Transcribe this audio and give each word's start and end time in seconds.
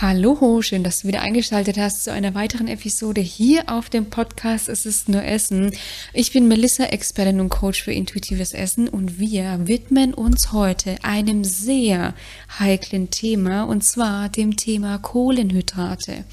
Hallo, 0.00 0.62
schön, 0.62 0.84
dass 0.84 1.00
du 1.00 1.08
wieder 1.08 1.22
eingeschaltet 1.22 1.76
hast 1.76 2.04
zu 2.04 2.12
einer 2.12 2.32
weiteren 2.36 2.68
Episode 2.68 3.20
hier 3.20 3.64
auf 3.66 3.90
dem 3.90 4.10
Podcast 4.10 4.68
Es 4.68 4.86
ist 4.86 5.08
nur 5.08 5.24
Essen. 5.24 5.72
Ich 6.12 6.32
bin 6.32 6.46
Melissa, 6.46 6.84
Expertin 6.84 7.40
und 7.40 7.48
Coach 7.48 7.82
für 7.82 7.90
intuitives 7.90 8.52
Essen 8.52 8.88
und 8.88 9.18
wir 9.18 9.58
widmen 9.66 10.14
uns 10.14 10.52
heute 10.52 10.98
einem 11.02 11.42
sehr 11.42 12.14
heiklen 12.60 13.10
Thema 13.10 13.64
und 13.64 13.82
zwar 13.82 14.28
dem 14.28 14.56
Thema 14.56 14.98
Kohlenhydrate. 14.98 16.24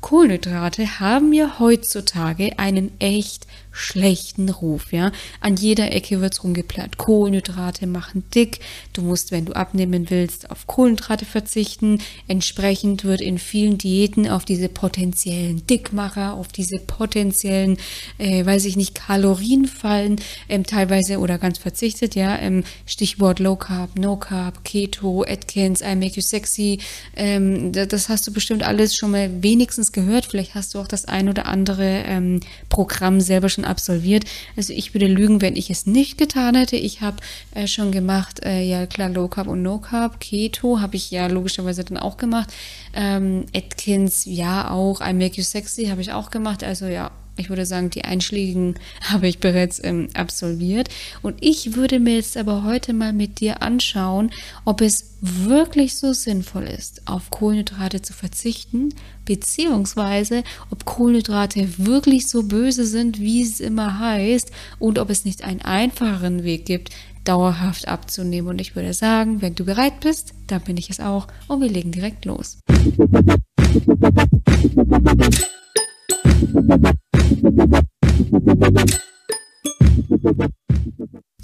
Kohlenhydrate 0.00 0.98
haben 0.98 1.34
ja 1.34 1.58
heutzutage 1.58 2.58
einen 2.58 2.98
echt 2.98 3.46
schlechten 3.72 4.48
Ruf, 4.50 4.92
ja. 4.92 5.10
An 5.40 5.56
jeder 5.56 5.92
Ecke 5.92 6.20
wird's 6.20 6.44
rumgeplatt. 6.44 6.98
Kohlenhydrate 6.98 7.86
machen 7.86 8.24
dick. 8.34 8.60
Du 8.92 9.02
musst, 9.02 9.32
wenn 9.32 9.46
du 9.46 9.54
abnehmen 9.54 10.10
willst, 10.10 10.50
auf 10.50 10.66
Kohlenhydrate 10.66 11.24
verzichten. 11.24 12.00
Entsprechend 12.28 13.04
wird 13.04 13.20
in 13.20 13.38
vielen 13.38 13.78
Diäten 13.78 14.28
auf 14.28 14.44
diese 14.44 14.68
potenziellen 14.68 15.66
Dickmacher, 15.66 16.34
auf 16.34 16.48
diese 16.48 16.78
potenziellen, 16.78 17.78
äh, 18.18 18.44
weiß 18.44 18.66
ich 18.66 18.76
nicht, 18.76 18.94
Kalorien 18.94 19.66
fallen, 19.66 20.16
ähm, 20.48 20.64
teilweise 20.64 21.18
oder 21.18 21.38
ganz 21.38 21.58
verzichtet, 21.58 22.14
ja. 22.14 22.38
Ähm, 22.38 22.64
Stichwort 22.86 23.38
Low 23.38 23.56
Carb, 23.56 23.98
No 23.98 24.16
Carb, 24.16 24.64
Keto, 24.64 25.24
Atkins, 25.26 25.80
I 25.80 25.96
Make 25.96 26.16
You 26.16 26.22
Sexy. 26.22 26.78
Ähm, 27.16 27.72
das 27.72 28.08
hast 28.08 28.26
du 28.26 28.32
bestimmt 28.32 28.62
alles 28.62 28.94
schon 28.94 29.12
mal 29.12 29.42
wenigstens 29.42 29.92
gehört. 29.92 30.26
Vielleicht 30.26 30.54
hast 30.54 30.74
du 30.74 30.78
auch 30.80 30.88
das 30.88 31.06
ein 31.06 31.28
oder 31.28 31.46
andere 31.46 32.02
ähm, 32.06 32.40
Programm 32.68 33.20
selber 33.20 33.48
schon 33.48 33.61
absolviert. 33.64 34.24
Also 34.56 34.72
ich 34.72 34.94
würde 34.94 35.06
lügen, 35.06 35.40
wenn 35.40 35.56
ich 35.56 35.70
es 35.70 35.86
nicht 35.86 36.18
getan 36.18 36.54
hätte. 36.54 36.76
Ich 36.76 37.00
habe 37.00 37.18
äh, 37.54 37.66
schon 37.66 37.92
gemacht, 37.92 38.44
äh, 38.44 38.62
ja 38.62 38.86
klar, 38.86 39.08
Low 39.08 39.28
Carb 39.28 39.46
und 39.46 39.62
No 39.62 39.78
Carb, 39.78 40.20
Keto 40.20 40.80
habe 40.80 40.96
ich 40.96 41.10
ja 41.10 41.26
logischerweise 41.26 41.84
dann 41.84 41.98
auch 41.98 42.16
gemacht. 42.16 42.52
Ähm, 42.94 43.46
Atkins, 43.54 44.24
ja 44.24 44.70
auch, 44.70 45.00
I 45.00 45.12
Make 45.12 45.36
You 45.36 45.42
Sexy 45.42 45.86
habe 45.86 46.00
ich 46.00 46.12
auch 46.12 46.30
gemacht. 46.30 46.64
Also 46.64 46.86
ja, 46.86 47.10
ich 47.36 47.48
würde 47.48 47.66
sagen, 47.66 47.90
die 47.90 48.04
einschlägigen 48.04 48.74
habe 49.02 49.28
ich 49.28 49.38
bereits 49.38 49.82
ähm, 49.82 50.08
absolviert. 50.14 50.88
Und 51.22 51.36
ich 51.40 51.74
würde 51.74 52.00
mir 52.00 52.16
jetzt 52.16 52.36
aber 52.36 52.64
heute 52.64 52.92
mal 52.92 53.12
mit 53.12 53.40
dir 53.40 53.62
anschauen, 53.62 54.30
ob 54.64 54.80
es 54.80 55.12
wirklich 55.20 55.96
so 55.96 56.12
sinnvoll 56.12 56.64
ist, 56.64 57.02
auf 57.06 57.30
Kohlenhydrate 57.30 58.02
zu 58.02 58.12
verzichten, 58.12 58.92
beziehungsweise 59.24 60.42
ob 60.70 60.84
Kohlenhydrate 60.84 61.78
wirklich 61.78 62.28
so 62.28 62.42
böse 62.42 62.84
sind, 62.86 63.20
wie 63.20 63.42
es 63.42 63.60
immer 63.60 64.00
heißt, 64.00 64.50
und 64.78 64.98
ob 64.98 65.10
es 65.10 65.24
nicht 65.24 65.44
einen 65.44 65.62
einfacheren 65.62 66.42
Weg 66.42 66.66
gibt, 66.66 66.90
dauerhaft 67.24 67.88
abzunehmen. 67.88 68.50
Und 68.50 68.60
ich 68.60 68.74
würde 68.74 68.94
sagen, 68.94 69.42
wenn 69.42 69.54
du 69.54 69.64
bereit 69.64 70.00
bist, 70.00 70.34
dann 70.48 70.62
bin 70.62 70.76
ich 70.76 70.90
es 70.90 71.00
auch 71.00 71.28
und 71.48 71.60
wir 71.60 71.68
legen 71.68 71.92
direkt 71.92 72.24
los. 72.24 72.58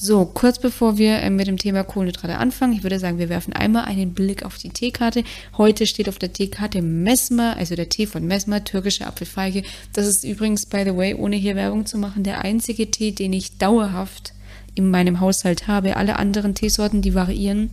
So, 0.00 0.26
kurz 0.26 0.60
bevor 0.60 0.96
wir 0.96 1.18
äh, 1.18 1.28
mit 1.28 1.48
dem 1.48 1.56
Thema 1.56 1.82
Kohlenhydrate 1.82 2.38
anfangen, 2.38 2.72
ich 2.72 2.84
würde 2.84 3.00
sagen, 3.00 3.18
wir 3.18 3.28
werfen 3.28 3.52
einmal 3.52 3.84
einen 3.86 4.14
Blick 4.14 4.44
auf 4.44 4.56
die 4.56 4.68
Teekarte. 4.68 5.24
Heute 5.56 5.86
steht 5.86 6.08
auf 6.08 6.18
der 6.18 6.32
Teekarte 6.32 6.82
Mesmer, 6.82 7.56
also 7.56 7.74
der 7.74 7.88
Tee 7.88 8.06
von 8.06 8.24
Mesmer, 8.24 8.62
türkische 8.62 9.06
Apfelfeige. 9.06 9.64
Das 9.92 10.06
ist 10.06 10.22
übrigens, 10.22 10.66
by 10.66 10.84
the 10.84 10.96
way, 10.96 11.14
ohne 11.14 11.34
hier 11.34 11.56
Werbung 11.56 11.84
zu 11.84 11.98
machen, 11.98 12.22
der 12.22 12.42
einzige 12.42 12.90
Tee, 12.90 13.10
den 13.10 13.32
ich 13.32 13.58
dauerhaft 13.58 14.32
in 14.76 14.88
meinem 14.88 15.18
Haushalt 15.18 15.66
habe. 15.66 15.96
Alle 15.96 16.16
anderen 16.16 16.54
Teesorten, 16.54 17.02
die 17.02 17.14
variieren. 17.14 17.70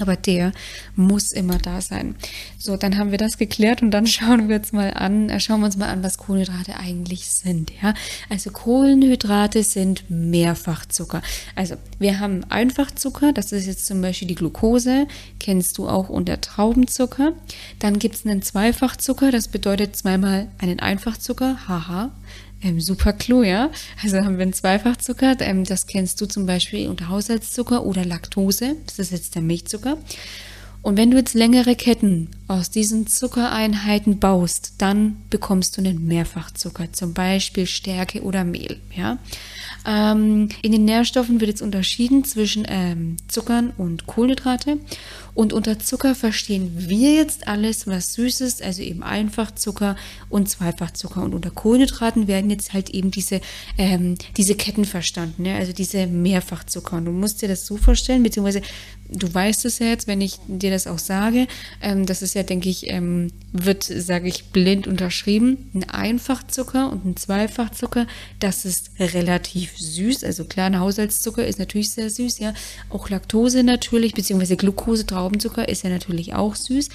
Aber 0.00 0.16
der 0.16 0.52
muss 0.96 1.30
immer 1.30 1.58
da 1.58 1.80
sein. 1.80 2.16
So, 2.58 2.76
dann 2.76 2.98
haben 2.98 3.10
wir 3.10 3.18
das 3.18 3.38
geklärt 3.38 3.82
und 3.82 3.90
dann 3.90 4.06
schauen 4.08 4.48
wir 4.48 4.56
uns 4.56 4.72
mal 4.72 4.92
an, 4.92 5.28
äh, 5.30 5.40
schauen 5.40 5.60
wir 5.60 5.66
uns 5.66 5.76
mal 5.76 5.88
an, 5.88 6.02
was 6.02 6.18
Kohlenhydrate 6.18 6.76
eigentlich 6.76 7.28
sind. 7.28 7.72
Ja, 7.82 7.94
also 8.28 8.50
Kohlenhydrate 8.50 9.62
sind 9.62 10.04
Mehrfachzucker. 10.08 11.22
Also 11.54 11.76
wir 11.98 12.20
haben 12.20 12.44
Einfachzucker, 12.50 13.32
das 13.32 13.52
ist 13.52 13.66
jetzt 13.66 13.86
zum 13.86 14.00
Beispiel 14.00 14.28
die 14.28 14.34
Glucose, 14.34 15.06
kennst 15.38 15.78
du 15.78 15.88
auch 15.88 16.08
unter 16.08 16.40
Traubenzucker. 16.40 17.32
Dann 17.78 17.98
gibt 17.98 18.16
es 18.16 18.26
einen 18.26 18.42
Zweifachzucker, 18.42 19.30
das 19.30 19.48
bedeutet 19.48 19.96
zweimal 19.96 20.48
einen 20.58 20.80
Einfachzucker, 20.80 21.68
haha 21.68 22.10
ähm, 22.64 22.80
super 22.80 23.12
Clou, 23.12 23.42
ja. 23.42 23.70
Also 24.02 24.16
haben 24.18 24.38
wir 24.38 24.42
einen 24.42 24.52
Zweifachzucker, 24.52 25.36
ähm, 25.40 25.64
das 25.64 25.86
kennst 25.86 26.20
du 26.20 26.26
zum 26.26 26.46
Beispiel 26.46 26.88
unter 26.88 27.08
Haushaltszucker 27.08 27.84
oder 27.84 28.04
Laktose, 28.04 28.76
das 28.86 28.98
ist 28.98 29.12
jetzt 29.12 29.34
der 29.34 29.42
Milchzucker. 29.42 29.98
Und 30.82 30.98
wenn 30.98 31.10
du 31.10 31.16
jetzt 31.16 31.34
längere 31.34 31.76
Ketten 31.76 32.28
aus 32.46 32.70
diesen 32.70 33.06
Zuckereinheiten 33.06 34.18
baust, 34.18 34.74
dann 34.78 35.16
bekommst 35.30 35.76
du 35.76 35.80
einen 35.80 36.06
Mehrfachzucker, 36.06 36.92
zum 36.92 37.14
Beispiel 37.14 37.66
Stärke 37.66 38.22
oder 38.22 38.44
Mehl. 38.44 38.80
Ja? 38.94 39.18
Ähm, 39.86 40.48
in 40.62 40.72
den 40.72 40.84
Nährstoffen 40.84 41.40
wird 41.40 41.50
jetzt 41.50 41.62
unterschieden 41.62 42.24
zwischen 42.24 42.66
ähm, 42.68 43.16
Zuckern 43.28 43.72
und 43.76 44.06
Kohlenhydrate. 44.06 44.78
Und 45.34 45.52
unter 45.52 45.78
Zucker 45.80 46.14
verstehen 46.14 46.72
wir 46.76 47.14
jetzt 47.14 47.48
alles, 47.48 47.86
was 47.88 48.14
süß 48.14 48.40
ist, 48.40 48.62
also 48.62 48.82
eben 48.82 49.02
Einfachzucker 49.02 49.96
und 50.28 50.48
Zweifachzucker. 50.48 51.22
Und 51.22 51.34
unter 51.34 51.50
Kohlenhydraten 51.50 52.28
werden 52.28 52.50
jetzt 52.50 52.72
halt 52.72 52.90
eben 52.90 53.10
diese, 53.10 53.40
ähm, 53.76 54.16
diese 54.36 54.54
Ketten 54.54 54.84
verstanden, 54.84 55.42
ne? 55.42 55.56
also 55.56 55.72
diese 55.72 56.06
Mehrfachzucker. 56.06 56.98
Und 56.98 57.06
du 57.06 57.10
musst 57.10 57.42
dir 57.42 57.48
das 57.48 57.66
so 57.66 57.76
vorstellen, 57.76 58.22
beziehungsweise 58.22 58.62
du 59.08 59.32
weißt 59.32 59.64
es 59.64 59.80
ja 59.80 59.86
jetzt, 59.86 60.06
wenn 60.06 60.20
ich 60.20 60.38
dir 60.46 60.70
das 60.70 60.86
auch 60.86 60.98
sage, 60.98 61.46
ähm, 61.82 62.06
das 62.06 62.22
ja, 62.34 62.42
denke 62.42 62.68
ich, 62.68 62.90
ähm, 62.90 63.32
wird, 63.52 63.84
sage 63.84 64.28
ich, 64.28 64.46
blind 64.46 64.86
unterschrieben. 64.86 65.70
Ein 65.74 65.84
Einfachzucker 65.84 66.90
und 66.90 67.04
ein 67.04 67.16
Zweifachzucker, 67.16 68.06
das 68.40 68.64
ist 68.64 68.90
relativ 68.98 69.78
süß. 69.78 70.24
Also 70.24 70.44
klar, 70.44 70.66
ein 70.66 70.80
Haushaltszucker 70.80 71.46
ist 71.46 71.58
natürlich 71.58 71.90
sehr 71.90 72.10
süß, 72.10 72.40
ja. 72.40 72.52
Auch 72.90 73.10
Laktose 73.10 73.62
natürlich, 73.62 74.14
beziehungsweise 74.14 74.56
Glucose 74.56 75.06
Traubenzucker 75.06 75.68
ist 75.68 75.84
ja 75.84 75.90
natürlich 75.90 76.34
auch 76.34 76.56
süß. 76.56 76.88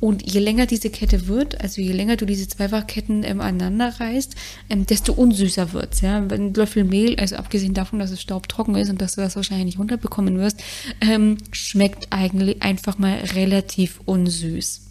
Und 0.00 0.22
je 0.30 0.40
länger 0.40 0.66
diese 0.66 0.90
Kette 0.90 1.28
wird, 1.28 1.60
also 1.60 1.80
je 1.80 1.92
länger 1.92 2.16
du 2.16 2.26
diese 2.26 2.46
Zweifachketten 2.46 3.24
ähm, 3.24 3.40
aneinander 3.40 3.98
reißt, 3.98 4.34
ähm, 4.70 4.86
desto 4.86 5.14
unsüßer 5.14 5.72
wird 5.72 5.94
es. 5.94 6.00
Ja? 6.02 6.18
Ein 6.18 6.54
Löffel 6.54 6.84
Mehl, 6.84 7.16
also 7.16 7.36
abgesehen 7.36 7.74
davon, 7.74 7.98
dass 7.98 8.10
es 8.10 8.20
staubtrocken 8.20 8.76
ist 8.76 8.90
und 8.90 9.00
dass 9.00 9.14
du 9.14 9.20
das 9.20 9.34
wahrscheinlich 9.36 9.66
nicht 9.66 9.78
runterbekommen 9.78 10.38
wirst, 10.38 10.62
ähm, 11.00 11.38
schmeckt 11.52 12.08
eigentlich 12.10 12.62
einfach 12.62 12.98
mal 12.98 13.16
relativ 13.34 14.00
unsüß. 14.04 14.83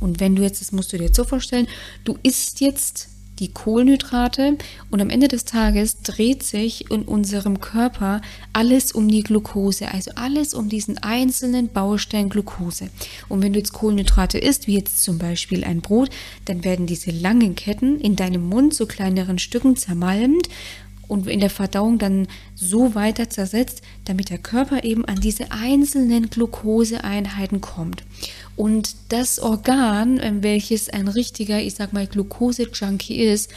Und 0.00 0.20
wenn 0.20 0.36
du 0.36 0.42
jetzt, 0.42 0.60
das 0.60 0.72
musst 0.72 0.92
du 0.92 0.98
dir 0.98 1.04
jetzt 1.04 1.16
so 1.16 1.24
vorstellen, 1.24 1.66
du 2.04 2.18
isst 2.22 2.60
jetzt 2.60 3.08
die 3.38 3.48
Kohlenhydrate 3.48 4.56
und 4.90 5.00
am 5.00 5.10
Ende 5.10 5.28
des 5.28 5.44
Tages 5.44 6.00
dreht 6.02 6.42
sich 6.42 6.90
in 6.90 7.02
unserem 7.02 7.60
Körper 7.60 8.22
alles 8.52 8.92
um 8.92 9.08
die 9.08 9.22
Glucose, 9.22 9.92
also 9.92 10.12
alles 10.14 10.54
um 10.54 10.68
diesen 10.68 10.98
einzelnen 10.98 11.68
Baustein 11.68 12.28
Glucose. 12.28 12.88
Und 13.28 13.42
wenn 13.42 13.52
du 13.52 13.58
jetzt 13.58 13.72
Kohlenhydrate 13.72 14.38
isst, 14.38 14.66
wie 14.66 14.74
jetzt 14.74 15.02
zum 15.02 15.18
Beispiel 15.18 15.64
ein 15.64 15.80
Brot, 15.80 16.10
dann 16.46 16.64
werden 16.64 16.86
diese 16.86 17.10
langen 17.10 17.54
Ketten 17.54 18.00
in 18.00 18.16
deinem 18.16 18.48
Mund 18.48 18.74
zu 18.74 18.86
kleineren 18.86 19.38
Stücken 19.38 19.76
zermalmt 19.76 20.48
und 21.08 21.28
in 21.28 21.40
der 21.40 21.50
Verdauung 21.50 21.98
dann 21.98 22.26
so 22.54 22.94
weiter 22.94 23.30
zersetzt, 23.30 23.82
damit 24.04 24.30
der 24.30 24.38
Körper 24.38 24.82
eben 24.84 25.04
an 25.04 25.20
diese 25.20 25.52
einzelnen 25.52 26.30
Glukoseeinheiten 26.30 27.60
kommt. 27.60 28.02
Und 28.56 28.96
das 29.10 29.38
Organ, 29.38 30.18
ähm, 30.22 30.42
welches 30.42 30.88
ein 30.88 31.08
richtiger, 31.08 31.60
ich 31.60 31.74
sag 31.74 31.92
mal, 31.92 32.06
Glucose-Junkie 32.06 33.16
ist, 33.16 33.50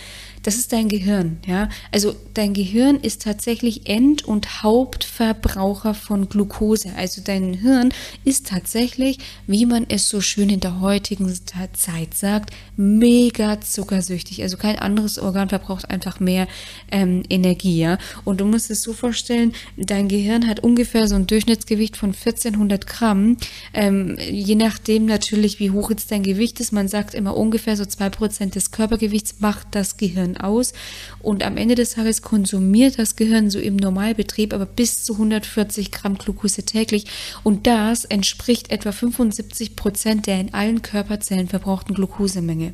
das 0.44 0.56
ist 0.56 0.72
dein 0.72 0.88
Gehirn, 0.88 1.38
ja. 1.46 1.70
Also 1.92 2.16
dein 2.34 2.54
Gehirn 2.54 2.98
ist 2.98 3.24
tatsächlich 3.24 3.90
End- 3.90 4.24
und 4.24 4.64
Hauptverbraucher 4.64 5.94
von 5.94 6.30
Glucose. 6.30 6.94
Also 6.96 7.22
dein 7.24 7.54
Hirn 7.54 7.90
ist 8.24 8.48
tatsächlich, 8.48 9.20
wie 9.48 9.66
man 9.66 9.86
es 9.90 10.08
so 10.08 10.22
schön 10.22 10.50
in 10.50 10.62
der 10.62 10.80
heutigen 10.80 11.34
Zeit 11.74 12.14
sagt, 12.14 12.54
mega 12.78 13.60
zuckersüchtig. 13.60 14.42
Also 14.42 14.56
kein 14.56 14.80
anderes 14.80 15.20
Organ 15.20 15.50
verbraucht 15.50 15.90
einfach 15.90 16.20
mehr 16.20 16.48
ähm, 16.92 17.24
Energie, 17.30 17.80
ja. 17.80 17.98
Und 18.24 18.40
du 18.40 18.46
musst 18.46 18.72
es 18.72 18.82
so 18.82 18.94
vorstellen, 18.94 19.54
dein 19.76 20.08
Gehirn 20.08 20.48
hat 20.48 20.62
ungefähr 20.62 21.08
so 21.08 21.16
ein 21.16 21.28
Durchschnittsgewicht 21.28 21.98
von 21.98 22.10
1400 22.10 22.88
Gramm. 22.88 23.38
Ähm, 23.74 24.18
je 24.50 24.56
nachdem 24.56 25.06
natürlich, 25.06 25.60
wie 25.60 25.70
hoch 25.70 25.92
jetzt 25.92 26.10
dein 26.10 26.24
Gewicht 26.24 26.60
ist. 26.60 26.74
Man 26.74 26.88
sagt 26.88 27.14
immer 27.14 27.38
ungefähr 27.38 27.78
so 27.78 27.86
zwei 27.86 28.10
Prozent 28.10 28.56
des 28.56 28.72
Körpergewichts 28.72 29.36
macht 29.42 29.68
das 29.72 29.96
Gehirn 29.96 30.38
aus 30.38 30.74
und 31.22 31.44
am 31.44 31.56
Ende 31.56 31.76
des 31.76 31.92
Tages 31.92 32.24
konsumiert 32.24 32.98
das 32.98 33.16
Gehirn 33.16 33.52
so 33.52 33.60
im 33.60 33.76
Normalbetrieb 33.76 34.56
aber 34.56 34.66
bis 34.66 35.04
zu 35.04 35.14
140 35.14 35.92
Gramm 35.92 36.18
Glucose 36.18 36.64
täglich 36.64 37.06
und 37.44 37.68
das 37.68 38.06
entspricht 38.06 38.72
etwa 38.72 38.92
75 38.92 39.76
Prozent 39.76 40.26
der 40.26 40.40
in 40.40 40.52
allen 40.56 40.82
Körperzellen 40.82 41.48
verbrauchten 41.48 41.94
Glucosemenge. 41.94 42.74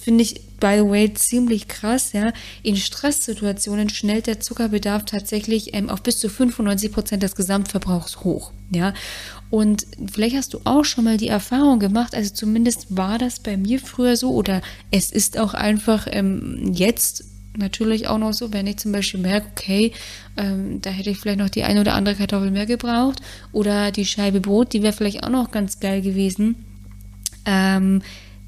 Finde 0.00 0.22
ich, 0.22 0.40
by 0.58 0.76
the 0.76 0.88
way, 0.88 1.12
ziemlich 1.14 1.68
krass, 1.68 2.12
ja. 2.12 2.32
In 2.62 2.76
Stresssituationen 2.76 3.88
schnellt 3.88 4.26
der 4.26 4.40
Zuckerbedarf 4.40 5.04
tatsächlich 5.04 5.74
ähm, 5.74 5.88
auf 5.88 6.02
bis 6.02 6.18
zu 6.18 6.28
95 6.28 6.92
Prozent 6.92 7.22
des 7.22 7.36
Gesamtverbrauchs 7.36 8.24
hoch, 8.24 8.52
ja. 8.70 8.92
Und 9.50 9.86
vielleicht 10.12 10.36
hast 10.36 10.54
du 10.54 10.60
auch 10.64 10.84
schon 10.84 11.04
mal 11.04 11.16
die 11.16 11.28
Erfahrung 11.28 11.78
gemacht, 11.78 12.14
also 12.14 12.32
zumindest 12.32 12.96
war 12.96 13.18
das 13.18 13.40
bei 13.40 13.56
mir 13.56 13.80
früher 13.80 14.16
so 14.16 14.32
oder 14.32 14.62
es 14.90 15.10
ist 15.10 15.38
auch 15.38 15.54
einfach 15.54 16.06
ähm, 16.10 16.72
jetzt 16.72 17.24
natürlich 17.56 18.08
auch 18.08 18.18
noch 18.18 18.32
so, 18.32 18.52
wenn 18.52 18.66
ich 18.66 18.76
zum 18.76 18.92
Beispiel 18.92 19.20
merke, 19.20 19.48
okay, 19.50 19.92
ähm, 20.36 20.80
da 20.80 20.90
hätte 20.90 21.10
ich 21.10 21.18
vielleicht 21.18 21.38
noch 21.38 21.50
die 21.50 21.64
eine 21.64 21.80
oder 21.80 21.94
andere 21.94 22.14
Kartoffel 22.14 22.50
mehr 22.50 22.66
gebraucht 22.66 23.20
oder 23.52 23.90
die 23.90 24.04
Scheibe 24.04 24.40
Brot, 24.40 24.72
die 24.72 24.82
wäre 24.82 24.92
vielleicht 24.92 25.24
auch 25.24 25.30
noch 25.30 25.50
ganz 25.50 25.80
geil 25.80 26.02
gewesen. 26.02 26.56
Ähm, 27.44 28.02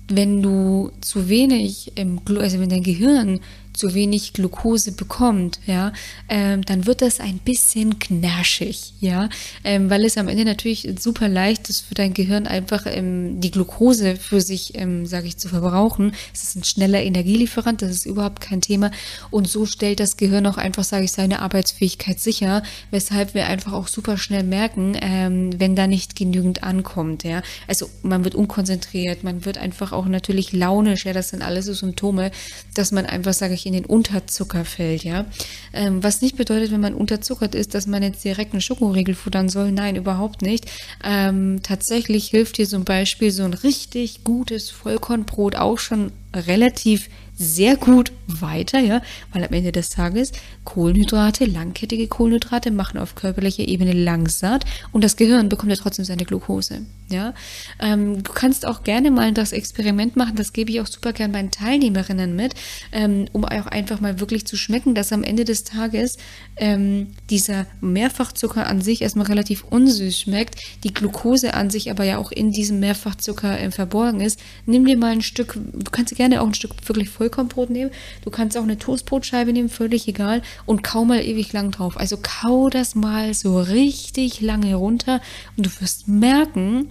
wenn 0.08 0.42
du 0.42 0.90
zu 1.00 1.28
wenig, 1.28 1.92
im, 1.96 2.20
also 2.38 2.60
wenn 2.60 2.68
dein 2.68 2.82
Gehirn 2.82 3.40
zu 3.72 3.94
wenig 3.94 4.32
Glucose 4.32 4.92
bekommt, 4.92 5.60
ja, 5.66 5.92
ähm, 6.28 6.62
dann 6.64 6.86
wird 6.86 7.02
das 7.02 7.20
ein 7.20 7.38
bisschen 7.38 7.98
knirschig, 7.98 8.94
ja, 9.00 9.28
ähm, 9.64 9.90
weil 9.90 10.04
es 10.04 10.18
am 10.18 10.28
Ende 10.28 10.44
natürlich 10.44 10.88
super 10.98 11.28
leicht 11.28 11.68
ist 11.70 11.80
für 11.80 11.94
dein 11.94 12.14
Gehirn 12.14 12.46
einfach 12.46 12.86
ähm, 12.86 13.40
die 13.40 13.50
Glucose 13.50 14.16
für 14.16 14.40
sich, 14.40 14.76
ähm, 14.76 15.06
sage 15.06 15.26
ich, 15.26 15.38
zu 15.38 15.48
verbrauchen. 15.48 16.12
Es 16.34 16.42
ist 16.42 16.56
ein 16.56 16.64
schneller 16.64 17.02
Energielieferant, 17.02 17.82
das 17.82 17.90
ist 17.90 18.06
überhaupt 18.06 18.40
kein 18.40 18.60
Thema 18.60 18.90
und 19.30 19.48
so 19.48 19.66
stellt 19.66 20.00
das 20.00 20.16
Gehirn 20.16 20.46
auch 20.46 20.58
einfach, 20.58 20.84
sage 20.84 21.04
ich, 21.04 21.12
seine 21.12 21.40
Arbeitsfähigkeit 21.40 22.20
sicher, 22.20 22.62
weshalb 22.90 23.34
wir 23.34 23.46
einfach 23.46 23.72
auch 23.72 23.88
super 23.88 24.18
schnell 24.18 24.42
merken, 24.42 24.96
ähm, 25.00 25.58
wenn 25.58 25.76
da 25.76 25.86
nicht 25.86 26.16
genügend 26.16 26.62
ankommt, 26.62 27.24
ja. 27.24 27.42
Also 27.66 27.88
man 28.02 28.24
wird 28.24 28.34
unkonzentriert, 28.34 29.24
man 29.24 29.44
wird 29.44 29.58
einfach 29.58 29.92
auch 29.92 30.06
natürlich 30.06 30.52
launisch, 30.52 31.06
ja, 31.06 31.12
das 31.12 31.30
sind 31.30 31.42
alles 31.42 31.66
so 31.66 31.72
Symptome, 31.72 32.30
dass 32.74 32.92
man 32.92 33.06
einfach, 33.06 33.32
sage 33.32 33.54
ich, 33.54 33.61
nicht 33.64 33.66
in 33.66 33.72
den 33.72 33.84
Unterzucker 33.84 34.64
fällt, 34.64 35.04
ja. 35.04 35.26
Ähm, 35.72 36.02
was 36.02 36.22
nicht 36.22 36.36
bedeutet, 36.36 36.72
wenn 36.72 36.80
man 36.80 36.94
unterzuckert 36.94 37.54
ist, 37.54 37.74
dass 37.74 37.86
man 37.86 38.02
jetzt 38.02 38.24
direkt 38.24 38.52
einen 38.52 38.60
Schokoriegel 38.60 39.14
futtern 39.14 39.48
soll. 39.48 39.72
Nein, 39.72 39.96
überhaupt 39.96 40.42
nicht. 40.42 40.70
Ähm, 41.04 41.60
tatsächlich 41.62 42.28
hilft 42.28 42.58
dir 42.58 42.68
zum 42.68 42.84
Beispiel 42.84 43.30
so 43.30 43.44
ein 43.44 43.54
richtig 43.54 44.24
gutes 44.24 44.70
Vollkornbrot 44.70 45.56
auch 45.56 45.78
schon 45.78 46.12
relativ 46.34 47.08
sehr 47.34 47.76
gut 47.76 48.12
weiter, 48.26 48.78
ja, 48.78 49.02
weil 49.32 49.44
am 49.44 49.52
Ende 49.52 49.72
des 49.72 49.90
Tages 49.90 50.32
Kohlenhydrate, 50.64 51.44
langkettige 51.44 52.06
Kohlenhydrate 52.06 52.70
machen 52.70 52.98
auf 52.98 53.14
körperlicher 53.14 53.66
Ebene 53.66 53.92
langsatt 53.92 54.64
und 54.92 55.02
das 55.02 55.16
Gehirn 55.16 55.48
bekommt 55.48 55.70
ja 55.70 55.76
trotzdem 55.76 56.04
seine 56.04 56.24
Glucose, 56.24 56.82
ja. 57.10 57.34
Ähm, 57.80 58.22
du 58.22 58.32
kannst 58.32 58.66
auch 58.66 58.84
gerne 58.84 59.10
mal 59.10 59.32
das 59.32 59.52
Experiment 59.52 60.16
machen, 60.16 60.36
das 60.36 60.52
gebe 60.52 60.70
ich 60.70 60.80
auch 60.80 60.86
super 60.86 61.12
gern 61.12 61.32
meinen 61.32 61.50
Teilnehmerinnen 61.50 62.36
mit, 62.36 62.54
ähm, 62.92 63.26
um 63.32 63.44
auch 63.44 63.66
einfach 63.66 64.00
mal 64.00 64.20
wirklich 64.20 64.46
zu 64.46 64.56
schmecken, 64.56 64.94
dass 64.94 65.12
am 65.12 65.24
Ende 65.24 65.44
des 65.44 65.64
Tages 65.64 66.18
ähm, 66.56 67.08
dieser 67.30 67.66
Mehrfachzucker 67.80 68.66
an 68.66 68.80
sich 68.80 69.02
erstmal 69.02 69.26
relativ 69.26 69.64
unsüß 69.64 70.20
schmeckt, 70.20 70.60
die 70.84 70.94
Glucose 70.94 71.54
an 71.54 71.70
sich 71.70 71.90
aber 71.90 72.04
ja 72.04 72.18
auch 72.18 72.30
in 72.30 72.50
diesem 72.50 72.80
Mehrfachzucker 72.80 73.58
äh, 73.58 73.70
verborgen 73.70 74.20
ist. 74.20 74.40
Nimm 74.66 74.84
dir 74.84 74.96
mal 74.96 75.12
ein 75.12 75.22
Stück, 75.22 75.54
du 75.54 75.90
kannst 75.90 76.14
gerne 76.14 76.40
auch 76.40 76.46
ein 76.46 76.54
Stück 76.54 76.72
wirklich 76.86 77.10
Vollkornbrot 77.22 77.70
nehmen, 77.70 77.92
du 78.24 78.30
kannst 78.30 78.56
auch 78.56 78.62
eine 78.62 78.78
Toastbrotscheibe 78.78 79.52
nehmen, 79.52 79.68
völlig 79.68 80.08
egal 80.08 80.42
und 80.66 80.82
kau 80.82 81.04
mal 81.04 81.24
ewig 81.24 81.52
lang 81.52 81.70
drauf. 81.70 81.96
Also 81.96 82.18
kau 82.20 82.68
das 82.68 82.94
mal 82.94 83.32
so 83.34 83.60
richtig 83.60 84.40
lange 84.40 84.74
runter 84.74 85.20
und 85.56 85.66
du 85.66 85.70
wirst 85.80 86.08
merken, 86.08 86.88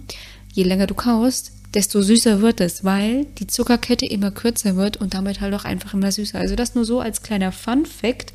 je 0.52 0.64
länger 0.64 0.86
du 0.86 0.94
kaust, 0.94 1.52
desto 1.74 2.02
süßer 2.02 2.40
wird 2.40 2.60
es, 2.60 2.84
weil 2.84 3.26
die 3.38 3.46
Zuckerkette 3.46 4.06
immer 4.06 4.30
kürzer 4.30 4.76
wird 4.76 4.98
und 4.98 5.14
damit 5.14 5.40
halt 5.40 5.54
auch 5.54 5.64
einfach 5.64 5.94
immer 5.94 6.12
süßer. 6.12 6.38
Also 6.38 6.54
das 6.54 6.74
nur 6.74 6.84
so 6.84 7.00
als 7.00 7.22
kleiner 7.22 7.52
Fun 7.52 7.86
Fact. 7.86 8.32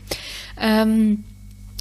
Ähm, 0.59 1.23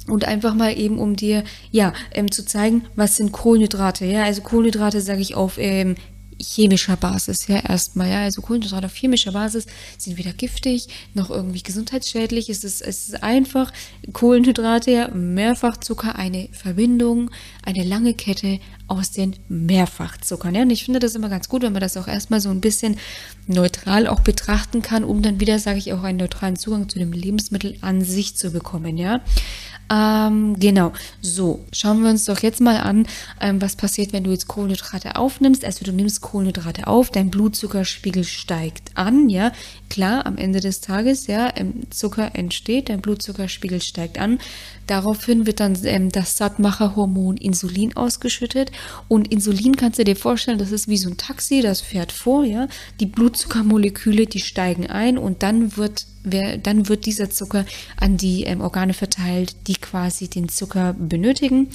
und 0.07 0.23
einfach 0.25 0.53
mal 0.53 0.77
eben, 0.77 0.99
um 0.99 1.17
dir 1.17 1.43
ja 1.69 1.91
ähm, 2.13 2.31
zu 2.31 2.45
zeigen, 2.45 2.85
was 2.95 3.17
sind 3.17 3.33
Kohlenhydrate. 3.33 4.05
Ja, 4.05 4.23
also 4.23 4.41
Kohlenhydrate 4.41 5.01
sage 5.01 5.19
ich 5.19 5.35
auf 5.35 5.57
ähm, 5.57 5.95
chemischer 6.41 6.97
Basis, 6.97 7.47
ja, 7.47 7.59
erstmal, 7.59 8.09
ja, 8.09 8.21
also 8.21 8.41
Kohlenhydrate 8.41 8.85
auf 8.85 8.95
chemischer 8.95 9.31
Basis 9.31 9.65
sind 9.97 10.17
weder 10.17 10.33
giftig 10.33 10.87
noch 11.13 11.29
irgendwie 11.29 11.63
gesundheitsschädlich. 11.63 12.49
Es 12.49 12.63
ist, 12.63 12.81
es 12.81 13.09
ist 13.09 13.23
einfach 13.23 13.71
Kohlenhydrate, 14.13 14.91
ja, 14.91 15.07
Mehrfachzucker, 15.09 16.15
eine 16.15 16.49
Verbindung, 16.51 17.31
eine 17.63 17.83
lange 17.83 18.13
Kette 18.13 18.59
aus 18.87 19.11
den 19.11 19.35
Mehrfachzuckern, 19.49 20.55
ja, 20.55 20.61
und 20.61 20.69
ich 20.69 20.85
finde 20.85 20.99
das 20.99 21.15
immer 21.15 21.29
ganz 21.29 21.49
gut, 21.49 21.61
wenn 21.61 21.73
man 21.73 21.81
das 21.81 21.97
auch 21.97 22.07
erstmal 22.07 22.39
so 22.39 22.49
ein 22.49 22.61
bisschen 22.61 22.97
neutral 23.47 24.07
auch 24.07 24.21
betrachten 24.21 24.81
kann, 24.81 25.03
um 25.03 25.21
dann 25.21 25.39
wieder, 25.39 25.59
sage 25.59 25.79
ich, 25.79 25.93
auch 25.93 26.03
einen 26.03 26.19
neutralen 26.19 26.55
Zugang 26.55 26.89
zu 26.89 26.99
dem 26.99 27.11
Lebensmittel 27.11 27.77
an 27.81 28.01
sich 28.01 28.35
zu 28.35 28.51
bekommen, 28.51 28.97
ja. 28.97 29.21
Ähm, 29.89 30.59
genau, 30.59 30.91
so, 31.21 31.65
schauen 31.71 32.03
wir 32.03 32.09
uns 32.09 32.25
doch 32.25 32.39
jetzt 32.39 32.59
mal 32.59 32.77
an, 32.77 33.07
ähm, 33.39 33.61
was 33.61 33.75
passiert, 33.75 34.11
wenn 34.13 34.23
du 34.23 34.31
jetzt 34.31 34.47
Kohlenhydrate 34.47 35.15
aufnimmst. 35.15 35.63
Also 35.63 35.85
du 35.85 35.91
nimmst 35.91 36.21
Kohlenhydrate 36.21 36.87
auf, 36.87 37.09
dein 37.09 37.29
Blutzuckerspiegel 37.29 38.23
steigt 38.23 38.91
an, 38.95 39.29
ja. 39.29 39.51
Klar, 39.89 40.25
am 40.25 40.37
Ende 40.37 40.59
des 40.59 40.81
Tages, 40.81 41.27
ja, 41.27 41.53
Zucker 41.89 42.31
entsteht, 42.33 42.89
dein 42.89 43.01
Blutzuckerspiegel 43.01 43.81
steigt 43.81 44.19
an. 44.19 44.39
Daraufhin 44.87 45.45
wird 45.45 45.59
dann 45.59 45.77
ähm, 45.83 46.11
das 46.11 46.37
Sattmacherhormon 46.37 47.37
Insulin 47.37 47.95
ausgeschüttet. 47.95 48.71
Und 49.07 49.31
Insulin 49.31 49.75
kannst 49.75 49.99
du 49.99 50.03
dir 50.03 50.15
vorstellen, 50.15 50.57
das 50.57 50.71
ist 50.71 50.87
wie 50.87 50.97
so 50.97 51.09
ein 51.09 51.17
Taxi, 51.17 51.61
das 51.61 51.81
fährt 51.81 52.11
vor, 52.11 52.43
ja. 52.43 52.67
Die 52.99 53.05
Blutzuckermoleküle, 53.05 54.25
die 54.25 54.39
steigen 54.39 54.87
ein 54.87 55.17
und 55.17 55.43
dann 55.43 55.77
wird 55.77 56.05
wer, 56.31 56.57
dann 56.57 56.87
wird 56.89 57.05
dieser 57.05 57.29
Zucker 57.29 57.65
an 57.99 58.17
die 58.17 58.43
ähm, 58.43 58.61
Organe 58.61 58.93
verteilt, 58.93 59.55
die 59.67 59.75
quasi 59.75 60.27
den 60.27 60.49
Zucker 60.49 60.93
benötigen. 60.93 61.69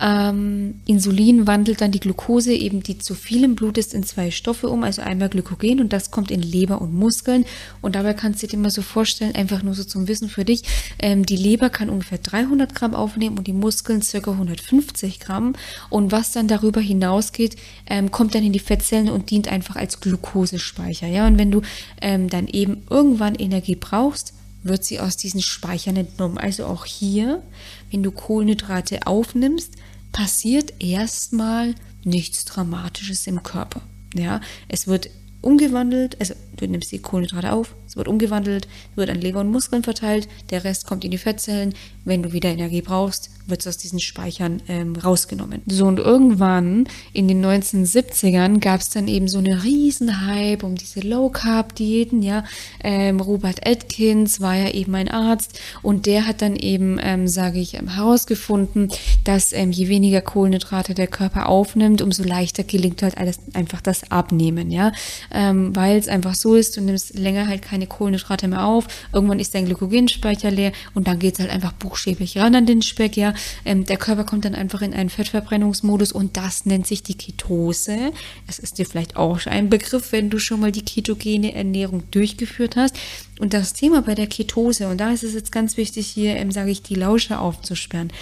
Ähm, 0.00 0.80
Insulin 0.86 1.46
wandelt 1.46 1.80
dann 1.80 1.92
die 1.92 2.00
Glucose, 2.00 2.52
eben 2.52 2.82
die 2.82 2.98
zu 2.98 3.14
viel 3.14 3.44
im 3.44 3.54
Blut 3.54 3.78
ist, 3.78 3.94
in 3.94 4.02
zwei 4.02 4.30
Stoffe 4.30 4.68
um, 4.68 4.84
also 4.84 5.02
einmal 5.02 5.28
Glykogen 5.28 5.80
und 5.80 5.92
das 5.92 6.10
kommt 6.10 6.30
in 6.30 6.42
Leber 6.42 6.80
und 6.80 6.94
Muskeln. 6.94 7.44
Und 7.80 7.94
dabei 7.94 8.14
kannst 8.14 8.42
du 8.42 8.46
dir 8.46 8.58
mal 8.58 8.70
so 8.70 8.82
vorstellen, 8.82 9.34
einfach 9.34 9.62
nur 9.62 9.74
so 9.74 9.84
zum 9.84 10.08
Wissen 10.08 10.28
für 10.28 10.44
dich, 10.44 10.62
ähm, 10.98 11.24
die 11.26 11.36
Leber 11.36 11.70
kann 11.70 11.90
ungefähr 11.90 12.18
300 12.18 12.53
Gramm 12.56 12.94
aufnehmen 12.94 13.38
und 13.38 13.46
die 13.46 13.52
Muskeln 13.52 14.02
circa 14.02 14.32
150 14.32 15.20
Gramm. 15.20 15.54
Und 15.90 16.12
was 16.12 16.32
dann 16.32 16.48
darüber 16.48 16.80
hinausgeht, 16.80 17.56
ähm, 17.86 18.10
kommt 18.10 18.34
dann 18.34 18.44
in 18.44 18.52
die 18.52 18.58
Fettzellen 18.58 19.10
und 19.10 19.30
dient 19.30 19.48
einfach 19.48 19.76
als 19.76 20.00
Glukosespeicher. 20.00 21.06
Ja, 21.06 21.26
und 21.26 21.38
wenn 21.38 21.50
du 21.50 21.62
ähm, 22.00 22.28
dann 22.28 22.46
eben 22.48 22.82
irgendwann 22.90 23.34
Energie 23.34 23.76
brauchst, 23.76 24.34
wird 24.62 24.84
sie 24.84 24.98
aus 24.98 25.16
diesen 25.16 25.42
Speichern 25.42 25.96
entnommen. 25.96 26.38
Also 26.38 26.66
auch 26.66 26.84
hier, 26.84 27.42
wenn 27.90 28.02
du 28.02 28.10
Kohlenhydrate 28.10 29.06
aufnimmst, 29.06 29.74
passiert 30.12 30.72
erstmal 30.78 31.74
nichts 32.04 32.44
Dramatisches 32.44 33.26
im 33.26 33.42
Körper. 33.42 33.82
Ja, 34.14 34.40
es 34.68 34.86
wird 34.86 35.10
umgewandelt, 35.42 36.18
also 36.20 36.34
du 36.66 36.72
nimmst 36.72 36.92
die 36.92 36.98
Kohlenhydrate 36.98 37.52
auf, 37.52 37.74
es 37.86 37.96
wird 37.96 38.08
umgewandelt, 38.08 38.68
wird 38.94 39.10
an 39.10 39.20
Leber 39.20 39.40
und 39.40 39.50
Muskeln 39.50 39.82
verteilt, 39.82 40.28
der 40.50 40.64
Rest 40.64 40.86
kommt 40.86 41.04
in 41.04 41.10
die 41.10 41.18
Fettzellen. 41.18 41.74
Wenn 42.04 42.22
du 42.22 42.32
wieder 42.32 42.50
Energie 42.50 42.82
brauchst, 42.82 43.30
wird 43.46 43.60
es 43.60 43.66
aus 43.66 43.76
diesen 43.76 44.00
Speichern 44.00 44.62
ähm, 44.68 44.96
rausgenommen. 44.96 45.62
So 45.66 45.86
und 45.86 45.98
irgendwann 45.98 46.86
in 47.12 47.28
den 47.28 47.44
1970ern 47.44 48.58
gab 48.58 48.80
es 48.80 48.90
dann 48.90 49.08
eben 49.08 49.28
so 49.28 49.38
eine 49.38 49.64
riesen 49.64 50.26
Hype 50.26 50.62
um 50.62 50.74
diese 50.76 51.00
Low 51.00 51.28
Carb 51.28 51.74
Diäten. 51.74 52.22
Ja, 52.22 52.44
ähm, 52.82 53.20
Robert 53.20 53.66
Atkins 53.66 54.40
war 54.40 54.56
ja 54.56 54.70
eben 54.70 54.94
ein 54.94 55.08
Arzt 55.08 55.60
und 55.82 56.06
der 56.06 56.26
hat 56.26 56.42
dann 56.42 56.56
eben, 56.56 56.98
ähm, 57.02 57.28
sage 57.28 57.58
ich, 57.58 57.74
ähm, 57.74 57.88
herausgefunden, 57.88 58.90
dass 59.24 59.52
ähm, 59.52 59.72
je 59.72 59.88
weniger 59.88 60.20
Kohlenhydrate 60.20 60.94
der 60.94 61.06
Körper 61.06 61.48
aufnimmt, 61.48 62.02
umso 62.02 62.22
leichter 62.22 62.64
gelingt 62.64 63.02
halt 63.02 63.18
alles 63.18 63.38
einfach 63.52 63.80
das 63.80 64.10
Abnehmen. 64.10 64.70
Ja, 64.70 64.92
ähm, 65.30 65.74
weil 65.76 65.98
es 65.98 66.08
einfach 66.08 66.34
so 66.34 66.53
ist, 66.56 66.76
du 66.76 66.80
nimmst 66.80 67.18
länger 67.18 67.46
halt 67.48 67.62
keine 67.62 67.86
Kohlenhydrate 67.86 68.48
mehr 68.48 68.64
auf, 68.64 68.86
irgendwann 69.12 69.40
ist 69.40 69.54
dein 69.54 69.66
Glykogenspeicher 69.66 70.50
leer 70.50 70.72
und 70.94 71.08
dann 71.08 71.18
geht 71.18 71.34
es 71.34 71.40
halt 71.40 71.50
einfach 71.50 71.72
buchstäblich 71.72 72.38
ran 72.38 72.54
an 72.54 72.66
den 72.66 72.82
Speck. 72.82 73.16
Ja, 73.16 73.34
ähm, 73.64 73.84
der 73.84 73.96
Körper 73.96 74.24
kommt 74.24 74.44
dann 74.44 74.54
einfach 74.54 74.82
in 74.82 74.94
einen 74.94 75.10
Fettverbrennungsmodus 75.10 76.12
und 76.12 76.36
das 76.36 76.66
nennt 76.66 76.86
sich 76.86 77.02
die 77.02 77.14
Ketose. 77.14 78.12
Es 78.46 78.58
ist 78.58 78.78
dir 78.78 78.86
vielleicht 78.86 79.16
auch 79.16 79.46
ein 79.46 79.70
Begriff, 79.70 80.12
wenn 80.12 80.30
du 80.30 80.38
schon 80.38 80.60
mal 80.60 80.72
die 80.72 80.84
ketogene 80.84 81.54
Ernährung 81.54 82.02
durchgeführt 82.10 82.76
hast. 82.76 82.96
Und 83.38 83.52
das 83.52 83.72
Thema 83.72 84.02
bei 84.02 84.14
der 84.14 84.26
Ketose, 84.26 84.88
und 84.88 84.98
da 84.98 85.12
ist 85.12 85.24
es 85.24 85.34
jetzt 85.34 85.52
ganz 85.52 85.76
wichtig, 85.76 86.06
hier 86.06 86.36
ähm, 86.36 86.52
sage 86.52 86.70
ich, 86.70 86.82
die 86.82 86.94
Lausche 86.94 87.38
aufzusperren. 87.38 88.12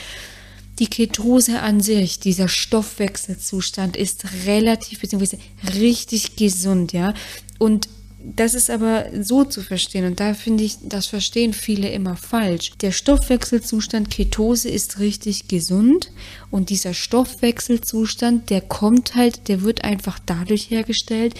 Die 0.78 0.86
Ketose 0.86 1.60
an 1.60 1.80
sich, 1.80 2.18
dieser 2.18 2.48
Stoffwechselzustand 2.48 3.96
ist 3.96 4.24
relativ 4.46 5.00
bzw. 5.00 5.36
richtig 5.78 6.36
gesund, 6.36 6.92
ja. 6.92 7.12
Und 7.58 7.88
das 8.24 8.54
ist 8.54 8.70
aber 8.70 9.06
so 9.20 9.44
zu 9.44 9.62
verstehen 9.62 10.04
und 10.04 10.20
da 10.20 10.34
finde 10.34 10.64
ich, 10.64 10.76
das 10.82 11.06
verstehen 11.06 11.52
viele 11.52 11.90
immer 11.90 12.16
falsch. 12.16 12.72
Der 12.80 12.92
Stoffwechselzustand 12.92 14.10
Ketose 14.10 14.68
ist 14.68 14.98
richtig 14.98 15.48
gesund 15.48 16.10
und 16.50 16.70
dieser 16.70 16.94
Stoffwechselzustand, 16.94 18.50
der 18.50 18.60
kommt 18.60 19.14
halt, 19.14 19.48
der 19.48 19.62
wird 19.62 19.84
einfach 19.84 20.18
dadurch 20.24 20.70
hergestellt, 20.70 21.34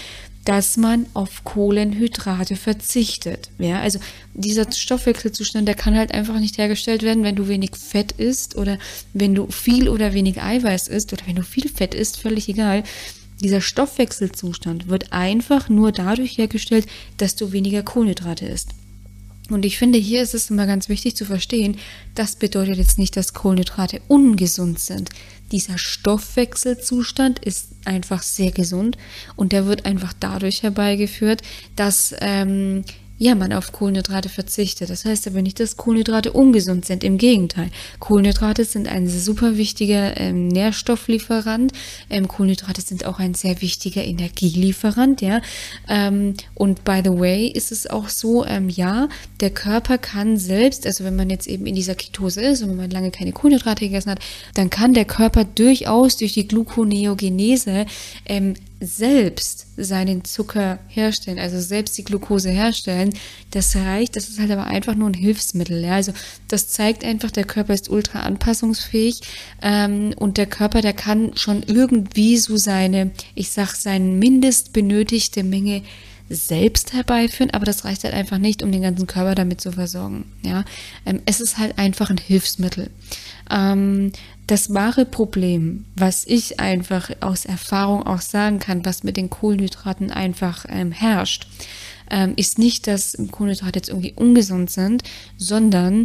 dass 0.44 0.76
man 0.76 1.06
auf 1.14 1.44
Kohlenhydrate 1.44 2.56
verzichtet. 2.56 3.50
Ja, 3.58 3.80
also 3.80 4.00
dieser 4.34 4.70
Stoffwechselzustand, 4.72 5.68
der 5.68 5.76
kann 5.76 5.96
halt 5.96 6.12
einfach 6.12 6.40
nicht 6.40 6.58
hergestellt 6.58 7.02
werden, 7.02 7.22
wenn 7.22 7.36
du 7.36 7.46
wenig 7.46 7.76
Fett 7.76 8.12
isst 8.12 8.56
oder 8.56 8.78
wenn 9.12 9.34
du 9.34 9.46
viel 9.48 9.88
oder 9.88 10.14
wenig 10.14 10.42
Eiweiß 10.42 10.88
isst 10.88 11.12
oder 11.12 11.22
wenn 11.26 11.36
du 11.36 11.44
viel 11.44 11.68
Fett 11.68 11.94
isst, 11.94 12.18
völlig 12.18 12.48
egal. 12.48 12.82
Dieser 13.42 13.60
Stoffwechselzustand 13.60 14.88
wird 14.88 15.12
einfach 15.12 15.68
nur 15.68 15.90
dadurch 15.90 16.38
hergestellt, 16.38 16.86
dass 17.16 17.34
du 17.34 17.50
weniger 17.50 17.82
Kohlenhydrate 17.82 18.46
isst. 18.46 18.70
Und 19.50 19.64
ich 19.64 19.78
finde, 19.78 19.98
hier 19.98 20.22
ist 20.22 20.34
es 20.34 20.48
immer 20.48 20.66
ganz 20.66 20.88
wichtig 20.88 21.16
zu 21.16 21.24
verstehen, 21.24 21.76
das 22.14 22.36
bedeutet 22.36 22.78
jetzt 22.78 22.98
nicht, 22.98 23.16
dass 23.16 23.34
Kohlenhydrate 23.34 24.00
ungesund 24.06 24.78
sind. 24.78 25.10
Dieser 25.50 25.76
Stoffwechselzustand 25.76 27.40
ist 27.40 27.70
einfach 27.84 28.22
sehr 28.22 28.52
gesund 28.52 28.96
und 29.34 29.50
der 29.50 29.66
wird 29.66 29.86
einfach 29.86 30.12
dadurch 30.18 30.62
herbeigeführt, 30.62 31.42
dass 31.74 32.14
ähm, 32.20 32.84
ja, 33.22 33.36
man 33.36 33.52
auf 33.52 33.70
Kohlenhydrate 33.70 34.28
verzichtet. 34.28 34.90
Das 34.90 35.04
heißt 35.04 35.28
aber 35.28 35.42
nicht, 35.42 35.60
dass 35.60 35.76
Kohlenhydrate 35.76 36.32
ungesund 36.32 36.84
sind. 36.84 37.04
Im 37.04 37.18
Gegenteil. 37.18 37.70
Kohlenhydrate 38.00 38.64
sind 38.64 38.88
ein 38.88 39.08
super 39.08 39.56
wichtiger 39.56 40.16
ähm, 40.16 40.48
Nährstofflieferant. 40.48 41.72
Ähm, 42.10 42.26
Kohlenhydrate 42.26 42.80
sind 42.80 43.06
auch 43.06 43.20
ein 43.20 43.34
sehr 43.34 43.62
wichtiger 43.62 44.02
Energielieferant, 44.02 45.20
ja. 45.20 45.40
Ähm, 45.88 46.34
und 46.54 46.82
by 46.82 47.00
the 47.04 47.12
way 47.16 47.46
ist 47.46 47.70
es 47.70 47.86
auch 47.86 48.08
so, 48.08 48.44
ähm, 48.44 48.68
ja, 48.68 49.08
der 49.38 49.50
Körper 49.50 49.98
kann 49.98 50.36
selbst, 50.36 50.84
also 50.84 51.04
wenn 51.04 51.14
man 51.14 51.30
jetzt 51.30 51.46
eben 51.46 51.66
in 51.66 51.76
dieser 51.76 51.94
Ketose 51.94 52.40
ist 52.40 52.62
und 52.62 52.70
wenn 52.70 52.76
man 52.76 52.90
lange 52.90 53.12
keine 53.12 53.30
Kohlenhydrate 53.30 53.84
gegessen 53.84 54.10
hat, 54.10 54.18
dann 54.54 54.68
kann 54.68 54.94
der 54.94 55.04
Körper 55.04 55.44
durchaus 55.44 56.16
durch 56.16 56.32
die 56.32 56.48
Gluconeogenese 56.48 57.86
ähm, 58.26 58.54
selbst 58.82 59.66
seinen 59.76 60.24
Zucker 60.24 60.80
herstellen, 60.88 61.38
also 61.38 61.60
selbst 61.60 61.96
die 61.96 62.04
Glucose 62.04 62.50
herstellen, 62.50 63.14
das 63.50 63.76
reicht, 63.76 64.16
das 64.16 64.28
ist 64.28 64.40
halt 64.40 64.50
aber 64.50 64.66
einfach 64.66 64.94
nur 64.94 65.08
ein 65.08 65.14
Hilfsmittel. 65.14 65.82
Ja? 65.82 65.94
Also 65.94 66.12
das 66.48 66.68
zeigt 66.68 67.04
einfach, 67.04 67.30
der 67.30 67.44
Körper 67.44 67.74
ist 67.74 67.88
ultra 67.88 68.20
anpassungsfähig 68.20 69.20
ähm, 69.62 70.12
und 70.16 70.36
der 70.36 70.46
Körper, 70.46 70.80
der 70.80 70.92
kann 70.92 71.36
schon 71.36 71.62
irgendwie 71.62 72.36
so 72.36 72.56
seine, 72.56 73.12
ich 73.34 73.50
sag, 73.50 73.74
seine 73.74 74.04
mindest 74.04 74.72
benötigte 74.72 75.44
Menge 75.44 75.82
selbst 76.34 76.92
herbeiführen, 76.92 77.50
aber 77.50 77.64
das 77.64 77.84
reicht 77.84 78.04
halt 78.04 78.14
einfach 78.14 78.38
nicht, 78.38 78.62
um 78.62 78.72
den 78.72 78.82
ganzen 78.82 79.06
Körper 79.06 79.34
damit 79.34 79.60
zu 79.60 79.72
versorgen. 79.72 80.24
Ja, 80.42 80.64
ähm, 81.06 81.20
es 81.26 81.40
ist 81.40 81.58
halt 81.58 81.78
einfach 81.78 82.10
ein 82.10 82.18
Hilfsmittel. 82.18 82.90
Ähm, 83.50 84.12
das 84.46 84.74
wahre 84.74 85.04
Problem, 85.04 85.84
was 85.94 86.24
ich 86.26 86.60
einfach 86.60 87.10
aus 87.20 87.44
Erfahrung 87.44 88.02
auch 88.02 88.20
sagen 88.20 88.58
kann, 88.58 88.84
was 88.84 89.04
mit 89.04 89.16
den 89.16 89.30
Kohlenhydraten 89.30 90.10
einfach 90.10 90.66
ähm, 90.68 90.92
herrscht, 90.92 91.46
ist 92.36 92.58
nicht, 92.58 92.88
dass 92.88 93.16
Kohlenhydrate 93.30 93.78
jetzt 93.78 93.88
irgendwie 93.88 94.12
ungesund 94.14 94.70
sind, 94.70 95.02
sondern, 95.38 96.04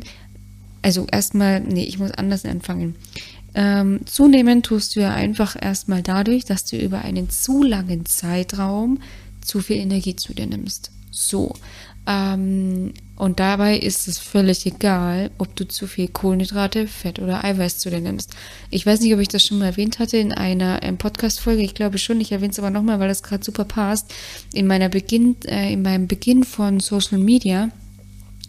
also 0.81 1.05
erstmal, 1.11 1.59
nee, 1.59 1.83
ich 1.83 1.99
muss 1.99 2.11
anders 2.11 2.45
anfangen. 2.45 2.95
Ähm, 3.55 4.01
zunehmen 4.05 4.61
tust 4.61 4.95
du 4.95 4.99
ja 4.99 5.13
einfach 5.13 5.57
erstmal 5.59 6.03
dadurch, 6.03 6.45
dass 6.45 6.63
du 6.63 6.77
über 6.77 7.01
einen 7.01 7.29
zu 7.29 7.63
langen 7.63 8.05
Zeitraum 8.05 8.99
zu 9.47 9.61
viel 9.61 9.77
Energie 9.77 10.15
zu 10.15 10.33
dir 10.33 10.45
nimmst. 10.45 10.91
So. 11.11 11.53
Ähm, 12.05 12.93
und 13.17 13.39
dabei 13.39 13.77
ist 13.77 14.07
es 14.07 14.17
völlig 14.17 14.65
egal, 14.65 15.31
ob 15.39 15.55
du 15.55 15.67
zu 15.67 15.87
viel 15.87 16.07
Kohlenhydrate, 16.07 16.87
Fett 16.87 17.19
oder 17.19 17.43
Eiweiß 17.43 17.79
zu 17.79 17.89
dir 17.89 17.99
nimmst. 17.99 18.33
Ich 18.69 18.85
weiß 18.85 19.01
nicht, 19.01 19.13
ob 19.13 19.19
ich 19.19 19.27
das 19.27 19.43
schon 19.43 19.59
mal 19.59 19.65
erwähnt 19.65 19.99
hatte 19.99 20.17
in 20.17 20.31
einer 20.31 20.83
ähm, 20.83 20.97
Podcast-Folge. 20.97 21.63
Ich 21.63 21.73
glaube 21.73 21.97
schon. 21.97 22.21
Ich 22.21 22.31
erwähne 22.31 22.51
es 22.51 22.59
aber 22.59 22.69
nochmal, 22.69 22.99
weil 22.99 23.09
das 23.09 23.23
gerade 23.23 23.43
super 23.43 23.65
passt. 23.65 24.13
In 24.53 24.67
meiner 24.67 24.87
Beginn, 24.87 25.35
äh, 25.45 25.73
in 25.73 25.81
meinem 25.81 26.07
Beginn 26.07 26.43
von 26.43 26.79
Social 26.79 27.17
Media 27.17 27.71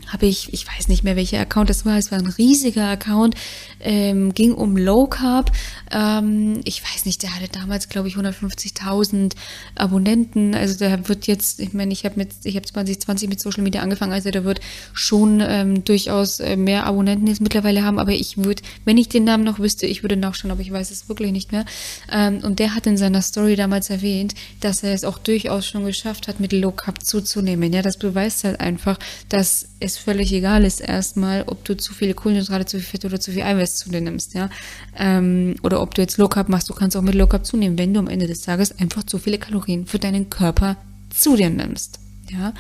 habe 0.09 0.27
ich, 0.27 0.53
ich 0.53 0.67
weiß 0.67 0.89
nicht 0.89 1.05
mehr, 1.05 1.17
welcher 1.17 1.41
Account 1.41 1.71
das 1.71 1.85
war, 1.85 1.97
es 1.99 2.11
war 2.11 2.19
ein 2.19 2.27
riesiger 2.27 2.89
Account, 2.89 3.35
ähm, 3.81 4.35
ging 4.35 4.55
um 4.55 4.77
Low 4.77 5.07
Carb. 5.07 5.53
Ähm, 5.91 6.61
ich 6.65 6.83
weiß 6.83 7.07
nicht, 7.07 7.23
der 7.23 7.35
hatte 7.35 7.49
damals, 7.51 7.89
glaube 7.89 8.09
ich, 8.09 8.17
150.000 8.17 9.35
Abonnenten. 9.75 10.55
Also 10.55 10.79
der 10.79 11.09
wird 11.09 11.27
jetzt, 11.27 11.61
ich 11.61 11.73
meine, 11.73 11.93
ich 11.93 12.05
habe 12.05 12.17
mit, 12.17 12.31
ich 12.45 12.57
habe 12.57 12.67
2020 12.67 13.29
mit 13.29 13.41
Social 13.41 13.63
Media 13.63 13.83
angefangen, 13.83 14.13
also 14.13 14.31
der 14.31 14.45
wird 14.45 14.61
schon 14.93 15.43
ähm, 15.47 15.85
durchaus 15.85 16.41
äh, 16.41 16.57
mehr 16.57 16.87
Abonnenten 16.87 17.27
jetzt 17.27 17.41
mittlerweile 17.41 17.85
haben, 17.85 17.99
aber 17.99 18.13
ich 18.13 18.39
würde, 18.39 18.63
wenn 18.85 18.99
ich 18.99 19.09
den 19.09 19.25
Namen 19.25 19.45
noch 19.45 19.59
wüsste, 19.59 19.87
ich 19.87 20.03
würde 20.03 20.17
nachschauen, 20.17 20.51
aber 20.51 20.61
ich 20.61 20.73
weiß 20.73 20.91
es 20.91 21.09
wirklich 21.09 21.33
nicht 21.33 21.53
mehr. 21.53 21.65
Ähm, 22.11 22.41
und 22.43 22.59
der 22.59 22.75
hat 22.75 22.87
in 22.87 22.97
seiner 22.97 23.23
Story 23.23 23.57
damals 23.57 23.91
erwähnt, 23.91 24.35
dass 24.61 24.83
er 24.83 24.93
es 24.93 25.05
auch 25.05 25.19
durchaus 25.19 25.67
schon 25.67 25.85
geschafft 25.85 26.29
hat, 26.29 26.41
mit 26.41 26.53
Low 26.53 26.73
Carb 26.73 27.05
zuzunehmen. 27.05 27.73
Ja, 27.73 27.83
das 27.83 27.99
beweist 27.99 28.45
halt 28.45 28.61
einfach, 28.61 28.99
dass 29.29 29.67
es 29.81 29.98
völlig 29.99 30.33
egal 30.33 30.65
ist 30.65 30.81
erstmal, 30.81 31.45
ob 31.47 31.65
du 31.65 31.77
zu 31.77 31.93
viele 31.93 32.15
Kohlenhydrate, 32.15 32.67
zu 32.67 32.79
viel 32.79 32.87
Fett 32.87 33.05
oder 33.05 33.21
zu 33.21 33.33
viel 33.33 33.43
Eiweiß 33.43 33.77
zu 33.77 33.91
dir 33.91 34.01
nimmst, 34.01 34.35
ja. 34.35 34.49
Ähm, 34.97 35.57
oder 35.63 35.83
ob 35.83 35.95
du 35.95 36.03
jetzt 36.03 36.17
Low 36.19 36.29
Carb 36.29 36.49
machst, 36.49 36.69
du 36.69 36.75
kannst 36.75 36.97
auch 36.97 37.03
mit 37.03 37.15
Low 37.15 37.27
Carb 37.27 37.45
zunehmen, 37.45 37.79
wenn 37.79 37.93
du 37.93 38.01
am 38.01 38.09
Ende 38.09 38.27
des 38.27 38.43
Tages 38.43 38.79
einfach 38.79 39.05
zu 39.05 39.19
viele 39.19 39.39
Kalorien 39.39 39.87
für 39.87 39.99
deinen 39.99 40.31
Körper 40.31 40.77
zu 41.11 41.37
dir 41.37 41.51
nimmst. 41.51 42.01
Ja, 42.31 42.53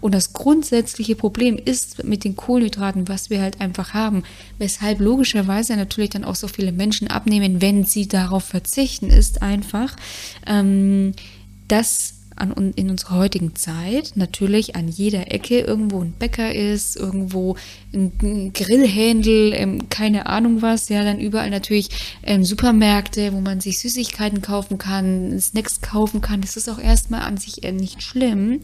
und 0.00 0.14
das 0.14 0.32
grundsätzliche 0.32 1.16
Problem 1.16 1.58
ist 1.58 2.04
mit 2.04 2.22
den 2.22 2.36
Kohlenhydraten, 2.36 3.08
was 3.08 3.28
wir 3.28 3.40
halt 3.40 3.60
einfach 3.60 3.92
haben, 3.92 4.22
weshalb 4.58 5.00
logischerweise 5.00 5.74
natürlich 5.74 6.10
dann 6.10 6.24
auch 6.24 6.36
so 6.36 6.46
viele 6.46 6.70
Menschen 6.70 7.08
abnehmen, 7.08 7.60
wenn 7.60 7.84
sie 7.84 8.06
darauf 8.06 8.44
verzichten, 8.44 9.10
ist 9.10 9.42
einfach, 9.42 9.96
ähm, 10.46 11.12
dass 11.66 12.15
an, 12.36 12.72
in 12.76 12.90
unserer 12.90 13.16
heutigen 13.16 13.54
Zeit 13.54 14.12
natürlich 14.14 14.76
an 14.76 14.88
jeder 14.88 15.32
Ecke 15.32 15.60
irgendwo 15.60 16.00
ein 16.00 16.12
Bäcker 16.12 16.54
ist, 16.54 16.96
irgendwo 16.96 17.56
ein 17.92 18.52
Grillhändel, 18.52 19.52
ähm, 19.54 19.88
keine 19.88 20.26
Ahnung 20.26 20.62
was, 20.62 20.88
ja, 20.88 21.02
dann 21.02 21.18
überall 21.18 21.50
natürlich 21.50 21.88
ähm, 22.22 22.44
Supermärkte, 22.44 23.32
wo 23.32 23.40
man 23.40 23.60
sich 23.60 23.78
Süßigkeiten 23.78 24.42
kaufen 24.42 24.78
kann, 24.78 25.38
Snacks 25.40 25.80
kaufen 25.80 26.20
kann. 26.20 26.40
Das 26.40 26.56
ist 26.56 26.68
auch 26.68 26.78
erstmal 26.78 27.22
an 27.22 27.36
sich 27.36 27.64
eher 27.64 27.72
nicht 27.72 28.02
schlimm. 28.02 28.60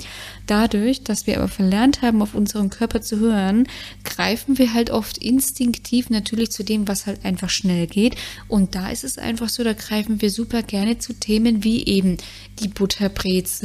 Dadurch, 0.46 1.02
dass 1.02 1.26
wir 1.26 1.38
aber 1.38 1.48
verlernt 1.48 2.02
haben, 2.02 2.22
auf 2.22 2.34
unseren 2.34 2.70
Körper 2.70 3.00
zu 3.00 3.18
hören, 3.18 3.66
greifen 4.04 4.58
wir 4.58 4.74
halt 4.74 4.90
oft 4.90 5.18
instinktiv 5.18 6.10
natürlich 6.10 6.50
zu 6.50 6.62
dem, 6.62 6.88
was 6.88 7.06
halt 7.06 7.24
einfach 7.24 7.50
schnell 7.50 7.86
geht. 7.86 8.16
Und 8.48 8.74
da 8.74 8.90
ist 8.90 9.04
es 9.04 9.18
einfach 9.18 9.48
so, 9.48 9.64
da 9.64 9.72
greifen 9.72 10.20
wir 10.20 10.30
super 10.30 10.62
gerne 10.62 10.98
zu 10.98 11.14
Themen 11.14 11.64
wie 11.64 11.84
eben 11.86 12.18
die 12.58 12.68
Butterbrezel, 12.68 13.61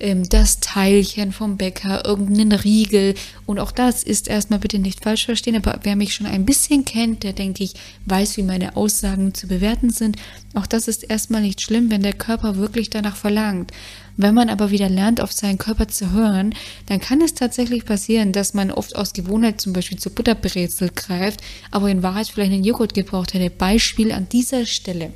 ähm, 0.00 0.28
das 0.28 0.60
Teilchen 0.60 1.32
vom 1.32 1.56
Bäcker, 1.56 2.04
irgendeinen 2.04 2.52
Riegel. 2.52 3.14
Und 3.46 3.58
auch 3.58 3.72
das 3.72 4.02
ist 4.02 4.28
erstmal 4.28 4.58
bitte 4.58 4.78
nicht 4.78 5.02
falsch 5.02 5.26
verstehen, 5.26 5.56
aber 5.56 5.80
wer 5.82 5.96
mich 5.96 6.14
schon 6.14 6.26
ein 6.26 6.46
bisschen 6.46 6.84
kennt, 6.84 7.22
der 7.22 7.32
denke 7.32 7.64
ich, 7.64 7.74
weiß, 8.06 8.36
wie 8.36 8.42
meine 8.42 8.76
Aussagen 8.76 9.34
zu 9.34 9.46
bewerten 9.46 9.90
sind. 9.90 10.16
Auch 10.54 10.66
das 10.66 10.88
ist 10.88 11.04
erstmal 11.04 11.42
nicht 11.42 11.60
schlimm, 11.60 11.90
wenn 11.90 12.02
der 12.02 12.12
Körper 12.12 12.56
wirklich 12.56 12.90
danach 12.90 13.16
verlangt. 13.16 13.72
Wenn 14.16 14.34
man 14.34 14.48
aber 14.48 14.70
wieder 14.70 14.88
lernt, 14.88 15.20
auf 15.20 15.32
seinen 15.32 15.58
Körper 15.58 15.88
zu 15.88 16.12
hören, 16.12 16.54
dann 16.86 17.00
kann 17.00 17.20
es 17.20 17.34
tatsächlich 17.34 17.84
passieren, 17.84 18.32
dass 18.32 18.54
man 18.54 18.70
oft 18.70 18.96
aus 18.96 19.12
Gewohnheit 19.12 19.60
zum 19.60 19.74
Beispiel 19.74 19.98
zu 19.98 20.10
Butterbrezel 20.10 20.90
greift, 20.94 21.40
aber 21.70 21.90
in 21.90 22.02
Wahrheit 22.02 22.28
vielleicht 22.28 22.52
einen 22.52 22.64
Joghurt 22.64 22.94
gebraucht 22.94 23.34
hätte. 23.34 23.50
Beispiel 23.50 24.12
an 24.12 24.28
dieser 24.30 24.64
Stelle. 24.64 25.12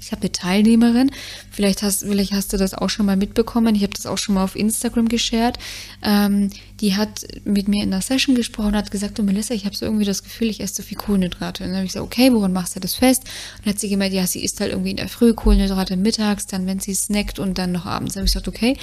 Ich 0.00 0.12
habe 0.12 0.22
eine 0.22 0.32
Teilnehmerin, 0.32 1.10
vielleicht 1.50 1.82
hast, 1.82 2.04
vielleicht 2.04 2.32
hast 2.32 2.52
du 2.52 2.56
das 2.56 2.74
auch 2.74 2.90
schon 2.90 3.06
mal 3.06 3.16
mitbekommen, 3.16 3.74
ich 3.74 3.82
habe 3.82 3.92
das 3.92 4.06
auch 4.06 4.18
schon 4.18 4.34
mal 4.34 4.44
auf 4.44 4.56
Instagram 4.56 5.08
geshared. 5.08 5.58
Ähm, 6.02 6.50
die 6.80 6.96
hat 6.96 7.26
mit 7.44 7.66
mir 7.68 7.82
in 7.82 7.92
einer 7.92 8.02
Session 8.02 8.34
gesprochen 8.34 8.68
und 8.68 8.76
hat 8.76 8.90
gesagt, 8.90 9.18
du 9.18 9.22
Melissa, 9.22 9.52
ich 9.54 9.64
habe 9.64 9.74
so 9.74 9.84
irgendwie 9.84 10.04
das 10.04 10.22
Gefühl, 10.22 10.48
ich 10.48 10.60
esse 10.60 10.76
so 10.76 10.82
viel 10.82 10.96
Kohlenhydrate. 10.96 11.64
Und 11.64 11.70
dann 11.70 11.76
habe 11.76 11.86
ich 11.86 11.92
gesagt, 11.92 12.06
okay, 12.06 12.32
woran 12.32 12.52
machst 12.52 12.76
du 12.76 12.80
das 12.80 12.94
fest? 12.94 13.24
Und 13.56 13.66
dann 13.66 13.74
hat 13.74 13.80
sie 13.80 13.88
gemeint, 13.88 14.14
ja, 14.14 14.26
sie 14.26 14.44
isst 14.44 14.60
halt 14.60 14.70
irgendwie 14.70 14.90
in 14.90 14.96
der 14.96 15.08
Früh 15.08 15.34
Kohlenhydrate 15.34 15.96
mittags, 15.96 16.46
dann 16.46 16.66
wenn 16.66 16.78
sie 16.78 16.94
snackt 16.94 17.38
und 17.38 17.58
dann 17.58 17.72
noch 17.72 17.86
abends. 17.86 18.14
Dann 18.14 18.20
habe 18.20 18.26
ich 18.26 18.32
gesagt, 18.32 18.48
okay, 18.48 18.76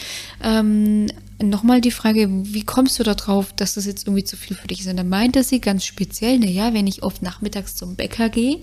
ähm, 0.43 1.07
nochmal 1.41 1.81
die 1.81 1.91
Frage, 1.91 2.29
wie 2.29 2.63
kommst 2.63 2.97
du 2.99 3.03
darauf, 3.03 3.53
dass 3.53 3.73
das 3.73 3.85
jetzt 3.85 4.07
irgendwie 4.07 4.23
zu 4.23 4.37
viel 4.37 4.55
für 4.55 4.67
dich 4.67 4.81
ist? 4.81 4.87
Und 4.87 4.97
dann 4.97 5.09
meinte 5.09 5.43
sie 5.43 5.59
ganz 5.59 5.85
speziell, 5.85 6.39
na 6.39 6.47
ja, 6.47 6.73
wenn 6.73 6.87
ich 6.87 7.03
oft 7.03 7.21
nachmittags 7.21 7.75
zum 7.75 7.95
Bäcker 7.95 8.29
gehe, 8.29 8.59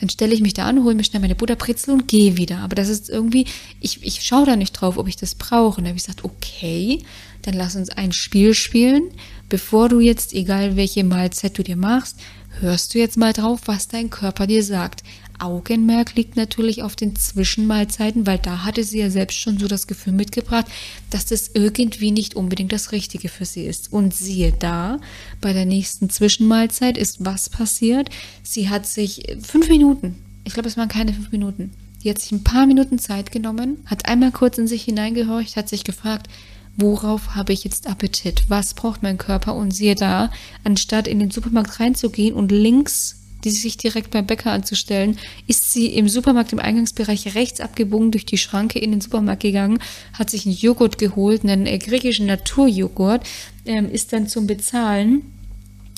dann 0.00 0.08
stelle 0.08 0.34
ich 0.34 0.40
mich 0.40 0.54
da 0.54 0.66
an, 0.66 0.82
hole 0.82 0.94
mir 0.94 1.04
schnell 1.04 1.20
meine 1.20 1.36
Butterbrezel 1.36 1.94
und 1.94 2.08
gehe 2.08 2.36
wieder. 2.36 2.58
Aber 2.58 2.74
das 2.74 2.88
ist 2.88 3.08
irgendwie, 3.08 3.46
ich, 3.80 4.02
ich 4.02 4.22
schaue 4.22 4.46
da 4.46 4.56
nicht 4.56 4.72
drauf, 4.72 4.98
ob 4.98 5.08
ich 5.08 5.16
das 5.16 5.34
brauche. 5.34 5.78
Und 5.78 5.84
dann 5.84 5.88
habe 5.88 5.98
ich 5.98 6.04
gesagt, 6.04 6.24
okay, 6.24 7.02
dann 7.42 7.54
lass 7.54 7.76
uns 7.76 7.90
ein 7.90 8.12
Spiel 8.12 8.54
spielen. 8.54 9.04
Bevor 9.48 9.88
du 9.88 10.00
jetzt, 10.00 10.32
egal 10.32 10.76
welche 10.76 11.04
Mahlzeit 11.04 11.56
du 11.56 11.62
dir 11.62 11.76
machst, 11.76 12.18
hörst 12.60 12.94
du 12.94 12.98
jetzt 12.98 13.16
mal 13.16 13.32
drauf, 13.32 13.60
was 13.66 13.88
dein 13.88 14.10
Körper 14.10 14.46
dir 14.46 14.64
sagt. 14.64 15.02
Augenmerk 15.38 16.14
liegt 16.14 16.36
natürlich 16.36 16.82
auf 16.82 16.96
den 16.96 17.16
Zwischenmahlzeiten, 17.16 18.26
weil 18.26 18.38
da 18.38 18.64
hatte 18.64 18.84
sie 18.84 19.00
ja 19.00 19.10
selbst 19.10 19.38
schon 19.38 19.58
so 19.58 19.68
das 19.68 19.86
Gefühl 19.86 20.12
mitgebracht, 20.12 20.66
dass 21.10 21.26
das 21.26 21.50
irgendwie 21.54 22.10
nicht 22.10 22.34
unbedingt 22.34 22.72
das 22.72 22.92
Richtige 22.92 23.28
für 23.28 23.44
sie 23.44 23.64
ist. 23.64 23.92
Und 23.92 24.14
siehe 24.14 24.52
da, 24.52 24.98
bei 25.40 25.52
der 25.52 25.66
nächsten 25.66 26.10
Zwischenmahlzeit 26.10 26.96
ist 26.96 27.24
was 27.24 27.48
passiert? 27.48 28.10
Sie 28.42 28.68
hat 28.68 28.86
sich 28.86 29.36
fünf 29.42 29.68
Minuten, 29.68 30.16
ich 30.44 30.54
glaube, 30.54 30.68
es 30.68 30.76
waren 30.76 30.88
keine 30.88 31.12
fünf 31.12 31.32
Minuten, 31.32 31.72
Die 32.02 32.10
hat 32.10 32.20
sich 32.20 32.30
ein 32.30 32.44
paar 32.44 32.66
Minuten 32.66 32.98
Zeit 32.98 33.32
genommen, 33.32 33.78
hat 33.86 34.06
einmal 34.06 34.30
kurz 34.30 34.58
in 34.58 34.68
sich 34.68 34.84
hineingehorcht, 34.84 35.56
hat 35.56 35.68
sich 35.68 35.82
gefragt, 35.82 36.28
worauf 36.76 37.34
habe 37.34 37.52
ich 37.52 37.64
jetzt 37.64 37.88
Appetit? 37.88 38.44
Was 38.48 38.74
braucht 38.74 39.02
mein 39.02 39.18
Körper? 39.18 39.54
Und 39.54 39.72
siehe 39.72 39.94
da, 39.94 40.30
anstatt 40.62 41.08
in 41.08 41.18
den 41.18 41.30
Supermarkt 41.30 41.80
reinzugehen 41.80 42.34
und 42.34 42.52
links 42.52 43.16
die 43.52 43.60
sich 43.60 43.76
direkt 43.76 44.10
beim 44.10 44.26
Bäcker 44.26 44.52
anzustellen, 44.52 45.18
ist 45.46 45.72
sie 45.72 45.86
im 45.86 46.08
Supermarkt 46.08 46.52
im 46.52 46.58
Eingangsbereich 46.58 47.34
rechts 47.34 47.60
abgebogen 47.60 48.10
durch 48.10 48.26
die 48.26 48.38
Schranke 48.38 48.78
in 48.78 48.90
den 48.90 49.00
Supermarkt 49.00 49.42
gegangen, 49.42 49.78
hat 50.12 50.30
sich 50.30 50.46
einen 50.46 50.56
Joghurt 50.56 50.98
geholt, 50.98 51.44
einen 51.44 51.66
äh, 51.66 51.78
griechischen 51.78 52.26
Naturjoghurt, 52.26 53.24
ähm, 53.64 53.90
ist 53.90 54.12
dann 54.12 54.28
zum 54.28 54.46
Bezahlen, 54.46 55.22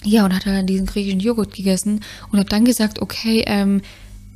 ja, 0.05 0.25
und 0.25 0.35
hat 0.35 0.47
dann 0.47 0.67
diesen 0.67 0.87
griechischen 0.87 1.21
Joghurt 1.21 1.55
gegessen 1.55 2.01
und 2.31 2.39
hat 2.39 2.53
dann 2.53 2.65
gesagt, 2.65 3.01
okay, 3.01 3.45
ähm, 3.47 3.83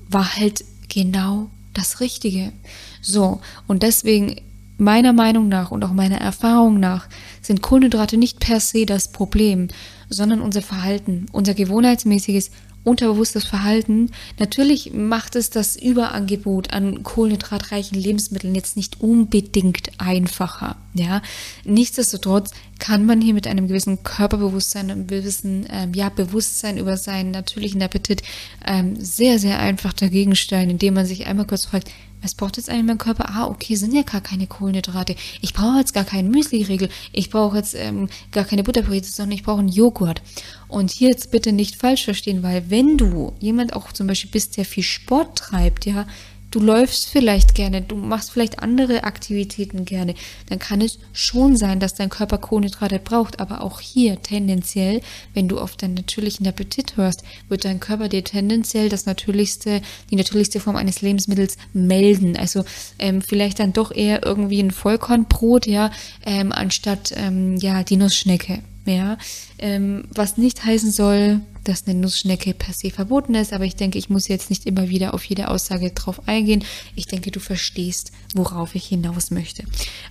war 0.09 0.37
halt 0.37 0.64
genau 0.88 1.50
das 1.75 2.00
Richtige. 2.00 2.52
So, 3.00 3.40
und 3.66 3.83
deswegen 3.83 4.37
meiner 4.78 5.12
Meinung 5.12 5.49
nach 5.49 5.71
und 5.71 5.85
auch 5.85 5.92
meiner 5.92 6.19
Erfahrung 6.19 6.81
nach 6.81 7.09
sind 7.40 7.62
Kohlenhydrate 7.62 8.16
nicht 8.16 8.40
per 8.40 8.61
se 8.61 8.85
das 8.85 9.12
Problem, 9.12 9.69
sondern 10.09 10.40
unser 10.40 10.62
Verhalten, 10.62 11.26
unser 11.33 11.54
gewohnheitsmäßiges 11.54 12.50
unterbewusstes 12.84 13.44
Verhalten. 13.44 14.10
Natürlich 14.38 14.92
macht 14.92 15.36
es 15.36 15.50
das 15.50 15.76
Überangebot 15.76 16.72
an 16.72 17.02
kohlenhydratreichen 17.02 17.98
Lebensmitteln 17.98 18.54
jetzt 18.54 18.76
nicht 18.76 19.00
unbedingt 19.00 19.90
einfacher. 19.98 20.76
Ja, 20.94 21.22
nichtsdestotrotz 21.64 22.50
kann 22.78 23.06
man 23.06 23.20
hier 23.20 23.34
mit 23.34 23.46
einem 23.46 23.68
gewissen 23.68 24.02
Körperbewusstsein, 24.02 24.90
einem 24.90 25.06
gewissen 25.06 25.66
ähm, 25.70 25.94
ja, 25.94 26.08
Bewusstsein 26.08 26.76
über 26.78 26.96
seinen 26.96 27.30
natürlichen 27.30 27.82
Appetit 27.82 28.22
ähm, 28.66 28.96
sehr, 28.96 29.38
sehr 29.38 29.60
einfach 29.60 29.92
dagegen 29.92 30.36
stellen, 30.36 30.70
indem 30.70 30.94
man 30.94 31.06
sich 31.06 31.26
einmal 31.26 31.46
kurz 31.46 31.66
fragt, 31.66 31.90
was 32.23 32.35
braucht 32.35 32.57
jetzt 32.57 32.71
eigentlich 32.71 32.87
mein 32.87 32.99
Körper? 32.99 33.29
Ah, 33.29 33.47
okay, 33.47 33.75
sind 33.75 33.93
ja 33.93 34.02
gar 34.02 34.21
keine 34.21 34.47
Kohlenhydrate. 34.47 35.17
Ich 35.41 35.52
brauche 35.55 35.79
jetzt 35.79 35.93
gar 35.93 36.05
keinen 36.05 36.31
Müsli-Riegel. 36.31 36.88
Ich 37.12 37.31
brauche 37.31 37.57
jetzt 37.57 37.75
ähm, 37.75 38.09
gar 38.31 38.45
keine 38.45 38.62
Butterbrötchen, 38.62 39.12
sondern 39.12 39.33
ich 39.33 39.43
brauche 39.43 39.59
einen 39.59 39.69
Joghurt. 39.69 40.23
Und 40.69 40.91
hier 40.91 41.09
jetzt 41.09 41.31
bitte 41.31 41.52
nicht 41.52 41.76
falsch 41.76 42.05
verstehen, 42.05 42.43
weil 42.43 42.71
wenn 42.71 42.97
du 42.97 43.33
jemand 43.41 43.75
auch 43.75 43.93
zum 43.93 44.07
Beispiel 44.07 44.31
bist, 44.31 44.57
der 44.57 44.64
viel 44.64 44.85
Sport 44.85 45.37
treibt, 45.37 45.85
ja, 45.85 46.07
du 46.52 46.61
läufst 46.61 47.09
vielleicht 47.09 47.54
gerne, 47.56 47.82
du 47.82 47.97
machst 47.97 48.30
vielleicht 48.30 48.61
andere 48.61 49.04
Aktivitäten 49.04 49.85
gerne, 49.85 50.14
dann 50.49 50.61
kann 50.61 50.80
es 50.80 50.99
schon 51.12 51.56
sein, 51.56 51.80
dass 51.80 51.94
dein 51.94 52.11
Körper 52.11 52.38
Kohlenhydrate 52.38 53.00
braucht. 53.00 53.40
Aber 53.40 53.62
auch 53.62 53.80
hier 53.80 54.23
tendenziell, 54.23 55.00
wenn 55.35 55.49
du 55.49 55.59
auf 55.59 55.76
deinen 55.76 55.94
natürlichen 55.94 56.47
Appetit 56.47 56.97
hörst, 56.97 57.25
wird 57.49 57.64
dein 57.64 57.80
Körper 57.80 58.09
dir 58.09 58.23
tendenziell 58.23 58.88
das 58.88 59.06
natürlichste, 59.06 59.82
die 60.11 60.16
natürlichste 60.16 60.61
Form 60.61 60.76
eines 60.76 61.02
Lebensmittels 61.02 61.56
melden. 61.73 62.37
Also 62.37 62.64
ähm, 62.99 63.23
vielleicht 63.23 63.59
dann 63.59 63.73
doch 63.73 63.90
eher 63.90 64.25
irgendwie 64.25 64.62
ein 64.62 64.71
Vollkornbrot, 64.71 65.66
ja, 65.66 65.90
ähm, 66.25 66.52
anstatt 66.52 67.12
ähm, 67.16 67.56
ja 67.56 67.82
die 67.82 67.97
Nussschnecke. 67.97 68.62
Ja, 68.84 69.16
ähm, 69.58 70.04
was 70.12 70.36
nicht 70.36 70.64
heißen 70.64 70.90
soll, 70.90 71.40
dass 71.62 71.86
eine 71.86 71.98
Nussschnecke 72.00 72.52
per 72.52 72.74
se 72.74 72.90
verboten 72.90 73.36
ist, 73.36 73.52
aber 73.52 73.64
ich 73.64 73.76
denke, 73.76 73.96
ich 73.96 74.10
muss 74.10 74.26
jetzt 74.26 74.50
nicht 74.50 74.66
immer 74.66 74.88
wieder 74.88 75.14
auf 75.14 75.24
jede 75.24 75.48
Aussage 75.48 75.90
drauf 75.90 76.26
eingehen. 76.26 76.64
Ich 76.96 77.06
denke, 77.06 77.30
du 77.30 77.38
verstehst, 77.38 78.10
worauf 78.34 78.74
ich 78.74 78.86
hinaus 78.86 79.30
möchte. 79.30 79.64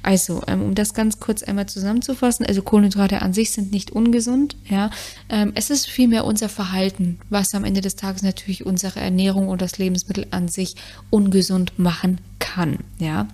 Also, 0.03 0.41
ähm, 0.47 0.61
um 0.61 0.75
das 0.75 0.93
ganz 0.93 1.19
kurz 1.19 1.43
einmal 1.43 1.65
zusammenzufassen, 1.65 2.45
also 2.45 2.61
Kohlenhydrate 2.61 3.21
an 3.21 3.33
sich 3.33 3.51
sind 3.51 3.73
nicht 3.73 3.91
ungesund, 3.91 4.55
ja. 4.69 4.89
Ähm, 5.29 5.51
es 5.55 5.69
ist 5.69 5.87
vielmehr 5.87 6.23
unser 6.23 6.47
Verhalten, 6.47 7.19
was 7.29 7.53
am 7.53 7.65
Ende 7.65 7.81
des 7.81 7.97
Tages 7.97 8.21
natürlich 8.21 8.65
unsere 8.65 9.01
Ernährung 9.01 9.49
und 9.49 9.61
das 9.61 9.77
Lebensmittel 9.77 10.27
an 10.31 10.47
sich 10.47 10.75
ungesund 11.09 11.77
machen 11.77 12.21
kann, 12.39 12.79
ja. 12.99 13.27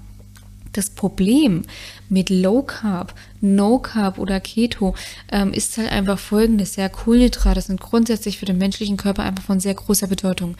Das 0.78 0.92
Problem 0.92 1.64
mit 2.08 2.30
Low 2.30 2.62
Carb, 2.62 3.16
No 3.42 3.80
Carb 3.80 4.20
oder 4.20 4.40
Keto 4.40 4.94
ähm, 5.32 5.52
ist 5.52 5.76
halt 5.80 5.92
einfach 5.92 6.20
folgendes. 6.20 6.76
Ja, 6.76 6.88
Kohlenhydrate 6.88 7.62
sind 7.62 7.82
grundsätzlich 7.82 8.38
für 8.38 8.46
den 8.46 8.60
menschlichen 8.60 8.96
Körper 8.96 9.24
einfach 9.24 9.44
von 9.44 9.60
sehr 9.60 9.74
großer 9.74 10.06
Bedeutung. 10.06 10.56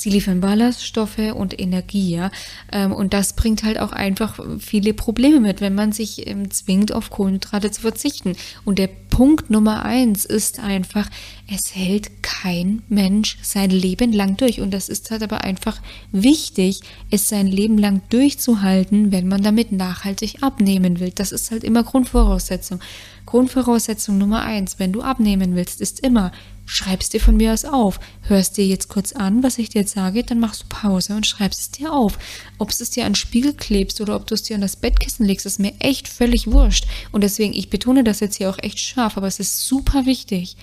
Sie 0.00 0.08
liefern 0.08 0.40
Ballaststoffe 0.40 1.34
und 1.34 1.60
Energie, 1.60 2.12
ja. 2.12 2.30
Ähm, 2.72 2.90
und 2.92 3.12
das 3.12 3.34
bringt 3.34 3.64
halt 3.64 3.78
auch 3.78 3.92
einfach 3.92 4.40
viele 4.58 4.94
Probleme 4.94 5.40
mit, 5.40 5.60
wenn 5.60 5.74
man 5.74 5.92
sich 5.92 6.26
ähm, 6.26 6.50
zwingt, 6.50 6.90
auf 6.90 7.10
Kohlenhydrate 7.10 7.70
zu 7.70 7.82
verzichten. 7.82 8.34
Und 8.64 8.78
der 8.78 8.86
Punkt 8.86 9.50
Nummer 9.50 9.84
eins 9.84 10.24
ist 10.24 10.58
einfach, 10.58 11.06
es 11.52 11.74
hält 11.74 12.22
kein 12.22 12.80
Mensch 12.88 13.36
sein 13.42 13.68
Leben 13.68 14.14
lang 14.14 14.38
durch. 14.38 14.62
Und 14.62 14.70
das 14.70 14.88
ist 14.88 15.10
halt 15.10 15.22
aber 15.22 15.44
einfach 15.44 15.78
wichtig, 16.12 16.80
es 17.10 17.28
sein 17.28 17.46
Leben 17.46 17.76
lang 17.76 18.00
durchzuhalten, 18.08 19.12
wenn 19.12 19.28
man 19.28 19.42
damit 19.42 19.70
nachhaltig 19.70 20.42
abnehmen 20.42 20.98
will. 20.98 21.12
Das 21.14 21.30
ist 21.30 21.50
halt 21.50 21.62
immer 21.62 21.82
Grundvoraussetzung. 21.82 22.80
Grundvoraussetzung 23.26 24.16
Nummer 24.16 24.44
eins, 24.44 24.78
wenn 24.78 24.92
du 24.92 25.02
abnehmen 25.02 25.54
willst, 25.56 25.82
ist 25.82 26.00
immer, 26.00 26.32
schreibst 26.70 27.12
dir 27.12 27.20
von 27.20 27.36
mir 27.36 27.52
aus 27.52 27.64
auf. 27.64 27.98
Hörst 28.22 28.56
dir 28.56 28.64
jetzt 28.64 28.88
kurz 28.88 29.12
an, 29.12 29.42
was 29.42 29.58
ich 29.58 29.70
dir 29.70 29.80
jetzt 29.80 29.94
sage, 29.94 30.22
dann 30.22 30.38
machst 30.38 30.62
du 30.62 30.66
Pause 30.68 31.14
und 31.14 31.26
schreibst 31.26 31.60
es 31.60 31.70
dir 31.72 31.92
auf. 31.92 32.18
Ob 32.58 32.70
es 32.70 32.90
dir 32.90 33.04
an 33.04 33.12
den 33.12 33.16
Spiegel 33.16 33.54
klebst 33.54 34.00
oder 34.00 34.14
ob 34.14 34.26
du 34.26 34.34
es 34.34 34.44
dir 34.44 34.54
an 34.54 34.60
das 34.60 34.76
Bettkissen 34.76 35.26
legst, 35.26 35.46
ist 35.46 35.58
mir 35.58 35.74
echt 35.80 36.06
völlig 36.06 36.46
wurscht. 36.46 36.86
Und 37.10 37.24
deswegen, 37.24 37.52
ich 37.54 37.70
betone 37.70 38.04
das 38.04 38.20
jetzt 38.20 38.36
hier 38.36 38.48
auch 38.48 38.58
echt 38.58 38.78
scharf, 38.78 39.16
aber 39.16 39.26
es 39.26 39.40
ist 39.40 39.66
super 39.66 40.06
wichtig. 40.06 40.56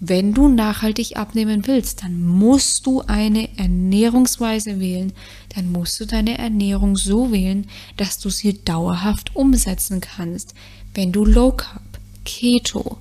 Wenn 0.00 0.32
du 0.32 0.48
nachhaltig 0.48 1.16
abnehmen 1.16 1.66
willst, 1.66 2.02
dann 2.02 2.20
musst 2.20 2.86
du 2.86 3.02
eine 3.02 3.56
Ernährungsweise 3.56 4.80
wählen. 4.80 5.12
Dann 5.54 5.70
musst 5.70 6.00
du 6.00 6.06
deine 6.06 6.38
Ernährung 6.38 6.96
so 6.96 7.30
wählen, 7.30 7.68
dass 7.98 8.18
du 8.18 8.30
sie 8.30 8.64
dauerhaft 8.64 9.36
umsetzen 9.36 10.00
kannst. 10.00 10.54
Wenn 10.94 11.12
du 11.12 11.24
Low 11.24 11.52
Carb, 11.52 11.82
Keto, 12.24 12.98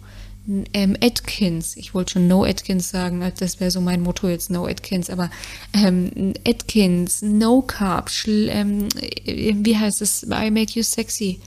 ähm, 0.74 0.98
Atkins, 1.02 1.78
ich 1.78 1.94
wollte 1.94 2.14
schon 2.14 2.28
No 2.28 2.44
Atkins 2.44 2.90
sagen, 2.90 3.24
das 3.38 3.60
wäre 3.60 3.72
so 3.72 3.82
mein 3.82 4.02
Motto 4.02 4.28
jetzt, 4.28 4.50
No 4.50 4.66
Atkins, 4.66 5.10
aber 5.10 5.30
ähm, 5.74 6.34
Atkins, 6.48 7.22
No 7.22 7.62
Carb, 7.62 8.10
ähm, 8.28 8.88
wie 9.26 9.78
heißt 9.78 10.02
es, 10.02 10.24
I 10.24 10.50
Make 10.52 10.74
You 10.74 10.84
Sexy, 10.84 11.40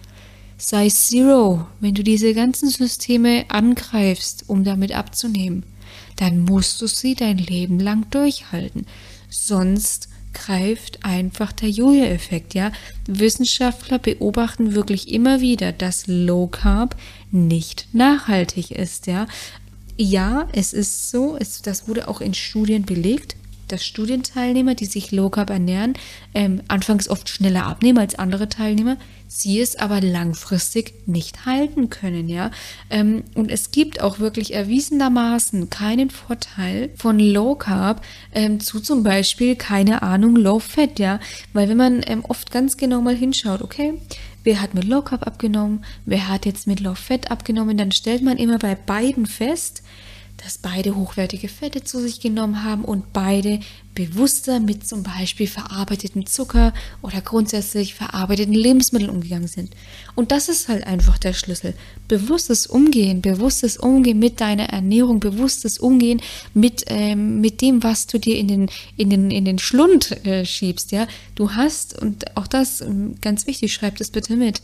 Size 0.56 0.94
Zero, 0.94 1.66
wenn 1.80 1.94
du 1.94 2.04
diese 2.04 2.32
ganzen 2.32 2.68
Systeme 2.68 3.44
angreifst, 3.48 4.44
um 4.46 4.64
damit 4.64 4.92
abzunehmen, 4.92 5.64
dann 6.16 6.40
musst 6.40 6.80
du 6.80 6.86
sie 6.86 7.14
dein 7.14 7.38
Leben 7.38 7.80
lang 7.80 8.08
durchhalten. 8.10 8.86
Sonst 9.28 10.08
greift 10.34 11.04
einfach 11.04 11.52
der 11.52 11.70
Jojo-Effekt, 11.70 12.54
ja. 12.54 12.72
Wissenschaftler 13.06 13.98
beobachten 13.98 14.74
wirklich 14.74 15.10
immer 15.10 15.40
wieder, 15.40 15.72
dass 15.72 16.06
Low 16.06 16.48
Carb 16.48 16.96
nicht 17.30 17.88
nachhaltig 17.92 18.72
ist, 18.72 19.06
ja. 19.06 19.26
Ja, 19.96 20.48
es 20.52 20.72
ist 20.72 21.10
so, 21.10 21.36
es, 21.38 21.62
das 21.62 21.88
wurde 21.88 22.08
auch 22.08 22.20
in 22.20 22.34
Studien 22.34 22.84
belegt, 22.84 23.36
dass 23.68 23.84
Studienteilnehmer, 23.84 24.74
die 24.74 24.86
sich 24.86 25.12
Low 25.12 25.30
Carb 25.30 25.50
ernähren, 25.50 25.94
ähm, 26.34 26.62
anfangs 26.68 27.08
oft 27.08 27.28
schneller 27.28 27.66
abnehmen 27.66 27.98
als 27.98 28.14
andere 28.16 28.48
Teilnehmer, 28.48 28.96
sie 29.26 29.60
es 29.60 29.76
aber 29.76 30.00
langfristig 30.00 30.94
nicht 31.06 31.46
halten 31.46 31.90
können, 31.90 32.28
ja. 32.28 32.50
Ähm, 32.90 33.24
und 33.34 33.50
es 33.50 33.70
gibt 33.70 34.00
auch 34.00 34.18
wirklich 34.18 34.54
erwiesenermaßen 34.54 35.70
keinen 35.70 36.10
Vorteil 36.10 36.90
von 36.96 37.18
Low 37.18 37.54
Carb 37.54 38.04
ähm, 38.32 38.60
zu 38.60 38.80
zum 38.80 39.02
Beispiel, 39.02 39.56
keine 39.56 40.02
Ahnung, 40.02 40.36
Low 40.36 40.58
Fat, 40.58 40.98
ja. 40.98 41.20
Weil 41.52 41.68
wenn 41.68 41.76
man 41.76 42.02
ähm, 42.06 42.24
oft 42.24 42.50
ganz 42.50 42.76
genau 42.76 43.00
mal 43.00 43.16
hinschaut, 43.16 43.62
okay, 43.62 43.94
wer 44.44 44.60
hat 44.60 44.74
mit 44.74 44.84
Low 44.84 45.02
Carb 45.02 45.26
abgenommen, 45.26 45.84
wer 46.04 46.28
hat 46.28 46.46
jetzt 46.46 46.66
mit 46.66 46.80
Low 46.80 46.94
Fat 46.94 47.30
abgenommen, 47.30 47.76
dann 47.76 47.92
stellt 47.92 48.22
man 48.22 48.36
immer 48.36 48.58
bei 48.58 48.74
beiden 48.74 49.26
fest, 49.26 49.82
dass 50.38 50.58
beide 50.58 50.96
hochwertige 50.96 51.48
Fette 51.48 51.84
zu 51.84 52.00
sich 52.00 52.20
genommen 52.20 52.64
haben 52.64 52.84
und 52.84 53.12
beide 53.12 53.60
bewusster 53.94 54.58
mit 54.58 54.86
zum 54.86 55.04
Beispiel 55.04 55.46
verarbeiteten 55.46 56.26
Zucker 56.26 56.74
oder 57.00 57.20
grundsätzlich 57.20 57.94
verarbeiteten 57.94 58.52
Lebensmitteln 58.52 59.10
umgegangen 59.10 59.46
sind. 59.46 59.70
Und 60.16 60.32
das 60.32 60.48
ist 60.48 60.68
halt 60.68 60.86
einfach 60.86 61.16
der 61.18 61.32
Schlüssel. 61.32 61.74
Bewusstes 62.08 62.66
Umgehen, 62.66 63.22
bewusstes 63.22 63.76
Umgehen 63.76 64.18
mit 64.18 64.40
deiner 64.40 64.64
Ernährung, 64.64 65.20
bewusstes 65.20 65.78
Umgehen 65.78 66.20
mit, 66.52 66.84
ähm, 66.88 67.40
mit 67.40 67.60
dem, 67.60 67.82
was 67.82 68.06
du 68.06 68.18
dir 68.18 68.36
in 68.36 68.48
den, 68.48 68.70
in 68.96 69.10
den, 69.10 69.30
in 69.30 69.44
den 69.44 69.58
Schlund 69.58 70.26
äh, 70.26 70.44
schiebst. 70.44 70.90
Ja? 70.90 71.06
Du 71.36 71.52
hast, 71.52 72.00
und 72.00 72.36
auch 72.36 72.48
das 72.48 72.80
ähm, 72.80 73.14
ganz 73.20 73.46
wichtig, 73.46 73.72
schreib 73.72 73.96
das 73.98 74.10
bitte 74.10 74.36
mit, 74.36 74.60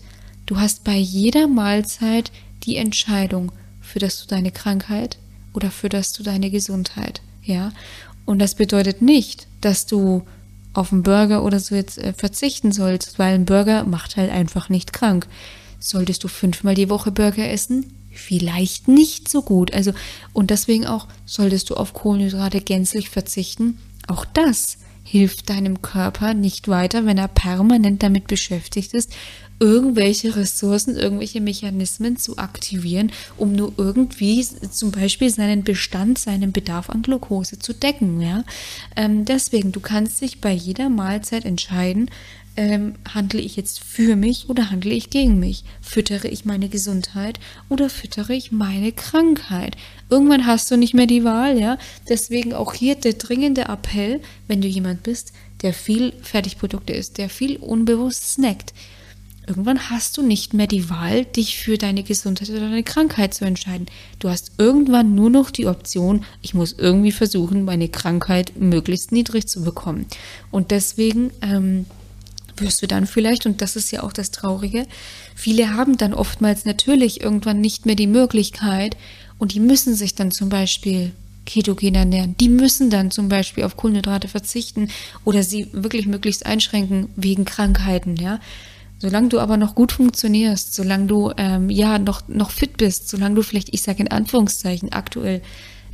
du 0.47 0.59
hast 0.59 0.83
bei 0.83 0.97
jeder 0.97 1.47
Mahlzeit 1.47 2.33
die 2.65 2.77
Entscheidung, 2.77 3.53
für 3.81 4.01
das 4.01 4.21
du 4.21 4.27
deine 4.27 4.51
Krankheit, 4.51 5.19
oder 5.53 5.71
förderst 5.71 6.19
du 6.19 6.23
deine 6.23 6.51
Gesundheit? 6.51 7.23
Ja, 7.43 7.73
und 8.27 8.39
das 8.39 8.55
bedeutet 8.55 9.03
nicht, 9.03 9.47
dass 9.61 9.87
du 9.87 10.23
auf 10.73 10.93
einen 10.93 11.03
Burger 11.03 11.43
oder 11.43 11.59
so 11.59 11.75
jetzt 11.75 11.99
äh, 11.99 12.13
verzichten 12.13 12.73
sollst, 12.73 13.19
weil 13.19 13.35
ein 13.35 13.45
Burger 13.45 13.85
macht 13.85 14.17
halt 14.17 14.31
einfach 14.31 14.69
nicht 14.69 14.93
krank. 14.93 15.27
Solltest 15.81 16.23
du 16.23 16.29
fünfmal 16.29 16.75
die 16.75 16.91
Woche 16.91 17.11
Burger 17.11 17.49
essen? 17.49 17.87
Vielleicht 18.13 18.87
nicht 18.87 19.29
so 19.29 19.43
gut. 19.43 19.73
Also, 19.73 19.93
und 20.33 20.51
deswegen 20.51 20.87
auch, 20.87 21.09
solltest 21.27 21.71
du 21.71 21.75
auf 21.75 21.93
Kohlenhydrate 21.93 22.61
gänzlich 22.61 23.09
verzichten? 23.09 23.79
Auch 24.07 24.25
das 24.25 24.79
hilft 25.03 25.51
deinem 25.51 25.83
Körper 25.83 26.35
nicht 26.35 26.69
weiter, 26.69 27.07
wenn 27.07 27.19
er 27.19 27.29
permanent 27.29 28.03
damit 28.03 28.29
beschäftigt 28.29 28.95
ist, 28.95 29.13
irgendwelche 29.61 30.35
Ressourcen, 30.35 30.97
irgendwelche 30.97 31.41
Mechanismen 31.41 32.17
zu 32.17 32.39
aktivieren, 32.39 33.13
um 33.37 33.53
nur 33.53 33.73
irgendwie 33.77 34.45
zum 34.71 34.91
Beispiel 34.91 35.31
seinen 35.31 35.63
Bestand, 35.63 36.19
seinen 36.19 36.51
Bedarf 36.51 36.91
an 36.91 37.03
Glucose 37.03 37.59
zu 37.59 37.75
decken. 37.75 38.21
Ja? 38.21 38.45
Ähm, 38.97 39.27
deswegen, 39.27 39.71
du 39.71 39.81
kannst 39.81 40.23
dich 40.23 40.41
bei 40.41 40.51
jeder 40.51 40.89
Mahlzeit 40.89 41.45
entscheiden, 41.45 42.11
ähm, 42.57 42.95
handle 43.09 43.41
ich 43.41 43.57
jetzt 43.57 43.81
für 43.85 44.17
mich 44.17 44.49
oder 44.49 44.71
handle 44.71 44.93
ich 44.93 45.11
gegen 45.11 45.39
mich? 45.39 45.65
Füttere 45.81 46.29
ich 46.29 46.45
meine 46.45 46.69
Gesundheit 46.69 47.39
oder 47.69 47.89
füttere 47.89 48.35
ich 48.35 48.53
meine 48.53 48.93
Krankheit? 48.93 49.77
Irgendwann 50.09 50.47
hast 50.47 50.71
du 50.71 50.77
nicht 50.77 50.95
mehr 50.95 51.07
die 51.07 51.25
Wahl, 51.25 51.59
ja. 51.59 51.79
Deswegen 52.09 52.53
auch 52.53 52.75
hier 52.75 52.97
der 52.97 53.13
dringende 53.13 53.63
Appell, 53.63 54.21
wenn 54.49 54.61
du 54.61 54.69
jemand 54.69 55.03
bist, 55.03 55.33
der 55.63 55.73
viel 55.73 56.13
Fertigprodukte 56.23 56.93
isst, 56.93 57.19
der 57.19 57.29
viel 57.29 57.57
unbewusst 57.57 58.33
snackt. 58.33 58.73
Irgendwann 59.47 59.91
hast 59.91 60.17
du 60.17 60.23
nicht 60.23 60.55
mehr 60.55 60.67
die 60.67 60.91
Wahl, 60.91 61.25
dich 61.25 61.59
für 61.59 61.79
deine 61.79 62.03
Gesundheit 62.03 62.51
oder 62.51 62.61
deine 62.61 62.83
Krankheit 62.83 63.35
zu 63.35 63.45
entscheiden. 63.45 63.87
Du 64.19 64.29
hast 64.29 64.53
irgendwann 64.59 65.15
nur 65.15 65.31
noch 65.31 65.51
die 65.51 65.67
Option, 65.67 66.25
ich 66.43 66.55
muss 66.55 66.75
irgendwie 66.79 67.13
versuchen, 67.13 67.65
meine 67.65 67.89
Krankheit 67.89 68.53
möglichst 68.57 69.13
niedrig 69.13 69.49
zu 69.49 69.65
bekommen. 69.65 70.07
Und 70.51 70.71
deswegen 70.71 71.33
ähm, 71.43 71.87
wirst 72.57 72.83
du 72.83 72.87
dann 72.87 73.07
vielleicht, 73.07 73.47
und 73.47 73.63
das 73.63 73.77
ist 73.77 73.91
ja 73.91 74.03
auch 74.03 74.13
das 74.13 74.31
Traurige, 74.31 74.87
viele 75.35 75.75
haben 75.75 75.97
dann 75.97 76.15
oftmals 76.15 76.65
natürlich 76.65 77.21
irgendwann 77.21 77.61
nicht 77.61 77.87
mehr 77.87 77.97
die 77.97 78.07
Möglichkeit 78.07 78.97
und 79.39 79.55
die 79.55 79.61
müssen 79.61 79.95
sich 79.95 80.15
dann 80.15 80.31
zum 80.31 80.49
Beispiel 80.49 81.13
ketogen 81.47 81.95
ernähren. 81.95 82.37
Die 82.39 82.49
müssen 82.49 82.91
dann 82.91 83.11
zum 83.11 83.29
Beispiel 83.29 83.65
auf 83.65 83.77
Kohlenhydrate 83.77 84.29
verzichten 84.29 84.91
oder 85.25 85.43
sie 85.43 85.69
wirklich 85.73 86.07
möglichst 86.07 86.47
einschränken 86.47 87.09
wegen 87.17 87.45
Krankheiten, 87.45 88.17
ja. 88.17 88.39
Solange 89.01 89.31
du 89.31 89.41
aber 89.41 89.57
noch 89.57 89.75
gut 89.75 89.93
funktionierst, 89.93 90.75
solange 90.75 91.07
du 91.07 91.33
ähm, 91.39 91.71
ja 91.71 91.99
noch, 91.99 92.29
noch 92.29 92.51
fit 92.51 92.77
bist, 92.77 93.09
solange 93.09 93.35
du 93.35 93.43
vielleicht, 93.43 93.73
ich 93.73 93.83
sage 93.83 94.01
in 94.01 94.11
Anführungszeichen, 94.11 94.93
aktuell 94.93 95.41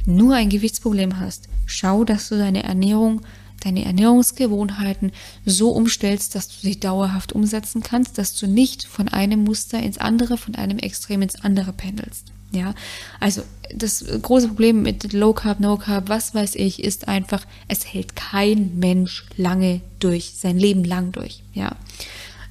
nur 0.06 0.34
ein 0.34 0.50
Gewichtsproblem 0.50 1.20
hast, 1.20 1.48
schau, 1.66 2.04
dass 2.04 2.28
du 2.28 2.36
deine 2.36 2.64
Ernährung 2.64 3.22
deine 3.64 3.84
Ernährungsgewohnheiten 3.84 5.12
so 5.44 5.70
umstellst, 5.70 6.34
dass 6.34 6.48
du 6.48 6.54
sie 6.60 6.78
dauerhaft 6.78 7.32
umsetzen 7.32 7.82
kannst, 7.82 8.18
dass 8.18 8.36
du 8.36 8.46
nicht 8.46 8.84
von 8.84 9.08
einem 9.08 9.44
Muster 9.44 9.80
ins 9.80 9.98
andere, 9.98 10.36
von 10.36 10.54
einem 10.54 10.78
Extrem 10.78 11.22
ins 11.22 11.42
andere 11.42 11.72
pendelst. 11.72 12.26
Ja, 12.52 12.74
also 13.18 13.42
das 13.74 14.04
große 14.22 14.48
Problem 14.48 14.82
mit 14.82 15.12
Low 15.12 15.32
Carb, 15.32 15.58
No 15.58 15.76
Carb, 15.76 16.08
was 16.08 16.34
weiß 16.34 16.54
ich, 16.54 16.82
ist 16.84 17.08
einfach, 17.08 17.44
es 17.66 17.92
hält 17.92 18.14
kein 18.14 18.78
Mensch 18.78 19.24
lange 19.36 19.80
durch, 19.98 20.34
sein 20.36 20.58
Leben 20.58 20.84
lang 20.84 21.12
durch. 21.12 21.42
Ja, 21.52 21.74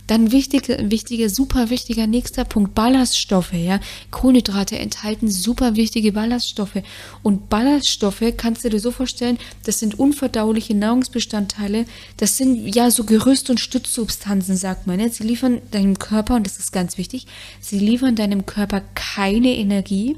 dann 0.07 0.31
wichtige, 0.31 0.91
wichtiger, 0.91 1.29
super 1.29 1.69
wichtiger 1.69 2.07
nächster 2.07 2.43
Punkt, 2.45 2.75
Ballaststoffe, 2.75 3.53
ja. 3.53 3.79
Kohlenhydrate 4.11 4.77
enthalten 4.77 5.29
super 5.29 5.75
wichtige 5.75 6.11
Ballaststoffe. 6.11 6.83
Und 7.23 7.49
Ballaststoffe 7.49 8.23
kannst 8.37 8.63
du 8.63 8.69
dir 8.69 8.79
so 8.79 8.91
vorstellen, 8.91 9.37
das 9.65 9.79
sind 9.79 9.97
unverdauliche 9.97 10.75
Nahrungsbestandteile, 10.75 11.85
das 12.17 12.37
sind 12.37 12.75
ja 12.75 12.91
so 12.91 13.03
Gerüst- 13.03 13.49
und 13.49 13.59
Stützsubstanzen, 13.59 14.57
sagt 14.57 14.87
man. 14.87 14.99
Ja? 14.99 15.09
Sie 15.09 15.23
liefern 15.23 15.61
deinem 15.71 15.97
Körper, 15.97 16.35
und 16.35 16.45
das 16.45 16.59
ist 16.59 16.71
ganz 16.71 16.97
wichtig, 16.97 17.25
sie 17.59 17.79
liefern 17.79 18.15
deinem 18.15 18.45
Körper 18.45 18.81
keine 18.93 19.55
Energie 19.55 20.17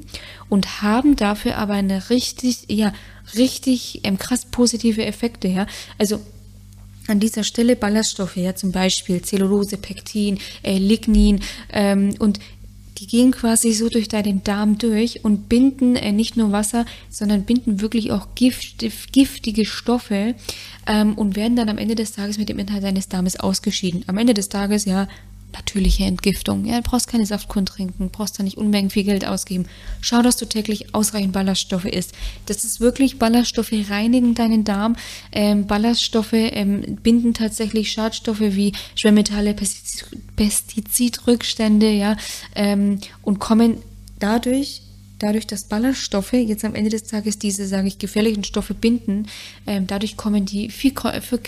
und 0.50 0.82
haben 0.82 1.16
dafür 1.16 1.58
aber 1.58 1.74
eine 1.74 2.10
richtig, 2.10 2.66
ja, 2.68 2.94
richtig 3.36 4.02
ähm, 4.04 4.18
krass 4.18 4.46
positive 4.46 5.06
Effekte, 5.06 5.48
ja. 5.48 5.66
Also 5.98 6.20
an 7.08 7.20
dieser 7.20 7.44
Stelle 7.44 7.76
Ballaststoffe, 7.76 8.38
ja, 8.38 8.56
zum 8.56 8.72
Beispiel 8.72 9.22
Zellulose, 9.22 9.78
Pektin, 9.78 10.40
äh, 10.64 10.78
Lignin 10.78 11.42
ähm, 11.72 12.14
und 12.20 12.40
die 13.00 13.08
gehen 13.08 13.32
quasi 13.32 13.74
so 13.74 13.90
durch 13.90 14.08
deinen 14.08 14.44
Darm 14.44 14.78
durch 14.78 15.24
und 15.24 15.50
binden 15.50 15.96
äh, 15.96 16.12
nicht 16.12 16.36
nur 16.36 16.52
Wasser, 16.52 16.86
sondern 17.10 17.44
binden 17.44 17.80
wirklich 17.80 18.12
auch 18.12 18.34
gift, 18.34 18.84
giftige 19.12 19.66
Stoffe 19.66 20.36
ähm, 20.88 21.14
und 21.14 21.36
werden 21.36 21.56
dann 21.56 21.70
am 21.70 21.78
Ende 21.78 21.96
des 21.96 22.14
Tages 22.14 22.38
mit 22.38 22.50
dem 22.50 22.60
Inhalt 22.60 22.84
deines 22.84 23.08
Darmes 23.08 23.40
ausgeschieden. 23.40 24.04
Am 24.08 24.18
Ende 24.18 24.34
des 24.34 24.50
Tages, 24.50 24.86
ja, 24.86 25.08
natürliche 25.58 26.06
Entgiftung. 26.06 26.66
Ja, 26.66 26.78
du 26.78 26.84
brauchst 26.90 27.08
keine 27.08 27.26
Saftkunden 27.26 27.66
trinken, 27.66 28.10
brauchst 28.10 28.40
da 28.40 28.44
nicht 28.44 28.58
Unmengen 28.58 28.90
viel 28.90 29.04
Geld 29.04 29.26
ausgeben. 29.26 29.66
Schau, 30.02 30.22
dass 30.22 30.38
du 30.38 30.46
täglich 30.46 30.94
ausreichend 30.94 31.34
Ballaststoffe 31.34 31.86
isst. 31.86 32.14
Das 32.46 32.64
ist 32.64 32.80
wirklich 32.80 33.20
Ballaststoffe 33.20 33.74
reinigen 33.90 34.36
deinen 34.36 34.64
Darm. 34.64 34.96
Ähm, 35.32 35.68
Ballaststoffe 35.68 36.34
ähm, 36.34 36.98
binden 37.04 37.34
tatsächlich 37.34 37.92
Schadstoffe 37.92 38.40
wie 38.40 38.74
Schwermetalle, 38.96 39.56
Pestizidrückstände, 40.36 41.90
ja, 41.92 42.16
ähm, 42.56 43.00
und 43.24 43.40
kommen 43.40 43.78
dadurch 44.20 44.82
dadurch, 45.20 45.48
dass 45.48 45.64
Ballaststoffe 45.64 46.34
jetzt 46.34 46.66
am 46.66 46.76
Ende 46.76 46.90
des 46.90 47.04
Tages 47.04 47.40
diese, 47.40 47.68
sage 47.68 47.88
ich, 47.88 48.00
gefährlichen 48.00 48.44
Stoffe 48.44 48.74
binden, 48.74 49.28
ähm, 49.66 49.88
dadurch 49.88 50.18
kommen 50.18 50.46
die 50.46 50.70
viel, 50.70 50.94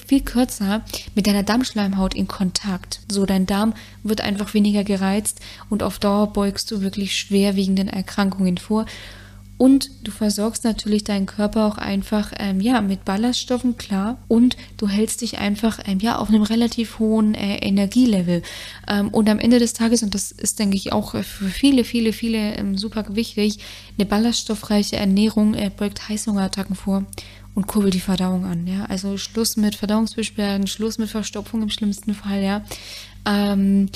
viel 0.08 0.22
kürzer 0.22 0.84
mit 1.16 1.28
deiner 1.28 1.44
Darmschleimhaut 1.44 2.14
in 2.14 2.28
Kontakt. 2.28 3.02
So, 3.12 3.26
dein 3.26 3.46
Darm 3.46 3.74
wird 4.04 4.22
einfach 4.22 4.54
weniger 4.54 4.84
gereizt 4.84 5.40
und 5.70 5.84
auf 5.84 6.00
Dauer 6.00 6.34
beugst 6.34 6.72
du 6.72 6.82
wirklich 6.82 7.16
schwerwiegenden 7.16 7.88
Erkrankungen 7.88 8.58
vor. 8.58 8.86
Und 9.60 9.92
du 10.06 10.12
versorgst 10.12 10.64
natürlich 10.64 11.04
deinen 11.04 11.26
Körper 11.26 11.66
auch 11.68 11.78
einfach 11.78 12.32
ähm, 12.40 12.62
ja, 12.62 12.80
mit 12.80 13.04
Ballaststoffen, 13.04 13.78
klar. 13.78 14.18
Und 14.30 14.56
du 14.78 14.88
hältst 14.88 15.20
dich 15.20 15.38
einfach 15.38 15.80
ähm, 15.86 16.00
ja, 16.00 16.18
auf 16.18 16.30
einem 16.30 16.44
relativ 16.44 16.98
hohen 16.98 17.36
äh, 17.36 17.58
Energielevel. 17.58 18.42
Ähm, 18.88 19.10
und 19.10 19.28
am 19.28 19.38
Ende 19.38 19.60
des 19.60 19.74
Tages, 19.74 20.02
und 20.02 20.16
das 20.16 20.32
ist, 20.32 20.60
denke 20.60 20.78
ich, 20.78 20.94
auch 20.94 21.12
für 21.12 21.50
viele, 21.50 21.84
viele, 21.84 22.14
viele 22.14 22.56
ähm, 22.56 22.78
super 22.78 23.04
wichtig, 23.10 23.60
eine 23.98 24.06
ballaststoffreiche 24.06 24.96
Ernährung 24.96 25.56
äh, 25.56 25.70
beugt 25.76 26.08
Heißhungerattacken 26.08 26.78
vor 26.78 27.04
und 27.54 27.68
kurbelt 27.68 27.94
die 27.94 28.00
Verdauung 28.00 28.46
an. 28.46 28.66
Ja? 28.66 28.86
Also 28.86 29.18
Schluss 29.18 29.58
mit 29.58 29.76
Verdauungsbeschwerden, 29.76 30.68
Schluss 30.68 31.00
mit 31.00 31.10
Verstopfung 31.10 31.64
im 31.64 31.70
schlimmsten 31.70 32.14
Fall. 32.14 32.42
Ja? 32.42 32.64
Ähm, 33.26 33.90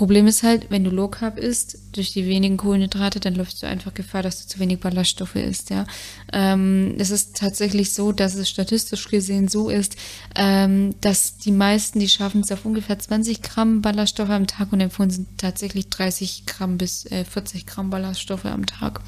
Problem 0.00 0.26
ist 0.26 0.42
halt, 0.42 0.70
wenn 0.70 0.82
du 0.82 0.90
Low 0.90 1.08
Carb 1.08 1.36
isst, 1.36 1.76
durch 1.92 2.14
die 2.14 2.24
wenigen 2.24 2.56
Kohlenhydrate, 2.56 3.20
dann 3.20 3.34
läufst 3.34 3.62
du 3.62 3.66
einfach 3.66 3.92
Gefahr, 3.92 4.22
dass 4.22 4.40
du 4.40 4.48
zu 4.48 4.58
wenig 4.58 4.80
Ballaststoffe 4.80 5.36
isst, 5.36 5.68
ja. 5.68 5.84
Ähm, 6.32 6.94
es 6.98 7.10
ist 7.10 7.36
tatsächlich 7.36 7.92
so, 7.92 8.12
dass 8.12 8.34
es 8.34 8.48
statistisch 8.48 9.08
gesehen 9.08 9.48
so 9.48 9.68
ist, 9.68 9.96
ähm, 10.34 10.94
dass 11.00 11.38
die 11.38 11.52
meisten, 11.52 11.98
die 11.98 12.08
schaffen 12.08 12.42
es 12.42 12.52
auf 12.52 12.64
ungefähr 12.64 12.98
20 12.98 13.42
Gramm 13.42 13.82
Ballaststoffe 13.82 14.30
am 14.30 14.46
Tag 14.46 14.72
und 14.72 14.80
empfohlen 14.80 15.10
sind 15.10 15.28
tatsächlich 15.38 15.88
30 15.88 16.46
Gramm 16.46 16.78
bis 16.78 17.06
äh, 17.06 17.24
40 17.24 17.66
Gramm 17.66 17.90
Ballaststoffe 17.90 18.46
am 18.46 18.66
Tag. 18.66 19.00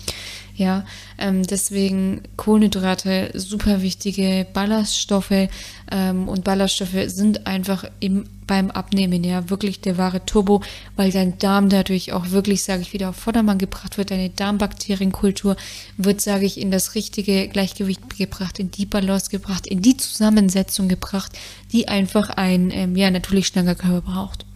Ja, 0.54 0.84
ähm, 1.18 1.44
deswegen 1.44 2.22
Kohlenhydrate, 2.36 3.30
super 3.34 3.80
wichtige 3.80 4.46
Ballaststoffe 4.52 5.48
ähm, 5.90 6.28
und 6.28 6.44
Ballaststoffe 6.44 7.06
sind 7.06 7.46
einfach 7.46 7.84
im, 8.00 8.24
beim 8.46 8.70
Abnehmen 8.70 9.24
ja 9.24 9.48
wirklich 9.48 9.80
der 9.80 9.96
wahre 9.96 10.26
Turbo, 10.26 10.62
weil 10.94 11.10
dein 11.10 11.38
Darm 11.38 11.70
dadurch 11.70 12.12
auch 12.12 12.30
wirklich, 12.30 12.64
sage 12.64 12.82
ich, 12.82 12.92
wieder 12.92 13.08
auf 13.08 13.16
Vordermann 13.16 13.56
gebracht 13.56 13.96
wird. 13.96 14.10
Deine 14.10 14.28
Darmbakterienkultur 14.28 15.56
wird, 15.96 16.20
sage 16.20 16.44
ich, 16.44 16.60
in 16.60 16.70
das 16.70 16.94
richtige 16.94 17.11
Gleichgewicht 17.12 18.16
gebracht, 18.16 18.58
in 18.58 18.70
die 18.70 18.86
Balance 18.86 19.30
gebracht, 19.30 19.66
in 19.66 19.82
die 19.82 19.96
Zusammensetzung 19.96 20.88
gebracht, 20.88 21.32
die 21.72 21.88
einfach 21.88 22.30
ein 22.30 22.70
ähm, 22.70 22.96
ja 22.96 23.10
natürlich 23.10 23.48
schlanker 23.48 23.74
Körper 23.74 24.00
braucht. 24.00 24.46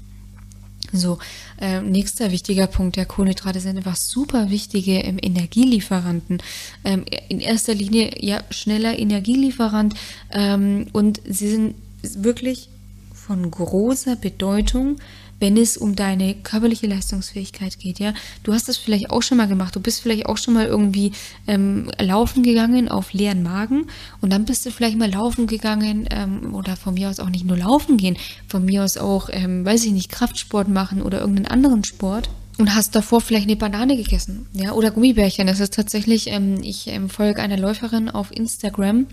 So, 0.92 1.19
äh, 1.61 1.81
nächster 1.81 2.31
wichtiger 2.31 2.66
Punkt, 2.66 2.97
der 2.97 3.07
Kohlenhydrate 3.07 3.61
sind 3.61 3.77
einfach 3.77 3.97
super 3.97 4.51
wichtige 4.51 5.01
ähm, 5.01 5.19
Energielieferanten. 5.21 6.42
Ähm, 6.85 7.05
in 7.29 7.40
erster 7.40 7.75
Linie 7.75 8.12
ja 8.25 8.40
schneller 8.51 8.99
Energielieferant 8.99 9.95
ähm, 10.33 10.87
und 10.92 11.21
sie 11.29 11.51
sind 11.51 11.75
wirklich 12.03 12.69
von 13.12 13.51
großer 13.51 14.16
Bedeutung 14.16 14.99
wenn 15.40 15.57
es 15.57 15.77
um 15.77 15.96
deine 15.96 16.35
körperliche 16.35 16.87
Leistungsfähigkeit 16.87 17.79
geht. 17.79 17.99
Ja, 17.99 18.14
du 18.42 18.53
hast 18.53 18.68
das 18.68 18.77
vielleicht 18.77 19.11
auch 19.11 19.22
schon 19.22 19.38
mal 19.38 19.49
gemacht. 19.49 19.77
Du 19.77 19.81
bist 19.81 20.01
vielleicht 20.01 20.27
auch 20.27 20.37
schon 20.37 20.55
mal 20.55 20.66
irgendwie 20.66 21.12
ähm, 21.46 21.90
laufen 22.01 22.42
gegangen 22.42 22.88
auf 22.88 23.12
leeren 23.12 23.42
Magen 23.42 23.87
und 24.20 24.33
dann 24.33 24.44
bist 24.44 24.64
du 24.66 24.70
vielleicht 24.70 24.99
mal 24.99 25.11
laufen 25.11 25.46
gegangen 25.46 26.07
ähm, 26.11 26.55
oder 26.55 26.77
von 26.77 26.94
mir 26.94 27.11
aus 27.11 27.20
auch 27.20 27.31
nicht 27.31 27.44
nur 27.44 27.57
laufen 27.57 27.96
gehen, 27.96 28.16
von 28.49 28.64
mir 28.64 28.85
aus 28.85 28.96
auch, 28.96 29.29
ähm, 29.31 29.64
weiß 29.64 29.85
ich 29.85 29.92
nicht, 29.92 30.11
Kraftsport 30.11 30.68
machen 30.68 31.03
oder 31.03 31.20
irgendeinen 31.20 31.46
anderen 31.46 31.85
Sport 31.85 32.31
und 32.59 32.75
hast 32.75 32.94
davor 32.94 33.20
vielleicht 33.20 33.46
eine 33.46 33.57
Banane 33.57 33.96
gegessen, 33.96 34.46
ja, 34.53 34.72
oder 34.72 34.90
Gummibärchen. 34.90 35.46
Das 35.46 35.61
ist 35.61 35.75
tatsächlich, 35.75 36.29
ähm, 36.29 36.62
ich 36.62 36.88
ähm, 36.88 37.11
folge 37.11 37.42
einer 37.42 37.59
Läuferin 37.59 38.09
auf 38.09 38.31
Instagram, 38.35 39.07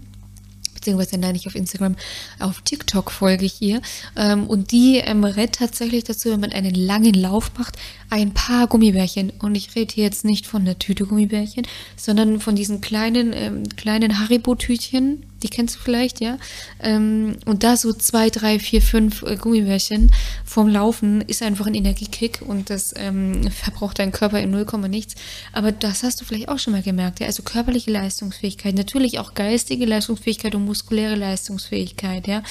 beziehungsweise 0.84 1.18
nein, 1.18 1.34
nicht 1.34 1.48
auf 1.48 1.56
Instagram, 1.56 1.96
auf 2.40 2.62
TikTok 2.62 3.12
folge 3.12 3.46
ich 3.46 3.62
ihr. 3.62 3.82
Ähm, 4.16 4.48
und 4.48 4.72
die 4.72 4.98
ähm, 4.98 5.24
rät 5.24 5.54
tatsächlich 5.54 6.04
dazu, 6.04 6.30
wenn 6.30 6.42
man 6.42 6.52
einen 6.52 6.76
langen 6.76 7.14
Lauf 7.14 7.52
macht, 7.58 7.78
ein 8.10 8.34
paar 8.34 8.68
Gummibärchen. 8.68 9.32
Und 9.40 9.56
ich 9.56 9.76
rede 9.76 9.94
hier 9.94 10.04
jetzt 10.04 10.26
nicht 10.26 10.46
von 10.46 10.66
der 10.66 10.80
Tüte 10.80 11.06
Gummibärchen, 11.06 11.66
sondern 11.96 12.40
von 12.40 12.56
diesen 12.56 12.82
kleinen, 12.82 13.32
ähm, 13.34 13.64
kleinen 13.76 14.20
Haribo-Tütchen, 14.20 15.24
die 15.44 15.50
kennst 15.50 15.76
du 15.76 15.80
vielleicht, 15.80 16.22
ja. 16.22 16.38
Ähm, 16.80 17.36
und 17.46 17.64
da 17.64 17.78
so 17.78 17.94
zwei, 17.94 18.30
drei, 18.30 18.60
vier, 18.60 18.82
fünf 18.82 19.22
äh, 19.24 19.36
Gummibärchen 19.36 20.12
vom 20.46 20.68
Laufen 20.68 21.22
ist 21.22 21.44
einfach 21.44 21.68
ein 21.68 21.76
Energiekick 21.76 22.42
und 22.42 22.70
das 22.70 22.94
ähm, 22.98 23.50
verbraucht 23.52 24.00
dein 24.00 24.12
Körper 24.12 24.40
in 24.40 24.52
0, 24.52 24.66
nichts. 24.88 25.16
Aber 25.52 25.72
das 25.72 26.04
hast 26.04 26.22
du 26.22 26.26
vielleicht 26.26 26.50
auch 26.50 26.60
schon 26.60 26.74
mal 26.74 26.82
gemerkt, 26.82 27.20
ja. 27.20 27.28
Also 27.28 27.44
körperliche 27.44 27.92
Leistungsfähigkeit, 27.92 28.76
natürlich 28.76 29.20
auch 29.20 29.34
geistige 29.34 29.86
Leistungsfähigkeit 29.86 30.56
und 30.56 30.66
muskuläre 30.66 31.16
Leistungsfähigkeit, 31.16 32.28
ja. 32.28 32.42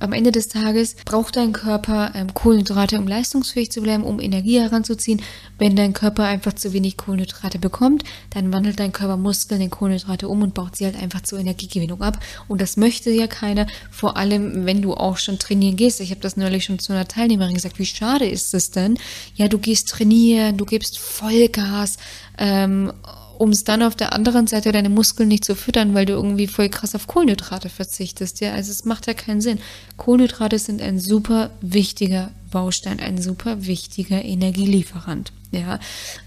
Am 0.00 0.12
Ende 0.12 0.32
des 0.32 0.48
Tages 0.48 0.96
braucht 1.04 1.36
dein 1.36 1.52
Körper 1.52 2.12
ähm, 2.14 2.32
Kohlenhydrate, 2.32 2.98
um 2.98 3.08
leistungsfähig 3.08 3.70
zu 3.72 3.82
bleiben, 3.82 4.04
um 4.04 4.20
Energie 4.20 4.60
heranzuziehen. 4.60 5.20
Wenn 5.58 5.74
dein 5.74 5.92
Körper 5.92 6.24
einfach 6.24 6.52
zu 6.52 6.72
wenig 6.72 6.96
Kohlenhydrate 6.96 7.58
bekommt, 7.58 8.04
dann 8.30 8.52
wandelt 8.52 8.78
dein 8.78 8.92
Körper 8.92 9.16
Muskeln 9.16 9.60
in 9.60 9.70
Kohlenhydrate 9.70 10.28
um 10.28 10.42
und 10.42 10.54
baut 10.54 10.76
sie 10.76 10.84
halt 10.84 10.96
einfach 10.96 11.22
zur 11.22 11.38
Energiegewinnung 11.38 12.02
ab. 12.02 12.18
Und 12.48 12.60
das 12.60 12.76
möchte 12.76 13.10
ja 13.10 13.26
keiner, 13.26 13.66
vor 13.90 14.16
allem 14.16 14.66
wenn 14.66 14.82
du 14.82 14.94
auch 14.94 15.16
schon 15.16 15.38
trainieren 15.38 15.76
gehst. 15.76 16.00
Ich 16.00 16.10
habe 16.10 16.20
das 16.20 16.36
neulich 16.36 16.64
schon 16.64 16.78
zu 16.78 16.92
einer 16.92 17.08
Teilnehmerin 17.08 17.54
gesagt, 17.54 17.78
wie 17.78 17.86
schade 17.86 18.26
ist 18.26 18.54
es 18.54 18.70
denn? 18.70 18.98
Ja, 19.34 19.48
du 19.48 19.58
gehst 19.58 19.88
trainieren, 19.88 20.56
du 20.56 20.64
gibst 20.64 20.98
Vollgas, 20.98 21.96
ähm, 22.38 22.92
um 23.38 23.50
es 23.50 23.64
dann 23.64 23.82
auf 23.82 23.94
der 23.94 24.12
anderen 24.12 24.46
Seite 24.46 24.72
deine 24.72 24.88
Muskeln 24.88 25.28
nicht 25.28 25.44
zu 25.44 25.54
füttern, 25.54 25.94
weil 25.94 26.06
du 26.06 26.14
irgendwie 26.14 26.46
voll 26.46 26.68
krass 26.68 26.94
auf 26.94 27.06
Kohlenhydrate 27.06 27.68
verzichtest. 27.68 28.40
Ja, 28.40 28.52
also 28.52 28.70
es 28.70 28.84
macht 28.84 29.06
ja 29.06 29.14
keinen 29.14 29.40
Sinn. 29.40 29.58
Kohlenhydrate 29.96 30.58
sind 30.58 30.80
ein 30.80 30.98
super 30.98 31.50
wichtiger 31.60 32.30
Baustein, 32.50 33.00
ein 33.00 33.20
super 33.20 33.66
wichtiger 33.66 34.24
Energielieferant. 34.24 35.32
Ja, 35.56 35.80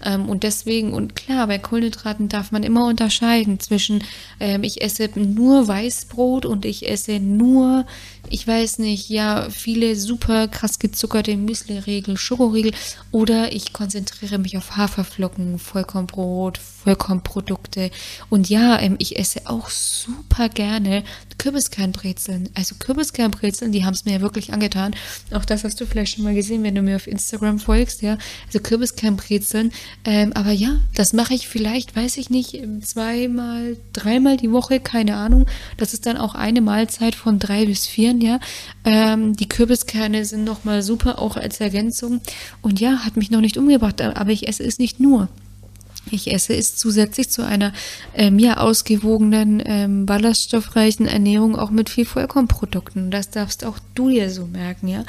ähm, 0.04 0.28
und 0.28 0.42
deswegen, 0.42 0.92
und 0.92 1.14
klar, 1.16 1.46
bei 1.46 1.58
Kohlenhydraten 1.58 2.28
darf 2.28 2.52
man 2.52 2.62
immer 2.62 2.86
unterscheiden 2.86 3.60
zwischen, 3.60 4.02
ähm, 4.40 4.62
ich 4.64 4.82
esse 4.82 5.08
nur 5.14 5.68
Weißbrot 5.68 6.46
und 6.46 6.64
ich 6.64 6.88
esse 6.88 7.20
nur, 7.20 7.86
ich 8.28 8.46
weiß 8.46 8.78
nicht, 8.78 9.08
ja, 9.08 9.48
viele 9.50 9.96
super 9.96 10.48
krass 10.48 10.78
gezuckerte 10.78 11.36
Müsli-Riegel, 11.36 12.16
Schokoriegel 12.16 12.72
oder 13.12 13.52
ich 13.52 13.72
konzentriere 13.72 14.38
mich 14.38 14.56
auf 14.56 14.76
Haferflocken, 14.76 15.58
Vollkornbrot, 15.58 16.58
Vollkornprodukte 16.82 17.90
und 18.28 18.48
ja, 18.48 18.78
ähm, 18.80 18.96
ich 18.98 19.18
esse 19.18 19.42
auch 19.46 19.68
super 19.68 20.48
gerne 20.48 21.04
Kürbiskernbrezeln. 21.40 22.50
Also 22.54 22.74
Kürbiskernbrezeln, 22.78 23.72
die 23.72 23.84
haben 23.86 23.94
es 23.94 24.04
mir 24.04 24.12
ja 24.12 24.20
wirklich 24.20 24.52
angetan. 24.52 24.94
Auch 25.30 25.46
das 25.46 25.64
hast 25.64 25.80
du 25.80 25.86
vielleicht 25.86 26.14
schon 26.14 26.24
mal 26.24 26.34
gesehen, 26.34 26.62
wenn 26.62 26.74
du 26.74 26.82
mir 26.82 26.96
auf 26.96 27.06
Instagram 27.06 27.58
folgst, 27.58 28.02
ja. 28.02 28.18
Also 28.46 28.60
Kürbiskernbrezeln. 28.60 29.72
Ähm, 30.04 30.32
aber 30.34 30.52
ja, 30.52 30.76
das 30.94 31.14
mache 31.14 31.32
ich 31.32 31.48
vielleicht, 31.48 31.96
weiß 31.96 32.18
ich 32.18 32.28
nicht, 32.28 32.58
zweimal, 32.82 33.78
dreimal 33.94 34.36
die 34.36 34.52
Woche, 34.52 34.80
keine 34.80 35.16
Ahnung. 35.16 35.46
Das 35.78 35.94
ist 35.94 36.04
dann 36.04 36.18
auch 36.18 36.34
eine 36.34 36.60
Mahlzeit 36.60 37.14
von 37.14 37.38
drei 37.38 37.64
bis 37.64 37.86
vier, 37.86 38.14
ja. 38.16 38.38
Ähm, 38.84 39.34
die 39.34 39.48
Kürbiskerne 39.48 40.26
sind 40.26 40.44
nochmal 40.44 40.82
super, 40.82 41.18
auch 41.20 41.36
als 41.36 41.58
Ergänzung. 41.60 42.20
Und 42.60 42.80
ja, 42.80 42.98
hat 42.98 43.16
mich 43.16 43.30
noch 43.30 43.40
nicht 43.40 43.56
umgebracht, 43.56 44.02
aber 44.02 44.30
ich 44.30 44.46
esse 44.46 44.62
es 44.62 44.78
nicht 44.78 45.00
nur 45.00 45.28
ich 46.12 46.32
esse, 46.32 46.54
ist 46.54 46.78
zusätzlich 46.78 47.30
zu 47.30 47.44
einer 47.44 47.72
ähm, 48.14 48.38
ja, 48.38 48.58
ausgewogenen, 48.58 49.62
ähm, 49.64 50.06
ballaststoffreichen 50.06 51.06
Ernährung 51.06 51.56
auch 51.56 51.70
mit 51.70 51.90
viel 51.90 52.04
Vollkornprodukten. 52.04 53.10
Das 53.10 53.30
darfst 53.30 53.64
auch 53.64 53.78
du 53.94 54.08
dir 54.10 54.30
so 54.30 54.46
merken, 54.46 54.88
ja. 54.88 55.04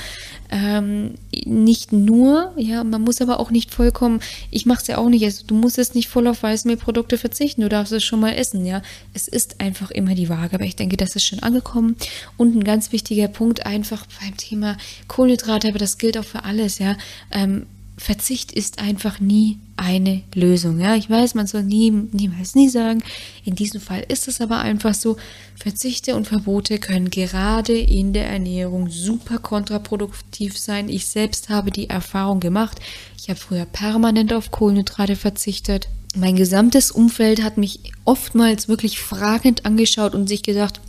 Ähm, 0.50 1.16
nicht 1.46 1.94
nur, 1.94 2.52
ja, 2.58 2.84
man 2.84 3.02
muss 3.02 3.22
aber 3.22 3.40
auch 3.40 3.52
nicht 3.52 3.74
vollkommen, 3.74 4.20
ich 4.50 4.66
mache 4.66 4.82
es 4.82 4.88
ja 4.88 4.98
auch 4.98 5.08
nicht, 5.08 5.24
also 5.24 5.46
du 5.48 5.56
musst 5.56 5.78
jetzt 5.78 5.96
nicht 5.96 6.10
voll 6.10 6.28
auf 6.28 6.44
Weißmehlprodukte 6.44 7.18
verzichten, 7.18 7.62
du 7.62 7.70
darfst 7.70 7.94
es 7.94 8.04
schon 8.04 8.20
mal 8.20 8.34
essen, 8.34 8.66
ja. 8.66 8.82
Es 9.14 9.28
ist 9.28 9.62
einfach 9.62 9.92
immer 9.92 10.16
die 10.16 10.30
Waage, 10.30 10.56
aber 10.56 10.66
ich 10.66 10.76
denke, 10.76 10.98
das 10.98 11.16
ist 11.16 11.26
schon 11.26 11.40
angekommen. 11.40 11.96
Und 12.38 12.56
ein 12.56 12.64
ganz 12.64 12.92
wichtiger 12.92 13.28
Punkt 13.28 13.66
einfach 13.66 14.06
beim 14.20 14.36
Thema 14.38 14.78
Kohlenhydrate, 15.08 15.70
aber 15.70 15.80
das 15.80 15.98
gilt 15.98 16.18
auch 16.18 16.26
für 16.26 16.44
alles, 16.44 16.80
ja. 16.80 16.98
Ähm, 17.32 17.66
Verzicht 18.02 18.52
ist 18.52 18.80
einfach 18.80 19.20
nie 19.20 19.60
eine 19.78 20.24
Lösung. 20.34 20.80
Ja, 20.80 20.96
ich 20.96 21.08
weiß, 21.08 21.36
man 21.36 21.46
soll 21.46 21.62
nie, 21.62 21.92
niemals 21.92 22.56
nie 22.56 22.68
sagen. 22.68 23.04
In 23.46 23.54
diesem 23.54 23.80
Fall 23.80 24.04
ist 24.08 24.28
es 24.28 24.42
aber 24.42 24.58
einfach 24.58 24.96
so. 24.96 25.18
Verzichte 25.56 26.16
und 26.16 26.28
Verbote 26.28 26.80
können 26.80 27.12
gerade 27.12 27.78
in 27.78 28.12
der 28.12 28.26
Ernährung 28.26 28.90
super 28.90 29.38
kontraproduktiv 29.38 30.58
sein. 30.58 30.90
Ich 30.90 31.06
selbst 31.06 31.50
habe 31.50 31.70
die 31.70 31.92
Erfahrung 31.92 32.40
gemacht. 32.40 32.80
Ich 33.20 33.30
habe 33.30 33.40
früher 33.40 33.66
permanent 33.66 34.34
auf 34.34 34.50
Kohlenhydrate 34.50 35.16
verzichtet. 35.16 35.88
Mein 36.16 36.36
gesamtes 36.36 36.90
Umfeld 36.90 37.44
hat 37.44 37.60
mich 37.60 37.82
oftmals 38.04 38.68
wirklich 38.68 39.00
fragend 39.00 39.64
angeschaut 39.68 40.16
und 40.16 40.28
sich 40.28 40.42
gedacht, 40.42 40.82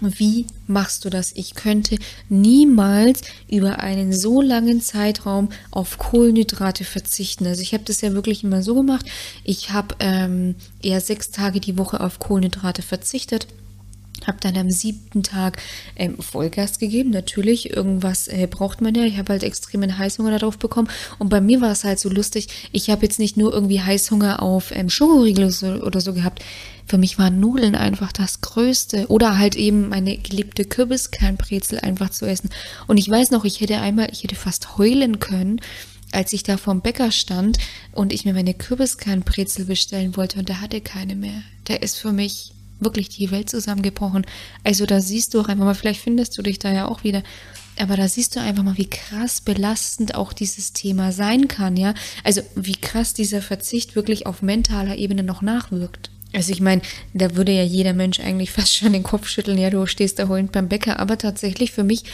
wie 0.00 0.46
machst 0.66 1.04
du 1.04 1.10
das? 1.10 1.32
Ich 1.34 1.54
könnte 1.54 1.96
niemals 2.28 3.22
über 3.48 3.80
einen 3.80 4.12
so 4.12 4.40
langen 4.40 4.80
Zeitraum 4.80 5.50
auf 5.70 5.98
Kohlenhydrate 5.98 6.84
verzichten. 6.84 7.46
Also 7.46 7.62
ich 7.62 7.74
habe 7.74 7.84
das 7.84 8.00
ja 8.00 8.12
wirklich 8.12 8.44
immer 8.44 8.62
so 8.62 8.74
gemacht. 8.74 9.06
Ich 9.44 9.70
habe 9.70 9.94
ähm, 10.00 10.54
eher 10.82 11.00
sechs 11.00 11.30
Tage 11.30 11.60
die 11.60 11.78
Woche 11.78 12.00
auf 12.00 12.18
Kohlenhydrate 12.18 12.82
verzichtet. 12.82 13.46
Habe 14.26 14.38
dann 14.40 14.56
am 14.56 14.70
siebten 14.70 15.22
Tag 15.22 15.58
ähm, 15.96 16.18
Vollgas 16.18 16.78
gegeben. 16.78 17.10
Natürlich, 17.10 17.70
irgendwas 17.70 18.28
äh, 18.28 18.46
braucht 18.50 18.80
man 18.80 18.94
ja. 18.94 19.04
Ich 19.04 19.18
habe 19.18 19.32
halt 19.32 19.42
extremen 19.42 19.98
Heißhunger 19.98 20.38
darauf 20.38 20.58
bekommen. 20.58 20.88
Und 21.18 21.28
bei 21.28 21.40
mir 21.40 21.60
war 21.60 21.72
es 21.72 21.84
halt 21.84 21.98
so 21.98 22.08
lustig. 22.08 22.48
Ich 22.72 22.90
habe 22.90 23.02
jetzt 23.02 23.18
nicht 23.18 23.36
nur 23.36 23.52
irgendwie 23.52 23.80
Heißhunger 23.80 24.42
auf 24.42 24.70
ähm, 24.74 24.90
Schokoriegel 24.90 25.50
oder 25.82 26.00
so 26.00 26.12
gehabt. 26.12 26.42
Für 26.86 26.98
mich 26.98 27.18
waren 27.18 27.38
Nudeln 27.38 27.76
einfach 27.76 28.12
das 28.12 28.40
Größte. 28.40 29.06
Oder 29.08 29.38
halt 29.38 29.56
eben 29.56 29.88
meine 29.88 30.16
geliebte 30.18 30.64
Kürbiskernbrezel 30.64 31.78
einfach 31.80 32.10
zu 32.10 32.26
essen. 32.26 32.50
Und 32.86 32.96
ich 32.96 33.08
weiß 33.08 33.30
noch, 33.30 33.44
ich 33.44 33.60
hätte 33.60 33.78
einmal, 33.78 34.08
ich 34.12 34.22
hätte 34.22 34.34
fast 34.34 34.76
heulen 34.78 35.20
können, 35.20 35.60
als 36.12 36.32
ich 36.32 36.42
da 36.42 36.56
vorm 36.56 36.80
Bäcker 36.80 37.12
stand 37.12 37.58
und 37.92 38.12
ich 38.12 38.24
mir 38.24 38.34
meine 38.34 38.54
Kürbiskernbrezel 38.54 39.64
bestellen 39.64 40.16
wollte 40.16 40.38
und 40.38 40.48
der 40.48 40.60
hatte 40.60 40.80
keine 40.80 41.14
mehr. 41.14 41.42
Der 41.68 41.82
ist 41.82 41.98
für 41.98 42.12
mich 42.12 42.52
wirklich 42.80 43.08
die 43.08 43.30
Welt 43.30 43.50
zusammengebrochen. 43.50 44.26
Also 44.64 44.86
da 44.86 45.00
siehst 45.00 45.34
du 45.34 45.40
auch 45.40 45.48
einfach 45.48 45.64
mal, 45.64 45.74
vielleicht 45.74 46.00
findest 46.00 46.36
du 46.36 46.42
dich 46.42 46.58
da 46.58 46.72
ja 46.72 46.86
auch 46.86 47.04
wieder. 47.04 47.22
Aber 47.78 47.96
da 47.96 48.08
siehst 48.08 48.36
du 48.36 48.40
einfach 48.40 48.62
mal, 48.62 48.76
wie 48.76 48.90
krass 48.90 49.40
belastend 49.40 50.14
auch 50.14 50.32
dieses 50.32 50.72
Thema 50.72 51.12
sein 51.12 51.48
kann, 51.48 51.76
ja. 51.76 51.94
Also 52.24 52.42
wie 52.54 52.76
krass 52.76 53.14
dieser 53.14 53.40
Verzicht 53.40 53.96
wirklich 53.96 54.26
auf 54.26 54.42
mentaler 54.42 54.96
Ebene 54.96 55.22
noch 55.22 55.40
nachwirkt. 55.40 56.10
Also 56.32 56.52
ich 56.52 56.60
meine, 56.60 56.82
da 57.14 57.34
würde 57.36 57.52
ja 57.52 57.62
jeder 57.62 57.92
Mensch 57.92 58.20
eigentlich 58.20 58.50
fast 58.52 58.74
schon 58.74 58.92
den 58.92 59.02
Kopf 59.02 59.28
schütteln, 59.28 59.58
ja, 59.58 59.70
du 59.70 59.86
stehst 59.86 60.18
da 60.18 60.28
heulend 60.28 60.52
beim 60.52 60.68
Bäcker, 60.68 60.98
aber 60.98 61.18
tatsächlich 61.18 61.72
für 61.72 61.84
mich 61.84 62.04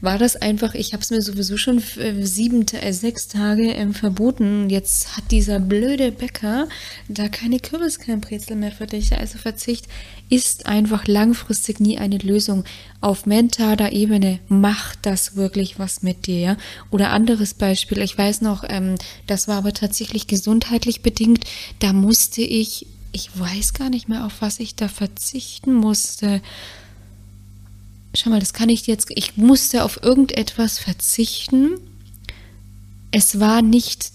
war 0.00 0.18
das 0.18 0.36
einfach, 0.36 0.74
ich 0.74 0.92
habe 0.92 1.02
es 1.02 1.10
mir 1.10 1.22
sowieso 1.22 1.56
schon 1.56 1.82
äh, 1.96 2.24
sieben, 2.24 2.66
äh, 2.68 2.92
sechs 2.92 3.28
Tage 3.28 3.72
ähm, 3.72 3.94
verboten. 3.94 4.70
Jetzt 4.70 5.16
hat 5.16 5.30
dieser 5.30 5.58
blöde 5.58 6.12
Bäcker 6.12 6.68
da 7.08 7.28
keine 7.28 7.58
Kürbiskernbrezel 7.58 8.56
mehr 8.56 8.72
für 8.72 8.86
dich. 8.86 9.16
Also 9.16 9.38
Verzicht 9.38 9.86
ist 10.28 10.66
einfach 10.66 11.06
langfristig 11.06 11.80
nie 11.80 11.98
eine 11.98 12.18
Lösung. 12.18 12.64
Auf 13.00 13.26
mentaler 13.26 13.92
Ebene 13.92 14.38
macht 14.48 15.00
das 15.02 15.36
wirklich 15.36 15.78
was 15.78 16.02
mit 16.02 16.26
dir. 16.26 16.38
Ja? 16.38 16.56
Oder 16.90 17.10
anderes 17.10 17.54
Beispiel, 17.54 17.98
ich 17.98 18.16
weiß 18.16 18.42
noch, 18.42 18.64
ähm, 18.68 18.94
das 19.26 19.48
war 19.48 19.58
aber 19.58 19.72
tatsächlich 19.72 20.26
gesundheitlich 20.26 21.02
bedingt. 21.02 21.44
Da 21.80 21.92
musste 21.92 22.42
ich 22.42 22.86
ich 23.10 23.30
weiß 23.38 23.72
gar 23.72 23.90
nicht 23.90 24.08
mehr, 24.08 24.26
auf 24.26 24.40
was 24.40 24.60
ich 24.60 24.74
da 24.74 24.86
verzichten 24.86 25.74
musste. 25.74 26.42
Schau 28.18 28.30
mal, 28.30 28.40
das 28.40 28.52
kann 28.52 28.68
ich 28.68 28.88
jetzt. 28.88 29.12
Ich 29.14 29.36
musste 29.36 29.84
auf 29.84 30.02
irgendetwas 30.02 30.80
verzichten. 30.80 31.78
Es 33.12 33.38
war 33.38 33.62
nicht 33.62 34.10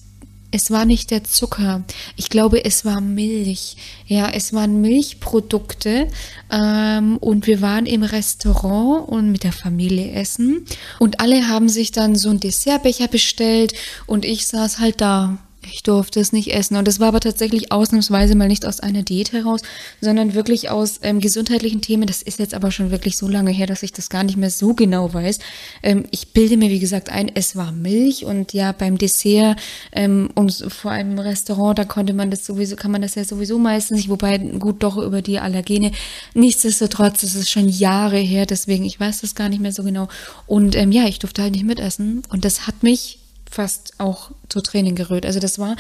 es 0.52 0.70
war 0.70 0.86
nicht 0.86 1.10
der 1.10 1.24
Zucker. 1.24 1.84
Ich 2.16 2.30
glaube, 2.30 2.64
es 2.64 2.86
war 2.86 3.02
Milch. 3.02 3.76
Ja, 4.06 4.30
es 4.30 4.54
waren 4.54 4.82
Milchprodukte. 4.82 6.10
Ähm, 6.52 7.18
und 7.18 7.48
wir 7.48 7.62
waren 7.62 7.88
im 7.88 8.04
Restaurant 8.04 9.08
und 9.10 9.32
mit 9.32 9.44
der 9.44 9.52
Familie 9.52 10.12
essen. 10.12 10.66
Und 11.00 11.22
alle 11.22 11.48
haben 11.48 11.70
sich 11.70 11.92
dann 11.92 12.16
so 12.16 12.30
einen 12.30 12.40
Dessertbecher 12.40 13.08
bestellt. 13.08 13.74
Und 14.06 14.26
ich 14.26 14.46
saß 14.46 14.78
halt 14.78 15.02
da 15.02 15.40
ich 15.72 15.84
durfte 15.84 16.20
es 16.20 16.32
nicht 16.32 16.54
essen. 16.54 16.76
Und 16.76 16.88
das 16.88 17.00
war 17.00 17.10
aber 17.10 17.20
tatsächlich 17.20 17.72
ausnahmsweise 17.72 18.36
mal 18.36 18.48
nicht 18.48 18.66
aus 18.66 18.80
einer 18.80 19.04
Diät 19.04 19.32
heraus, 19.32 19.62
sondern 20.02 20.34
wirklich 20.34 20.70
aus 20.70 21.00
ähm, 21.02 21.20
gesundheitlichen 21.20 21.82
Themen. 21.82 22.08
Das 22.08 22.22
ist 22.22 22.40
jetzt 22.40 22.54
aber 22.54 22.72
schon 22.72 22.92
wirklich 22.92 23.18
so 23.18 23.28
lange 23.28 23.52
her, 23.52 23.68
dass 23.68 23.84
ich 23.84 23.94
das 23.94 24.10
gar 24.10 24.24
nicht 24.24 24.38
mehr 24.38 24.50
so 24.50 24.74
genau 24.74 25.14
weiß. 25.14 25.40
Ähm, 25.82 26.06
ich 26.12 26.30
bilde 26.30 26.58
mir, 26.58 26.70
wie 26.70 26.80
gesagt, 26.80 27.10
ein, 27.10 27.32
es 27.34 27.56
war 27.56 27.72
Milch 27.72 28.26
und 28.26 28.54
ja, 28.54 28.72
beim 28.72 28.98
Dessert 28.98 29.60
ähm, 29.92 30.30
und 30.36 30.54
vor 30.70 30.92
allem 30.92 31.12
im 31.12 31.20
Restaurant, 31.20 31.78
da 31.78 31.86
konnte 31.86 32.14
man 32.14 32.32
das 32.32 32.46
sowieso, 32.46 32.76
kann 32.76 32.92
man 32.92 33.02
das 33.02 33.16
ja 33.16 33.24
sowieso 33.24 33.58
meistens 33.60 33.98
nicht, 33.98 34.10
wobei 34.10 34.38
gut 34.38 34.84
doch 34.84 34.98
über 34.98 35.22
die 35.22 35.40
Allergene. 35.40 35.92
Nichtsdestotrotz, 36.34 37.22
das 37.22 37.36
ist 37.36 37.50
schon 37.50 37.70
Jahre 37.70 38.18
her, 38.18 38.46
deswegen, 38.46 38.86
ich 38.86 39.00
weiß 39.00 39.22
das 39.22 39.36
gar 39.36 39.50
nicht 39.50 39.62
mehr 39.62 39.72
so 39.72 39.84
genau. 39.84 40.08
Und 40.48 40.76
ähm, 40.76 40.92
ja, 40.92 41.06
ich 41.08 41.20
durfte 41.20 41.42
halt 41.42 41.54
nicht 41.54 41.66
mitessen. 41.66 42.24
Und 42.30 42.46
das 42.46 42.68
hat 42.68 42.84
mich 42.84 43.20
fast 43.54 43.94
auch 44.00 44.32
zu 44.50 44.62
Tränen 44.62 44.96
gerührt. 44.96 45.26
Also 45.26 45.40
das 45.40 45.60
war 45.60 45.76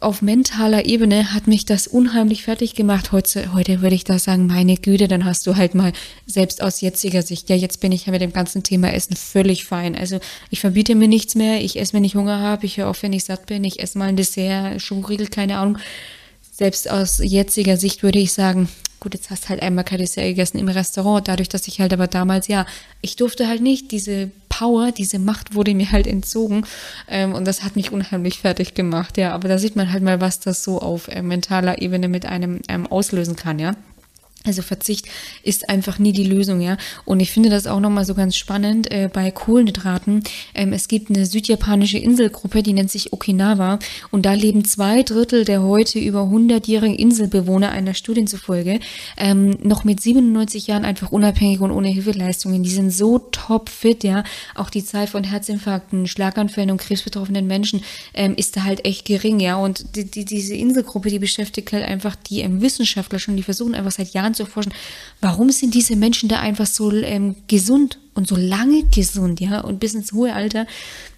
auf 0.00 0.22
mentaler 0.22 0.86
Ebene 0.86 1.34
hat 1.34 1.46
mich 1.46 1.66
das 1.66 1.86
unheimlich 1.86 2.44
fertig 2.44 2.74
gemacht. 2.74 3.12
Heute, 3.12 3.52
heute 3.52 3.82
würde 3.82 3.94
ich 3.94 4.04
da 4.04 4.18
sagen, 4.18 4.46
meine 4.46 4.76
Güte, 4.76 5.08
dann 5.08 5.26
hast 5.26 5.46
du 5.46 5.56
halt 5.56 5.74
mal 5.74 5.92
selbst 6.26 6.62
aus 6.62 6.80
jetziger 6.80 7.20
Sicht, 7.22 7.50
ja, 7.50 7.56
jetzt 7.56 7.80
bin 7.80 7.92
ich 7.92 8.06
ja 8.06 8.12
mit 8.12 8.22
dem 8.22 8.32
ganzen 8.32 8.62
Thema 8.62 8.92
Essen 8.94 9.14
völlig 9.14 9.66
fein. 9.66 9.94
Also 9.94 10.18
ich 10.48 10.60
verbiete 10.60 10.94
mir 10.94 11.06
nichts 11.06 11.34
mehr, 11.34 11.62
ich 11.62 11.78
esse, 11.78 11.92
wenn 11.92 12.04
ich 12.04 12.14
Hunger 12.14 12.40
habe, 12.40 12.64
ich 12.64 12.78
höre 12.78 12.88
auf, 12.88 13.02
wenn 13.02 13.12
ich 13.12 13.24
satt 13.24 13.44
bin, 13.44 13.62
ich 13.62 13.80
esse 13.80 13.98
mal 13.98 14.08
ein 14.08 14.16
Dessert, 14.16 14.80
Schokoriegel, 14.80 15.28
keine 15.28 15.58
Ahnung. 15.58 15.76
Selbst 16.50 16.90
aus 16.90 17.20
jetziger 17.22 17.76
Sicht 17.76 18.02
würde 18.02 18.20
ich 18.20 18.32
sagen, 18.32 18.70
gut, 19.00 19.12
jetzt 19.12 19.30
hast 19.30 19.50
halt 19.50 19.60
einmal 19.60 19.84
kein 19.84 19.98
Dessert 19.98 20.24
gegessen 20.24 20.58
im 20.58 20.68
Restaurant, 20.68 21.28
dadurch, 21.28 21.50
dass 21.50 21.68
ich 21.68 21.78
halt 21.78 21.92
aber 21.92 22.06
damals, 22.06 22.48
ja, 22.48 22.64
ich 23.02 23.16
durfte 23.16 23.48
halt 23.48 23.60
nicht, 23.60 23.92
diese 23.92 24.30
Power, 24.60 24.92
diese 24.92 25.18
Macht 25.18 25.54
wurde 25.54 25.74
mir 25.74 25.90
halt 25.90 26.06
entzogen 26.06 26.66
ähm, 27.08 27.32
und 27.32 27.46
das 27.46 27.62
hat 27.62 27.76
mich 27.76 27.92
unheimlich 27.92 28.40
fertig 28.40 28.74
gemacht, 28.74 29.16
ja, 29.16 29.32
aber 29.32 29.48
da 29.48 29.56
sieht 29.56 29.74
man 29.74 29.90
halt 29.90 30.02
mal, 30.02 30.20
was 30.20 30.38
das 30.38 30.62
so 30.62 30.80
auf 30.80 31.08
äh, 31.08 31.22
mentaler 31.22 31.80
Ebene 31.80 32.08
mit 32.08 32.26
einem 32.26 32.60
ähm, 32.68 32.86
auslösen 32.86 33.36
kann, 33.36 33.58
ja. 33.58 33.74
Also 34.44 34.62
Verzicht 34.62 35.06
ist 35.42 35.68
einfach 35.68 35.98
nie 35.98 36.12
die 36.12 36.24
Lösung, 36.24 36.62
ja. 36.62 36.78
Und 37.04 37.20
ich 37.20 37.30
finde 37.30 37.50
das 37.50 37.66
auch 37.66 37.78
nochmal 37.78 38.06
so 38.06 38.14
ganz 38.14 38.36
spannend 38.36 38.90
äh, 38.90 39.10
bei 39.12 39.30
Kohlenhydraten. 39.30 40.24
Ähm, 40.54 40.72
es 40.72 40.88
gibt 40.88 41.10
eine 41.10 41.26
südjapanische 41.26 41.98
Inselgruppe, 41.98 42.62
die 42.62 42.72
nennt 42.72 42.90
sich 42.90 43.12
Okinawa. 43.12 43.78
Und 44.10 44.24
da 44.24 44.32
leben 44.32 44.64
zwei 44.64 45.02
Drittel 45.02 45.44
der 45.44 45.62
heute 45.62 45.98
über 45.98 46.22
100-jährigen 46.22 46.96
Inselbewohner 46.96 47.70
einer 47.70 47.92
Studie 47.92 48.24
zufolge 48.24 48.80
ähm, 49.18 49.58
noch 49.62 49.84
mit 49.84 50.00
97 50.00 50.66
Jahren 50.68 50.86
einfach 50.86 51.12
unabhängig 51.12 51.60
und 51.60 51.70
ohne 51.70 51.88
Hilfeleistungen. 51.88 52.62
Die 52.62 52.70
sind 52.70 52.90
so 52.92 53.18
top 53.18 53.68
fit, 53.68 54.04
ja. 54.04 54.24
Auch 54.54 54.70
die 54.70 54.84
Zahl 54.84 55.06
von 55.06 55.22
Herzinfarkten, 55.22 56.06
Schlaganfällen 56.06 56.70
und 56.70 56.80
krebsbetroffenen 56.80 57.46
Menschen 57.46 57.82
ähm, 58.14 58.34
ist 58.36 58.56
da 58.56 58.64
halt 58.64 58.86
echt 58.86 59.04
gering, 59.04 59.38
ja. 59.38 59.56
Und 59.56 59.96
die, 59.96 60.10
die, 60.10 60.24
diese 60.24 60.54
Inselgruppe, 60.54 61.10
die 61.10 61.18
beschäftigt 61.18 61.72
halt 61.72 61.84
einfach 61.84 62.16
die 62.16 62.40
ähm, 62.40 62.62
Wissenschaftler 62.62 63.18
schon, 63.18 63.36
die 63.36 63.42
versuchen 63.42 63.74
einfach 63.74 63.92
seit 63.92 64.14
Jahren 64.14 64.29
zu 64.34 64.44
erforschen, 64.44 64.72
warum 65.20 65.50
sind 65.50 65.74
diese 65.74 65.96
Menschen 65.96 66.28
da 66.28 66.40
einfach 66.40 66.66
so 66.66 66.92
ähm, 66.92 67.36
gesund 67.46 67.98
und 68.14 68.26
so 68.26 68.36
lange 68.36 68.84
gesund, 68.84 69.40
ja, 69.40 69.60
und 69.60 69.78
bis 69.78 69.94
ins 69.94 70.12
hohe 70.12 70.34
Alter. 70.34 70.66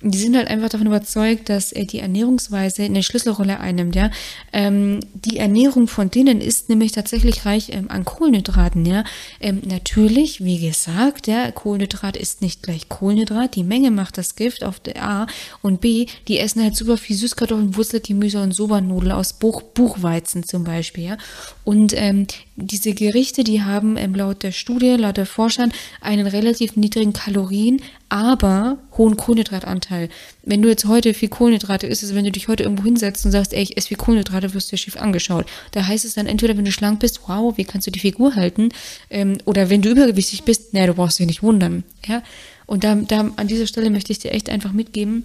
Die 0.03 0.19
sind 0.19 0.37
halt 0.37 0.49
einfach 0.49 0.69
davon 0.69 0.87
überzeugt, 0.87 1.49
dass 1.49 1.73
äh, 1.73 1.85
die 1.85 2.01
Ernährungsweise 2.01 2.83
eine 2.83 3.03
Schlüsselrolle 3.03 3.61
einnimmt, 3.61 3.95
ja. 3.95 4.11
Ähm, 4.53 5.01
die 5.15 5.39
Ernährung 5.39 5.89
von 5.89 6.11
denen 6.11 6.41
ist 6.41 6.69
nämlich 6.69 6.93
tatsächlich 6.93 7.47
reich 7.47 7.71
ähm, 7.73 7.91
an 7.91 8.05
Kohlenhydraten, 8.05 8.85
ja. 8.85 9.05
Ähm, 9.41 9.63
natürlich, 9.65 10.45
wie 10.45 10.59
gesagt, 10.59 11.27
ja, 11.27 11.51
Kohlenhydrat 11.51 12.17
ist 12.17 12.43
nicht 12.43 12.63
gleich 12.63 12.89
Kohlenhydrat. 12.89 13.57
Die 13.57 13.65
Menge 13.65 13.91
macht 13.91 14.19
das 14.19 14.37
Gift 14.37 14.63
auf 14.63 14.79
der 14.79 15.03
A 15.03 15.27
und 15.63 15.81
B, 15.81 16.07
die 16.29 16.39
essen 16.39 16.63
halt 16.63 16.77
super 16.77 16.99
viel 16.99 17.17
Süßkartoffeln, 17.17 17.77
Wurzelgemüse 17.77 18.43
und 18.43 18.53
Sobernudeln 18.53 19.13
aus 19.13 19.33
Buch, 19.33 19.63
Buchweizen 19.63 20.43
zum 20.43 20.65
Beispiel, 20.65 21.05
ja. 21.05 21.17
Und 21.65 21.95
ähm, 21.97 22.27
diese 22.57 22.93
Gerichte, 22.93 23.45
die 23.45 23.63
haben 23.63 23.97
ähm, 23.97 24.15
laut 24.15 24.43
der 24.43 24.53
Studie, 24.53 24.91
laut 24.91 25.17
der 25.17 25.27
Forschern, 25.27 25.73
einen 26.01 26.27
relativ 26.27 26.77
niedrigen 26.83 27.15
Kalorien, 27.15 27.81
aber 28.09 28.77
hohen 28.99 29.17
Kohlenhydratanteil. 29.17 30.11
Wenn 30.43 30.61
du 30.61 30.69
jetzt 30.69 30.85
heute 30.85 31.15
viel 31.15 31.31
Kohlenhydrate 31.31 31.87
isst, 31.87 32.03
also 32.03 32.15
wenn 32.15 32.25
du 32.25 32.31
dich 32.31 32.49
heute 32.49 32.65
irgendwo 32.65 32.85
hinsetzt 32.85 33.25
und 33.25 33.33
sagst, 33.33 33.55
ey, 33.55 33.63
ich 33.63 33.77
esse 33.77 33.89
viel 33.89 33.97
Kohlenhydrate, 33.97 34.53
wirst 34.53 34.71
du 34.71 34.77
ja 34.77 34.79
schief 34.79 34.97
angeschaut. 34.97 35.47
Da 35.71 35.87
heißt 35.87 36.05
es 36.05 36.15
dann 36.15 36.27
entweder, 36.27 36.57
wenn 36.57 36.65
du 36.65 36.73
schlank 36.73 37.01
bist, 37.01 37.21
wow, 37.27 37.57
wie 37.57 37.65
kannst 37.65 37.87
du 37.87 37.91
die 37.91 38.01
Figur 38.01 38.35
halten? 38.35 38.69
Ähm, 39.09 39.39
oder 39.47 39.71
wenn 39.71 39.81
du 39.81 39.91
übergewichtig 39.91 40.43
bist, 40.43 40.75
naja, 40.75 40.89
du 40.89 40.95
brauchst 40.95 41.19
dich 41.19 41.27
nicht 41.27 41.43
wundern. 41.43 41.85
Ja? 42.07 42.23
Und 42.67 42.85
da, 42.85 42.95
da 42.97 43.31
an 43.37 43.47
dieser 43.49 43.67
Stelle 43.67 43.91
möchte 43.91 44.13
ich 44.13 44.19
dir 44.19 44.33
echt 44.33 44.51
einfach 44.51 44.73
mitgeben, 44.73 45.25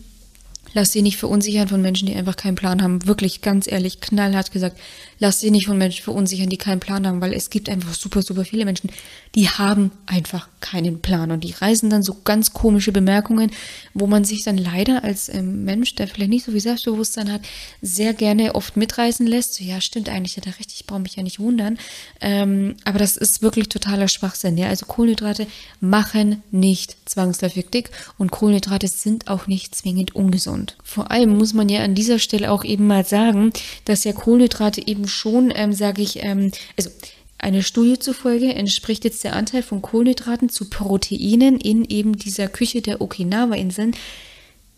Lass 0.74 0.92
sie 0.92 1.02
nicht 1.02 1.18
verunsichern 1.18 1.68
von 1.68 1.82
Menschen, 1.82 2.08
die 2.08 2.16
einfach 2.16 2.36
keinen 2.36 2.56
Plan 2.56 2.82
haben. 2.82 3.06
Wirklich 3.06 3.42
ganz 3.42 3.68
ehrlich, 3.68 4.02
knallhart 4.02 4.52
gesagt, 4.52 4.78
lass 5.20 5.40
sie 5.40 5.52
nicht 5.52 5.68
von 5.68 5.78
Menschen 5.78 6.04
verunsichern, 6.04 6.50
die 6.50 6.58
keinen 6.58 6.80
Plan 6.80 7.08
haben, 7.08 7.22
weil 7.22 7.34
es 7.34 7.50
gibt 7.50 7.70
einfach 7.70 7.94
super, 7.94 8.22
super 8.22 8.46
viele 8.46 8.66
Menschen, 8.66 8.90
die 9.36 9.50
haben 9.50 9.92
einfach 10.06 10.48
keinen 10.60 11.02
Plan 11.02 11.32
und 11.32 11.44
die 11.44 11.52
reisen 11.52 11.90
dann 11.90 12.04
so 12.04 12.18
ganz 12.24 12.54
komische 12.54 12.92
Bemerkungen, 12.92 13.52
wo 13.94 14.08
man 14.08 14.24
sich 14.24 14.44
dann 14.44 14.58
leider 14.58 15.04
als 15.04 15.30
ähm, 15.30 15.64
Mensch, 15.64 15.96
der 15.96 16.08
vielleicht 16.08 16.30
nicht 16.30 16.46
so 16.46 16.52
viel 16.52 16.62
Selbstbewusstsein 16.62 17.32
hat, 17.32 17.42
sehr 17.82 18.14
gerne 18.14 18.56
oft 18.56 18.78
mitreisen 18.78 19.28
lässt. 19.28 19.56
So, 19.56 19.64
ja, 19.64 19.82
stimmt 19.82 20.10
eigentlich, 20.10 20.38
hat 20.38 20.48
er 20.48 20.60
recht, 20.60 20.72
ich 20.74 20.86
brauche 20.86 21.00
mich 21.00 21.16
ja 21.16 21.24
nicht 21.24 21.40
wundern. 21.40 21.78
Ähm, 22.22 22.76
aber 22.84 23.00
das 23.00 23.18
ist 23.18 23.42
wirklich 23.42 23.70
totaler 23.70 24.08
Schwachsinn. 24.08 24.58
Ja? 24.58 24.68
Also 24.68 24.86
Kohlenhydrate 24.86 25.48
machen 25.80 26.44
nicht 26.52 26.98
zwangsläufig 27.06 27.70
dick 27.70 27.92
und 28.18 28.32
Kohlenhydrate 28.32 28.88
sind 28.88 29.28
auch 29.28 29.48
nicht 29.48 29.76
zwingend 29.76 30.16
ungesund. 30.16 30.57
Vor 30.84 31.12
allem 31.12 31.38
muss 31.38 31.54
man 31.54 31.70
ja 31.70 31.84
an 31.84 31.96
dieser 31.96 32.20
Stelle 32.20 32.52
auch 32.52 32.64
eben 32.64 32.88
mal 32.88 33.06
sagen, 33.06 33.52
dass 33.86 34.04
ja 34.04 34.14
Kohlenhydrate 34.14 34.86
eben 34.86 35.08
schon, 35.08 35.52
ähm, 35.56 35.74
sage 35.74 36.02
ich, 36.02 36.24
ähm, 36.24 36.52
also 36.78 36.90
eine 37.38 37.64
Studie 37.64 38.00
zufolge 38.00 38.54
entspricht 38.54 39.04
jetzt 39.04 39.24
der 39.24 39.36
Anteil 39.36 39.62
von 39.62 39.82
Kohlenhydraten 39.82 40.50
zu 40.50 40.70
Proteinen 40.70 41.60
in 41.60 41.86
eben 41.86 42.18
dieser 42.18 42.48
Küche 42.48 42.82
der 42.82 43.00
Okinawa-Inseln 43.02 43.96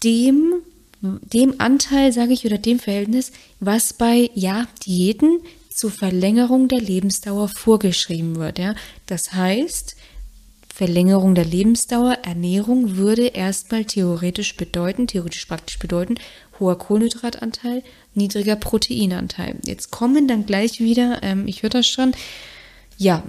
dem, 0.03 0.55
dem 1.01 1.55
Anteil, 1.59 2.11
sage 2.11 2.33
ich, 2.33 2.45
oder 2.45 2.57
dem 2.57 2.79
Verhältnis, 2.79 3.31
was 3.59 3.93
bei 3.93 4.29
ja, 4.33 4.67
Diäten 4.85 5.39
zur 5.69 5.91
Verlängerung 5.91 6.67
der 6.67 6.81
Lebensdauer 6.81 7.47
vorgeschrieben 7.47 8.35
wird. 8.35 8.59
Ja? 8.59 8.75
Das 9.05 9.33
heißt, 9.33 9.95
Verlängerung 10.79 11.35
der 11.35 11.43
Lebensdauer, 11.43 12.19
Ernährung 12.23 12.95
würde 12.95 13.25
erstmal 13.25 13.83
theoretisch 13.83 14.55
bedeuten, 14.55 15.07
theoretisch 15.07 15.45
praktisch 15.45 15.77
bedeuten, 15.77 16.15
hoher 16.57 16.77
Kohlenhydratanteil, 16.77 17.83
niedriger 18.13 18.55
Proteinanteil. 18.55 19.57
Jetzt 19.65 19.91
kommen 19.91 20.29
dann 20.29 20.45
gleich 20.45 20.79
wieder, 20.79 21.19
ähm, 21.21 21.49
ich 21.49 21.63
höre 21.63 21.69
das 21.69 21.85
schon, 21.85 22.13
ja, 22.97 23.23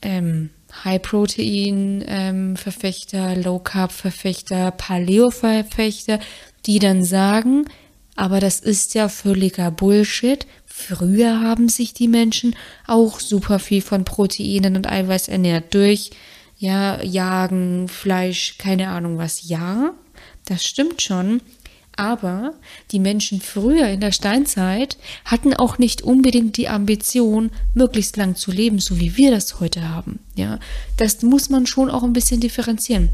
ähm, 0.00 0.50
High 0.84 1.02
Protein 1.02 2.04
ähm, 2.06 2.56
Verfechter, 2.56 3.34
Low 3.34 3.58
Carb 3.58 3.90
Verfechter, 3.90 4.70
Paleo 4.70 5.32
Verfechter, 5.32 6.20
die 6.66 6.78
dann 6.78 7.02
sagen, 7.02 7.64
aber 8.14 8.38
das 8.38 8.60
ist 8.60 8.94
ja 8.94 9.08
völliger 9.08 9.72
Bullshit. 9.72 10.46
Früher 10.66 11.40
haben 11.40 11.68
sich 11.68 11.94
die 11.94 12.06
Menschen 12.06 12.54
auch 12.86 13.18
super 13.18 13.58
viel 13.58 13.82
von 13.82 14.04
Proteinen 14.04 14.76
und 14.76 14.88
Eiweiß 14.88 15.26
ernährt 15.26 15.74
durch 15.74 16.12
ja, 16.58 17.02
Jagen, 17.02 17.88
Fleisch, 17.88 18.56
keine 18.58 18.88
Ahnung 18.88 19.18
was. 19.18 19.48
Ja, 19.48 19.92
das 20.46 20.64
stimmt 20.64 21.02
schon. 21.02 21.40
Aber 21.96 22.52
die 22.92 22.98
Menschen 22.98 23.40
früher 23.40 23.88
in 23.88 24.00
der 24.00 24.12
Steinzeit 24.12 24.98
hatten 25.24 25.54
auch 25.54 25.78
nicht 25.78 26.02
unbedingt 26.02 26.58
die 26.58 26.68
Ambition, 26.68 27.50
möglichst 27.72 28.18
lang 28.18 28.36
zu 28.36 28.52
leben, 28.52 28.78
so 28.78 29.00
wie 29.00 29.16
wir 29.16 29.30
das 29.30 29.60
heute 29.60 29.88
haben. 29.88 30.18
Ja, 30.34 30.58
das 30.98 31.22
muss 31.22 31.48
man 31.48 31.66
schon 31.66 31.90
auch 31.90 32.02
ein 32.02 32.12
bisschen 32.12 32.40
differenzieren. 32.40 33.08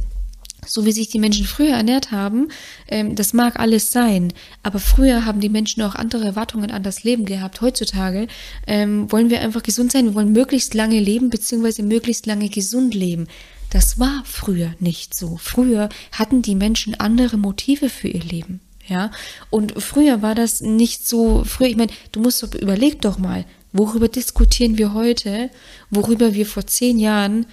So 0.64 0.85
wie 0.85 0.92
sich 0.92 1.09
die 1.09 1.18
Menschen 1.18 1.44
früher 1.44 1.75
ernährt 1.75 2.12
haben, 2.12 2.48
ähm, 2.87 3.16
das 3.16 3.33
mag 3.33 3.59
alles 3.59 3.90
sein, 3.90 4.33
aber 4.62 4.79
früher 4.79 5.25
haben 5.25 5.40
die 5.40 5.48
Menschen 5.48 5.83
auch 5.83 5.96
andere 5.96 6.25
Erwartungen 6.25 6.70
an 6.70 6.85
das 6.85 7.03
Leben 7.03 7.25
gehabt. 7.25 7.61
Heutzutage 7.61 8.29
ähm, 8.68 9.11
wollen 9.11 9.29
wir 9.29 9.40
einfach 9.40 9.64
gesund 9.64 9.90
sein, 9.90 10.05
wir 10.05 10.14
wollen 10.14 10.31
möglichst 10.31 10.75
lange 10.75 11.01
leben, 11.01 11.31
beziehungsweise 11.31 11.83
möglichst 11.83 12.27
lange 12.27 12.48
gesund 12.48 12.94
leben. 12.94 13.27
Das 13.70 13.98
war 13.98 14.22
früher 14.25 14.75
nicht 14.79 15.14
so. 15.14 15.37
Früher 15.37 15.88
hatten 16.12 16.42
die 16.42 16.55
Menschen 16.55 16.94
andere 16.94 17.38
Motive 17.38 17.88
für 17.88 18.09
ihr 18.09 18.22
Leben. 18.22 18.61
Ja, 18.87 19.11
und 19.51 19.81
früher 19.83 20.22
war 20.22 20.35
das 20.35 20.61
nicht 20.61 21.07
so, 21.09 21.44
früher, 21.44 21.68
ich 21.68 21.77
meine, 21.77 21.92
du 22.11 22.20
musst 22.20 22.42
überleg 22.55 23.01
doch 23.01 23.18
mal, 23.18 23.46
worüber 23.72 24.09
diskutieren 24.09 24.77
wir 24.77 24.92
heute, 24.92 25.51
worüber 25.90 26.35
wir 26.35 26.46
vor 26.46 26.66
zehn 26.66 26.98
Jahren, 26.98 27.46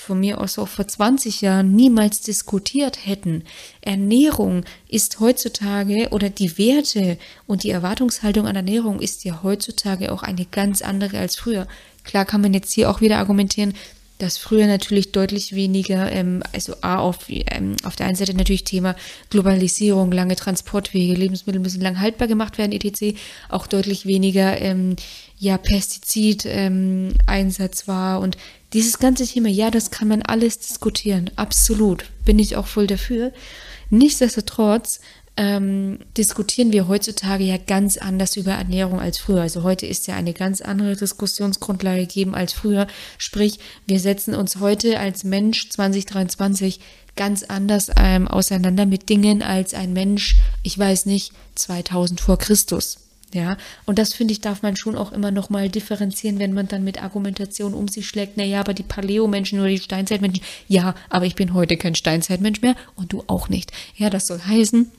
von 0.00 0.20
mir 0.20 0.40
aus 0.40 0.58
auch 0.58 0.68
vor 0.68 0.88
20 0.88 1.40
Jahren 1.40 1.76
niemals 1.76 2.22
diskutiert 2.22 3.06
hätten. 3.06 3.44
Ernährung 3.80 4.64
ist 4.88 5.20
heutzutage 5.20 6.08
oder 6.10 6.30
die 6.30 6.58
Werte 6.58 7.18
und 7.46 7.62
die 7.62 7.70
Erwartungshaltung 7.70 8.46
an 8.46 8.56
Ernährung 8.56 9.00
ist 9.00 9.24
ja 9.24 9.42
heutzutage 9.42 10.12
auch 10.12 10.22
eine 10.22 10.46
ganz 10.46 10.82
andere 10.82 11.18
als 11.18 11.36
früher. 11.36 11.66
Klar 12.04 12.24
kann 12.24 12.40
man 12.40 12.54
jetzt 12.54 12.72
hier 12.72 12.90
auch 12.90 13.00
wieder 13.00 13.18
argumentieren, 13.18 13.74
dass 14.20 14.38
früher 14.38 14.66
natürlich 14.66 15.12
deutlich 15.12 15.54
weniger, 15.54 16.10
ähm, 16.12 16.42
also 16.52 16.74
A, 16.82 16.98
auf, 16.98 17.20
ähm, 17.28 17.76
auf 17.84 17.96
der 17.96 18.06
einen 18.06 18.16
Seite 18.16 18.34
natürlich 18.34 18.64
Thema 18.64 18.94
Globalisierung, 19.30 20.12
lange 20.12 20.36
Transportwege, 20.36 21.14
Lebensmittel 21.14 21.60
müssen 21.60 21.80
lang 21.80 21.98
haltbar 22.00 22.28
gemacht 22.28 22.58
werden, 22.58 22.72
etc., 22.72 23.18
auch 23.48 23.66
deutlich 23.66 24.04
weniger 24.06 24.60
ähm, 24.60 24.96
ja, 25.38 25.56
Pestizid-Einsatz 25.56 27.82
ähm, 27.82 27.86
war 27.86 28.20
und 28.20 28.36
dieses 28.72 28.98
ganze 28.98 29.26
Thema, 29.26 29.48
ja, 29.48 29.70
das 29.70 29.90
kann 29.90 30.08
man 30.08 30.22
alles 30.22 30.58
diskutieren, 30.58 31.30
absolut, 31.36 32.04
bin 32.24 32.38
ich 32.38 32.56
auch 32.56 32.66
voll 32.66 32.86
dafür. 32.86 33.32
Nichtsdestotrotz 33.90 35.00
ähm, 35.36 36.00
diskutieren 36.16 36.72
wir 36.72 36.86
heutzutage 36.86 37.44
ja 37.44 37.56
ganz 37.56 37.96
anders 37.96 38.36
über 38.36 38.52
Ernährung 38.52 39.00
als 39.00 39.18
früher. 39.18 39.40
Also 39.40 39.62
heute 39.62 39.86
ist 39.86 40.06
ja 40.06 40.14
eine 40.14 40.32
ganz 40.32 40.60
andere 40.60 40.96
Diskussionsgrundlage 40.96 42.02
gegeben 42.02 42.34
als 42.34 42.52
früher. 42.52 42.86
Sprich, 43.18 43.58
wir 43.86 44.00
setzen 44.00 44.34
uns 44.34 44.60
heute 44.60 45.00
als 45.00 45.24
Mensch 45.24 45.70
2023 45.70 46.80
ganz 47.16 47.42
anders 47.42 47.90
ähm, 47.96 48.28
auseinander 48.28 48.86
mit 48.86 49.08
Dingen 49.08 49.42
als 49.42 49.74
ein 49.74 49.92
Mensch, 49.92 50.36
ich 50.62 50.78
weiß 50.78 51.06
nicht, 51.06 51.32
2000 51.54 52.20
vor 52.20 52.38
Christus. 52.38 53.09
Ja, 53.32 53.56
und 53.86 53.98
das 53.98 54.12
finde 54.12 54.32
ich, 54.32 54.40
darf 54.40 54.62
man 54.62 54.76
schon 54.76 54.96
auch 54.96 55.12
immer 55.12 55.30
noch 55.30 55.50
mal 55.50 55.68
differenzieren, 55.68 56.40
wenn 56.40 56.52
man 56.52 56.66
dann 56.66 56.82
mit 56.82 57.00
Argumentation 57.00 57.74
um 57.74 57.86
sich 57.86 58.08
schlägt. 58.08 58.36
Naja, 58.36 58.58
aber 58.60 58.74
die 58.74 58.82
Paleo-Menschen 58.82 59.60
oder 59.60 59.68
die 59.68 59.78
Steinzeitmenschen, 59.78 60.44
ja, 60.66 60.96
aber 61.08 61.26
ich 61.26 61.36
bin 61.36 61.54
heute 61.54 61.76
kein 61.76 61.94
Steinzeitmensch 61.94 62.60
mehr 62.60 62.74
und 62.96 63.12
du 63.12 63.22
auch 63.28 63.48
nicht. 63.48 63.70
Ja, 63.96 64.10
das 64.10 64.26
soll 64.26 64.40
heißen, 64.40 64.90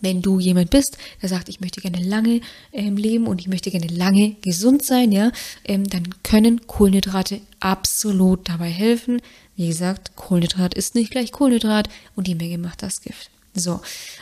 wenn 0.00 0.22
du 0.22 0.38
jemand 0.38 0.70
bist, 0.70 0.96
der 1.20 1.28
sagt, 1.28 1.48
ich 1.48 1.60
möchte 1.60 1.80
gerne 1.80 2.02
lange 2.02 2.40
ähm, 2.72 2.96
leben 2.96 3.26
und 3.26 3.40
ich 3.40 3.48
möchte 3.48 3.70
gerne 3.70 3.88
lange 3.88 4.36
gesund 4.42 4.84
sein, 4.84 5.12
ja, 5.12 5.30
ähm, 5.64 5.88
dann 5.88 6.14
können 6.22 6.66
Kohlenhydrate 6.66 7.40
absolut 7.60 8.48
dabei 8.48 8.70
helfen. 8.70 9.20
Wie 9.56 9.66
gesagt, 9.66 10.16
Kohlenhydrat 10.16 10.74
ist 10.74 10.94
nicht 10.94 11.10
gleich 11.10 11.32
Kohlenhydrat 11.32 11.88
und 12.14 12.26
die 12.26 12.34
Menge 12.34 12.58
macht 12.58 12.82
das 12.82 13.02
Gift. 13.02 13.30
So, 13.54 13.80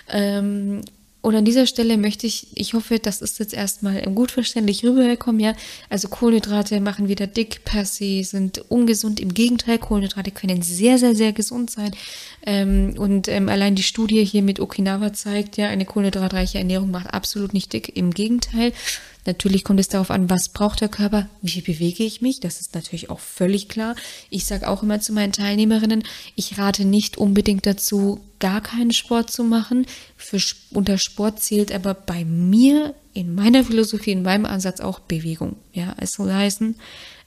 ähm, 0.09 0.81
und 1.27 1.35
an 1.35 1.45
dieser 1.45 1.67
Stelle 1.67 1.99
möchte 1.99 2.25
ich, 2.29 2.47
ich 2.55 2.75
hoffe, 2.75 3.01
das 3.01 3.21
ist 3.21 3.41
jetzt 3.41 3.53
erstmal 3.53 4.01
gut 4.03 4.31
verständlich 4.31 4.85
rübergekommen, 4.85 5.41
ja. 5.41 5.55
Also 5.91 6.07
Kohlenhydrate 6.07 6.81
machen 6.81 7.09
wieder 7.09 7.27
dick 7.27 7.65
per 7.65 7.85
se, 7.85 8.23
sind 8.23 8.65
ungesund. 8.71 9.19
Im 9.19 9.35
Gegenteil, 9.35 9.79
Kohlenhydrate 9.79 10.31
können 10.31 10.63
sehr, 10.63 10.99
sehr, 10.99 11.17
sehr 11.17 11.33
gesund 11.33 11.69
sein. 11.69 11.91
Ähm, 12.47 12.95
und 12.97 13.27
ähm, 13.27 13.49
allein 13.49 13.75
die 13.75 13.83
Studie 13.83 14.25
hier 14.25 14.43
mit 14.43 14.61
Okinawa 14.61 15.15
zeigt, 15.15 15.57
ja, 15.57 15.67
eine 15.67 15.85
kohlenhydratreiche 15.85 16.59
Ernährung 16.59 16.93
macht 16.93 17.13
absolut 17.13 17.55
nicht 17.55 17.73
dick. 17.73 17.97
Im 17.97 18.13
Gegenteil, 18.13 18.73
Natürlich 19.27 19.65
kommt 19.65 19.81
es 19.81 19.89
darauf 19.89 20.11
an, 20.11 20.31
was 20.31 20.49
braucht 20.49 20.81
der 20.81 20.89
Körper, 20.89 21.29
wie 21.43 21.61
bewege 21.61 22.05
ich 22.05 22.21
mich, 22.21 22.41
das 22.41 22.61
ist 22.61 22.75
natürlich 22.75 23.11
auch 23.11 23.21
völlig 23.21 23.69
klar. 23.69 23.97
Ich 24.31 24.45
sage 24.45 24.69
auch 24.69 24.83
immer 24.83 25.01
zu 25.01 25.13
meinen 25.13 25.33
Teilnehmerinnen, 25.33 26.05
ich 26.35 26.59
rate 26.59 26.85
nicht 26.85 27.19
unbedingt 27.19 27.67
dazu, 27.67 28.21
gar 28.39 28.61
keinen 28.61 28.93
Sport 28.93 29.31
zu 29.31 29.45
machen. 29.45 29.87
Für, 30.17 30.39
unter 30.71 30.99
Sport 30.99 31.41
zählt 31.41 31.73
aber 31.73 31.95
bei 31.95 32.25
mir, 32.25 32.95
in 33.13 33.35
meiner 33.35 33.65
Philosophie, 33.65 34.13
in 34.13 34.23
meinem 34.23 34.45
Ansatz 34.45 34.81
auch 34.81 35.01
Bewegung. 35.01 35.57
Ja, 35.73 35.95
es 35.99 36.13
soll 36.13 36.33
heißen, 36.33 36.77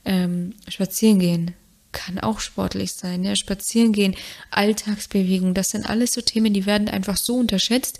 ähm, 0.05 0.53
spazieren 0.67 1.19
gehen, 1.19 1.55
kann 1.91 2.19
auch 2.19 2.39
sportlich 2.39 2.93
sein, 2.93 3.23
ja, 3.23 3.35
spazieren 3.35 3.91
gehen, 3.91 4.15
Alltagsbewegung, 4.51 5.53
das 5.53 5.71
sind 5.71 5.89
alles 5.89 6.13
so 6.13 6.21
Themen, 6.21 6.53
die 6.53 6.65
werden 6.65 6.87
einfach 6.87 7.17
so 7.17 7.35
unterschätzt 7.35 7.99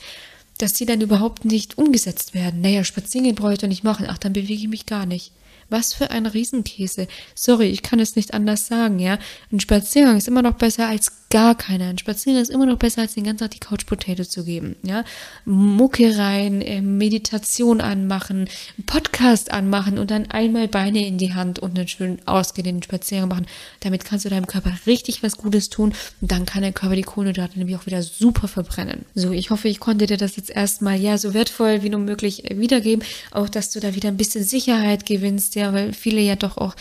dass 0.60 0.74
die 0.74 0.86
dann 0.86 1.02
überhaupt 1.02 1.46
nicht 1.46 1.78
umgesetzt 1.78 2.34
werden. 2.36 2.62
Naja, 2.62 2.84
spazieren 2.84 3.26
gehen 3.26 3.36
brauche 3.36 3.54
ich 3.54 3.60
doch 3.60 3.68
nicht 3.68 3.84
machen. 3.84 4.06
Ach, 4.08 4.18
dann 4.18 4.34
bewege 4.34 4.54
ich 4.62 4.68
mich 4.68 4.86
gar 4.86 5.06
nicht. 5.06 5.32
Was 5.70 5.94
für 5.94 6.12
ein 6.12 6.26
Riesenkäse. 6.26 7.08
Sorry, 7.36 7.68
ich 7.68 7.82
kann 7.82 8.00
es 8.00 8.16
nicht 8.16 8.34
anders 8.34 8.68
sagen, 8.68 9.00
ja. 9.00 9.20
Ein 9.52 9.60
Spaziergang 9.60 10.18
ist 10.18 10.28
immer 10.28 10.42
noch 10.42 10.56
besser 10.56 10.88
als 10.88 11.12
gar 11.30 11.56
keiner. 11.56 11.86
Ein 11.86 11.98
Spaziergang 11.98 12.42
ist 12.42 12.50
immer 12.50 12.66
noch 12.66 12.78
besser, 12.78 13.02
als 13.02 13.14
den 13.14 13.24
ganzen 13.24 13.40
Tag 13.40 13.52
die 13.52 13.60
Couch 13.60 13.86
Potato 13.86 14.24
zu 14.24 14.44
geben, 14.44 14.76
ja. 14.84 15.04
Mucke 15.46 16.18
rein, 16.18 16.62
äh, 16.62 16.82
Meditation 16.82 17.82
anmachen, 17.82 18.50
Podcast 18.86 19.52
anmachen 19.52 20.00
und 20.00 20.12
dann 20.12 20.32
einmal 20.32 20.68
Beine 20.68 21.06
in 21.06 21.18
die 21.18 21.34
Hand 21.34 21.60
und 21.60 21.78
einen 21.78 21.88
schönen 21.88 22.20
ausgedehnten 22.26 22.84
Spaziergang 22.84 23.30
machen. 23.30 23.48
Damit 23.82 24.06
kannst 24.06 24.26
du 24.26 24.30
deinem 24.30 24.48
Körper 24.48 24.74
richtig 24.88 25.22
was 25.22 25.38
Gutes 25.38 25.70
tun 25.70 25.94
und 26.22 26.32
dann 26.32 26.46
kann 26.46 26.64
dein 26.64 26.74
Körper 26.74 26.96
die 26.96 27.04
Kohlenhydrate 27.04 27.60
nämlich 27.60 27.78
auch 27.78 27.86
wieder 27.86 28.02
super 28.02 28.48
verbrennen. 28.48 29.06
So, 29.14 29.32
ich 29.32 29.52
hoffe, 29.52 29.68
ich 29.68 29.80
konnte 29.80 30.08
dir 30.08 30.18
das 30.18 30.36
jetzt 30.36 30.50
erstmal, 30.50 31.00
ja, 31.00 31.18
so 31.18 31.34
wertvoll 31.34 31.84
wie 31.84 31.90
nur 31.90 32.00
möglich 32.00 32.50
äh, 32.50 32.60
wiedergeben. 32.60 33.06
Auch, 33.32 33.50
dass 33.50 33.70
du 33.70 33.80
da 33.80 33.96
wieder 33.96 34.10
ein 34.10 34.18
bisschen 34.18 34.44
Sicherheit 34.44 35.06
gewinnst, 35.06 35.56
ja, 35.60 35.74
weil 35.74 35.94
viele 35.94 36.22
ja 36.22 36.36
doch 36.36 36.58
auch 36.58 36.76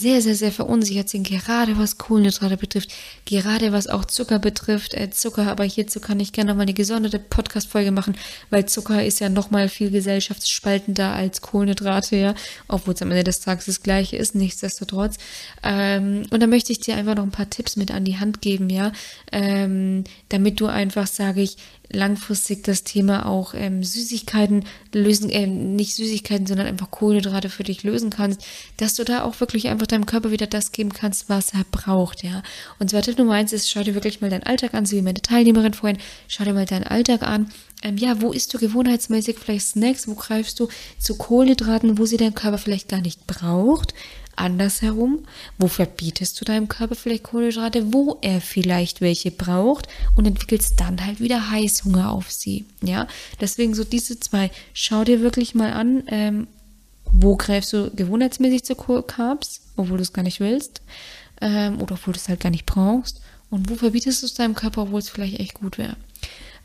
sehr, 0.00 0.22
sehr, 0.22 0.34
sehr 0.34 0.52
verunsichert 0.52 1.08
sind, 1.08 1.26
gerade 1.26 1.78
was 1.78 1.98
Kohlenhydrate 1.98 2.56
betrifft, 2.56 2.92
gerade 3.24 3.72
was 3.72 3.86
auch 3.86 4.04
Zucker 4.04 4.38
betrifft. 4.38 4.94
Äh, 4.94 5.10
Zucker, 5.10 5.48
aber 5.48 5.64
hierzu 5.64 6.00
kann 6.00 6.20
ich 6.20 6.32
gerne 6.32 6.50
nochmal 6.50 6.64
eine 6.64 6.74
gesonderte 6.74 7.18
Podcast-Folge 7.18 7.90
machen, 7.90 8.16
weil 8.50 8.66
Zucker 8.66 9.04
ist 9.04 9.20
ja 9.20 9.28
nochmal 9.28 9.68
viel 9.68 9.90
gesellschaftsspaltender 9.90 11.12
als 11.12 11.40
Kohlenhydrate, 11.40 12.16
ja, 12.16 12.34
obwohl 12.68 12.94
es 12.94 13.02
am 13.02 13.10
Ende 13.10 13.24
des 13.24 13.40
Tages 13.40 13.66
das 13.66 13.82
gleiche 13.82 14.16
ist, 14.16 14.34
nichtsdestotrotz. 14.34 15.16
Ähm, 15.62 16.24
und 16.30 16.42
da 16.42 16.46
möchte 16.46 16.72
ich 16.72 16.80
dir 16.80 16.96
einfach 16.96 17.14
noch 17.14 17.24
ein 17.24 17.30
paar 17.30 17.50
Tipps 17.50 17.76
mit 17.76 17.90
an 17.90 18.04
die 18.04 18.18
Hand 18.18 18.40
geben, 18.40 18.70
ja, 18.70 18.92
ähm, 19.32 20.04
damit 20.28 20.60
du 20.60 20.66
einfach, 20.66 21.06
sage 21.06 21.42
ich, 21.42 21.56
langfristig 21.94 22.64
das 22.64 22.84
Thema 22.84 23.26
auch 23.26 23.54
ähm, 23.54 23.82
Süßigkeiten 23.82 24.64
lösen, 24.92 25.30
äh, 25.30 25.46
nicht 25.46 25.94
Süßigkeiten, 25.94 26.46
sondern 26.46 26.66
einfach 26.66 26.90
Kohlenhydrate 26.90 27.48
für 27.48 27.62
dich 27.62 27.82
lösen 27.82 28.10
kannst, 28.10 28.44
dass 28.76 28.94
du 28.94 29.04
da 29.04 29.22
auch 29.22 29.40
wirklich 29.40 29.68
einfach 29.68 29.83
deinem 29.86 30.06
Körper 30.06 30.30
wieder 30.30 30.46
das 30.46 30.72
geben 30.72 30.92
kannst, 30.92 31.28
was 31.28 31.52
er 31.54 31.64
braucht, 31.70 32.22
ja. 32.22 32.42
Und 32.78 32.90
zwar 32.90 33.02
Tipp 33.02 33.18
Nummer 33.18 33.34
eins 33.34 33.52
ist, 33.52 33.70
schau 33.70 33.82
dir 33.82 33.94
wirklich 33.94 34.20
mal 34.20 34.30
deinen 34.30 34.42
Alltag 34.42 34.74
an, 34.74 34.86
so 34.86 34.96
wie 34.96 35.02
meine 35.02 35.22
Teilnehmerin 35.22 35.74
vorhin, 35.74 35.98
schau 36.28 36.44
dir 36.44 36.54
mal 36.54 36.66
deinen 36.66 36.84
Alltag 36.84 37.22
an. 37.22 37.50
Ähm, 37.82 37.96
ja, 37.96 38.20
wo 38.20 38.32
isst 38.32 38.52
du 38.54 38.58
gewohnheitsmäßig 38.58 39.38
vielleicht 39.38 39.66
Snacks, 39.66 40.08
wo 40.08 40.14
greifst 40.14 40.58
du 40.60 40.68
zu 40.98 41.16
Kohlenhydraten, 41.16 41.98
wo 41.98 42.06
sie 42.06 42.16
dein 42.16 42.34
Körper 42.34 42.58
vielleicht 42.58 42.88
gar 42.88 43.00
nicht 43.00 43.26
braucht 43.26 43.94
andersherum, 44.36 45.20
wo 45.58 45.68
verbietest 45.68 46.40
du 46.40 46.44
deinem 46.44 46.68
Körper 46.68 46.94
vielleicht 46.94 47.24
Kohlenhydrate, 47.24 47.92
wo 47.92 48.18
er 48.20 48.40
vielleicht 48.40 49.00
welche 49.00 49.30
braucht 49.30 49.88
und 50.16 50.26
entwickelst 50.26 50.80
dann 50.80 51.04
halt 51.04 51.20
wieder 51.20 51.50
Heißhunger 51.50 52.10
auf 52.10 52.30
sie. 52.30 52.64
Ja, 52.82 53.06
deswegen 53.40 53.74
so 53.74 53.84
diese 53.84 54.18
zwei. 54.20 54.50
Schau 54.72 55.04
dir 55.04 55.20
wirklich 55.20 55.54
mal 55.54 55.72
an, 55.72 56.04
ähm, 56.08 56.46
wo 57.04 57.36
greifst 57.36 57.72
du 57.72 57.90
gewohnheitsmäßig 57.94 58.64
zu 58.64 58.74
Carbs, 58.74 59.60
obwohl 59.76 59.98
du 59.98 60.02
es 60.02 60.12
gar 60.12 60.22
nicht 60.22 60.40
willst, 60.40 60.82
ähm, 61.40 61.80
oder 61.80 61.94
obwohl 61.94 62.14
du 62.14 62.18
es 62.18 62.28
halt 62.28 62.40
gar 62.40 62.50
nicht 62.50 62.66
brauchst. 62.66 63.20
Und 63.50 63.70
wo 63.70 63.76
verbietest 63.76 64.22
du 64.22 64.26
es 64.26 64.34
deinem 64.34 64.54
Körper, 64.54 64.82
obwohl 64.82 64.98
es 64.98 65.08
vielleicht 65.08 65.38
echt 65.38 65.54
gut 65.54 65.78
wäre. 65.78 65.96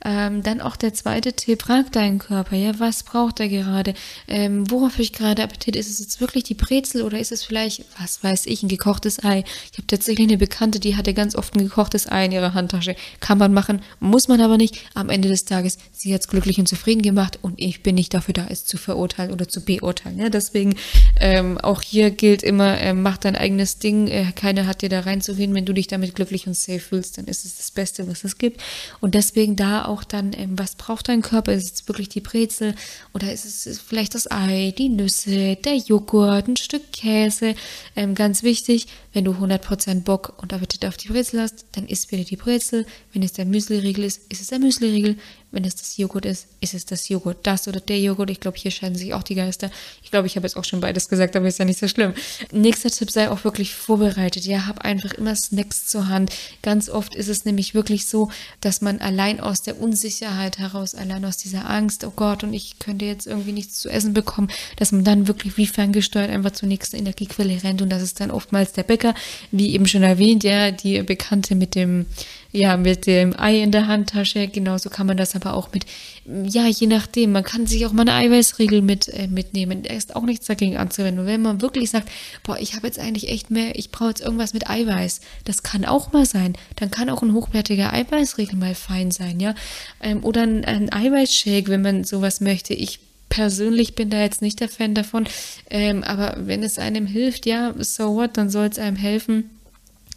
Ähm, 0.05 0.43
dann 0.43 0.61
auch 0.61 0.75
der 0.75 0.93
zweite 0.93 1.33
Tipp, 1.33 1.63
frag 1.63 1.91
deinen 1.91 2.19
Körper, 2.19 2.55
ja, 2.55 2.79
was 2.79 3.03
braucht 3.03 3.39
er 3.39 3.49
gerade? 3.49 3.93
Ähm, 4.27 4.69
worauf 4.71 4.93
habe 4.93 5.03
ich 5.03 5.13
gerade 5.13 5.43
Appetit? 5.43 5.75
Ist 5.75 5.89
es 5.89 5.99
jetzt 5.99 6.21
wirklich 6.21 6.43
die 6.45 6.53
Brezel 6.53 7.01
oder 7.01 7.19
ist 7.19 7.31
es 7.31 7.43
vielleicht, 7.43 7.83
was 7.99 8.23
weiß 8.23 8.45
ich, 8.45 8.63
ein 8.63 8.69
gekochtes 8.69 9.23
Ei? 9.23 9.43
Ich 9.71 9.77
habe 9.77 9.87
tatsächlich 9.87 10.27
eine 10.27 10.37
Bekannte, 10.37 10.79
die 10.79 10.95
hatte 10.95 11.13
ganz 11.13 11.35
oft 11.35 11.55
ein 11.55 11.63
gekochtes 11.63 12.09
Ei 12.09 12.25
in 12.25 12.31
ihrer 12.31 12.53
Handtasche. 12.53 12.95
Kann 13.19 13.37
man 13.37 13.53
machen, 13.53 13.81
muss 13.99 14.27
man 14.27 14.39
aber 14.41 14.57
nicht. 14.57 14.79
Am 14.93 15.09
Ende 15.09 15.27
des 15.27 15.45
Tages, 15.45 15.77
sie 15.91 16.13
hat 16.13 16.21
es 16.21 16.27
glücklich 16.27 16.59
und 16.59 16.67
zufrieden 16.67 17.01
gemacht 17.01 17.39
und 17.41 17.59
ich 17.59 17.83
bin 17.83 17.95
nicht 17.95 18.13
dafür 18.13 18.33
da, 18.33 18.47
es 18.49 18.65
zu 18.65 18.77
verurteilen 18.77 19.33
oder 19.33 19.47
zu 19.47 19.65
beurteilen. 19.65 20.19
Ja, 20.19 20.29
deswegen 20.29 20.75
ähm, 21.19 21.57
auch 21.57 21.81
hier 21.81 22.11
gilt 22.11 22.43
immer, 22.43 22.79
äh, 22.79 22.93
mach 22.93 23.17
dein 23.17 23.35
eigenes 23.35 23.79
Ding. 23.79 24.07
Äh, 24.07 24.31
keiner 24.33 24.65
hat 24.65 24.81
dir 24.81 24.89
da 24.89 25.01
reinzureden. 25.01 25.53
Wenn 25.53 25.65
du 25.65 25.73
dich 25.73 25.87
damit 25.87 26.15
glücklich 26.15 26.47
und 26.47 26.55
safe 26.55 26.79
fühlst, 26.79 27.17
dann 27.17 27.25
ist 27.25 27.45
es 27.45 27.57
das 27.57 27.71
Beste, 27.71 28.07
was 28.07 28.23
es 28.23 28.37
gibt. 28.37 28.61
Und 29.01 29.15
deswegen 29.15 29.55
da 29.55 29.88
auch 29.89 30.03
dann, 30.03 30.31
ähm, 30.33 30.57
was 30.57 30.75
braucht 30.75 31.09
dein 31.09 31.21
Körper? 31.21 31.51
Ist 31.51 31.75
es 31.75 31.87
wirklich 31.87 32.09
die 32.09 32.21
Brezel 32.21 32.75
oder 33.13 33.33
ist 33.33 33.45
es 33.45 33.79
vielleicht 33.79 34.15
das 34.15 34.29
Ei, 34.31 34.73
die 34.77 34.89
Nüsse, 34.89 35.55
der 35.55 35.75
Joghurt, 35.75 36.47
ein 36.47 36.57
Stück 36.57 36.91
Käse? 36.93 37.55
Ähm, 37.95 38.15
ganz 38.15 38.43
wichtig, 38.43 38.87
wenn 39.13 39.25
du 39.25 39.31
100% 39.31 40.03
Bock 40.03 40.33
und 40.41 40.53
Appetit 40.53 40.85
auf 40.85 40.97
die 40.97 41.09
Brezel 41.09 41.41
hast, 41.41 41.65
dann 41.73 41.87
isst 41.87 42.09
bitte 42.09 42.23
die 42.23 42.37
Brezel. 42.37 42.85
Wenn 43.11 43.23
es 43.23 43.33
der 43.33 43.45
Müsli-Riegel 43.45 44.05
ist, 44.05 44.21
ist 44.29 44.41
es 44.41 44.47
der 44.47 44.59
Müsli-Riegel. 44.59 45.17
Wenn 45.51 45.63
es 45.63 45.75
das 45.75 45.97
Joghurt 45.97 46.25
ist, 46.25 46.47
ist 46.61 46.75
es 46.75 46.85
das 46.85 47.09
Joghurt. 47.09 47.37
Das 47.43 47.67
oder 47.67 47.79
der 47.79 47.99
Joghurt. 47.99 48.29
Ich 48.29 48.39
glaube, 48.39 48.57
hier 48.57 48.69
scheiden 48.69 48.95
sich 48.95 49.13
auch 49.15 49.23
die 49.23 49.33
Geister. 49.33 49.71
Ich 50.03 50.11
glaube, 50.11 50.27
ich 50.27 50.35
habe 50.35 50.45
jetzt 50.45 50.55
auch 50.55 50.63
schon 50.63 50.79
beides 50.79 51.09
gesagt, 51.09 51.35
aber 51.35 51.47
ist 51.47 51.57
ja 51.57 51.65
nicht 51.65 51.79
so 51.79 51.87
schlimm. 51.87 52.13
Nächster 52.51 52.91
Tipp, 52.91 53.09
sei 53.09 53.31
auch 53.31 53.43
wirklich 53.43 53.73
vorbereitet. 53.73 54.45
Ja, 54.45 54.67
hab 54.67 54.85
einfach 54.85 55.13
immer 55.13 55.35
Snacks 55.35 55.87
zur 55.87 56.07
Hand. 56.07 56.31
Ganz 56.61 56.87
oft 56.87 57.15
ist 57.15 57.29
es 57.29 57.45
nämlich 57.45 57.73
wirklich 57.73 58.05
so, 58.05 58.29
dass 58.61 58.81
man 58.81 58.99
allein 58.99 59.39
aus 59.39 59.63
der 59.63 59.81
Unsicherheit 59.81 60.59
heraus, 60.59 60.93
allein 60.93 61.25
aus 61.25 61.37
dieser 61.37 61.67
Angst, 61.67 62.03
oh 62.03 62.13
Gott, 62.15 62.43
und 62.43 62.53
ich 62.53 62.77
könnte 62.77 63.05
jetzt 63.05 63.25
irgendwie 63.25 63.51
nichts 63.51 63.79
zu 63.79 63.89
essen 63.89 64.13
bekommen, 64.13 64.49
dass 64.75 64.91
man 64.91 65.03
dann 65.03 65.27
wirklich 65.27 65.57
wie 65.57 65.67
ferngesteuert 65.67 66.29
einfach 66.29 66.51
zur 66.51 66.69
nächsten 66.69 66.97
Energiequelle 66.97 67.63
rennt. 67.63 67.81
Und 67.81 67.89
das 67.89 68.03
ist 68.03 68.19
dann 68.19 68.29
oftmals 68.29 68.73
der 68.73 68.83
Bäcker, 68.83 69.15
wie 69.51 69.73
eben 69.73 69.87
schon 69.87 70.03
erwähnt, 70.03 70.43
ja, 70.43 70.69
die 70.69 71.01
Bekannte 71.01 71.55
mit 71.55 71.73
dem 71.73 72.05
ja, 72.51 72.77
mit 72.77 73.05
dem 73.05 73.39
Ei 73.39 73.61
in 73.61 73.71
der 73.71 73.87
Handtasche. 73.87 74.47
Genauso 74.47 74.89
kann 74.89 75.05
man 75.05 75.17
das 75.17 75.35
aber 75.35 75.53
auch 75.53 75.71
mit, 75.71 75.85
ja, 76.25 76.65
je 76.65 76.87
nachdem. 76.87 77.31
Man 77.31 77.43
kann 77.43 77.67
sich 77.67 77.85
auch 77.85 77.91
mal 77.91 78.01
eine 78.01 78.13
Eiweißriegel 78.13 78.81
mit, 78.81 79.07
äh, 79.07 79.27
mitnehmen. 79.27 79.83
Da 79.83 79.93
ist 79.93 80.15
auch 80.15 80.23
nichts 80.23 80.47
dagegen 80.47 80.77
anzuwenden. 80.77 81.21
Und 81.21 81.27
wenn 81.27 81.41
man 81.41 81.61
wirklich 81.61 81.91
sagt, 81.91 82.09
boah, 82.43 82.57
ich 82.59 82.75
habe 82.75 82.87
jetzt 82.87 82.97
eigentlich 82.97 83.29
echt 83.29 83.51
mehr, 83.51 83.77
ich 83.77 83.91
brauche 83.91 84.09
jetzt 84.09 84.21
irgendwas 84.21 84.53
mit 84.53 84.69
Eiweiß. 84.69 85.21
Das 85.45 85.61
kann 85.61 85.85
auch 85.85 86.11
mal 86.11 86.25
sein. 86.25 86.53
Dann 86.75 86.89
kann 86.89 87.09
auch 87.09 87.21
ein 87.21 87.33
hochwertiger 87.33 87.93
Eiweißriegel 87.93 88.57
mal 88.57 88.73
fein 88.73 89.11
sein, 89.11 89.39
ja. 89.39 89.53
Ähm, 90.01 90.23
oder 90.23 90.41
ein, 90.41 90.65
ein 90.65 90.91
Eiweißshake, 90.91 91.67
wenn 91.67 91.83
man 91.83 92.03
sowas 92.03 92.41
möchte. 92.41 92.73
Ich 92.73 92.99
persönlich 93.29 93.93
bin 93.93 94.09
da 94.09 94.21
jetzt 94.21 94.41
nicht 94.41 94.59
der 94.59 94.69
Fan 94.69 94.95
davon. 94.95 95.27
Ähm, 95.69 96.03
aber 96.03 96.35
wenn 96.39 96.63
es 96.63 96.79
einem 96.79 97.05
hilft, 97.05 97.45
ja, 97.45 97.75
so 97.77 98.15
what, 98.15 98.37
dann 98.37 98.49
soll 98.49 98.65
es 98.65 98.79
einem 98.79 98.97
helfen. 98.97 99.51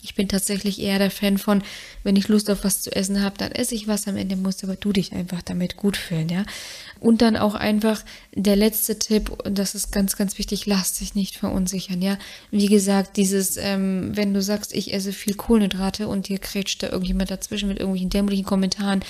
Ich 0.03 0.17
bin 0.17 0.29
tatsächlich 0.29 0.81
eher 0.81 0.99
der 0.99 1.13
Fan 1.13 1.39
von, 1.39 1.63
wenn 2.03 2.17
ich 2.17 2.27
Lust 2.27 2.51
auf 2.51 2.65
was 2.65 2.83
zu 2.83 2.95
essen 2.95 3.23
habe, 3.23 3.39
dann 3.39 3.53
esse 3.53 3.77
ich 3.77 3.87
was. 3.87 4.09
Am 4.09 4.17
Ende 4.17 4.35
musst 4.37 4.65
aber 4.65 4.75
du 4.75 4.93
dich 4.93 5.13
einfach 5.13 5.43
damit 5.43 5.77
gut 5.77 5.97
fühlen, 5.97 6.29
ja. 6.29 6.45
Und 6.99 7.23
dann 7.23 7.37
auch 7.37 7.55
einfach 7.55 8.05
der 8.35 8.57
letzte 8.57 8.99
Tipp, 8.99 9.31
und 9.31 9.59
das 9.59 9.77
ist 9.77 9.93
ganz, 9.93 10.17
ganz 10.17 10.39
wichtig, 10.39 10.67
lass 10.67 10.95
dich 10.95 11.15
nicht 11.15 11.37
verunsichern, 11.37 12.03
ja. 12.03 12.19
Wie 12.51 12.67
gesagt, 12.67 13.17
dieses, 13.17 13.57
ähm, 13.57 14.11
wenn 14.15 14.35
du 14.35 14.43
sagst, 14.43 14.75
ich 14.75 14.93
esse 14.93 15.13
viel 15.13 15.35
Kohlenhydrate 15.35 16.09
und 16.09 16.29
dir 16.29 16.39
krätscht 16.39 16.83
da 16.83 16.89
irgendjemand 16.89 17.31
dazwischen 17.31 17.69
mit 17.69 17.79
irgendwelchen 17.79 18.11
dämlichen 18.11 18.45
Kommentaren, 18.45 19.05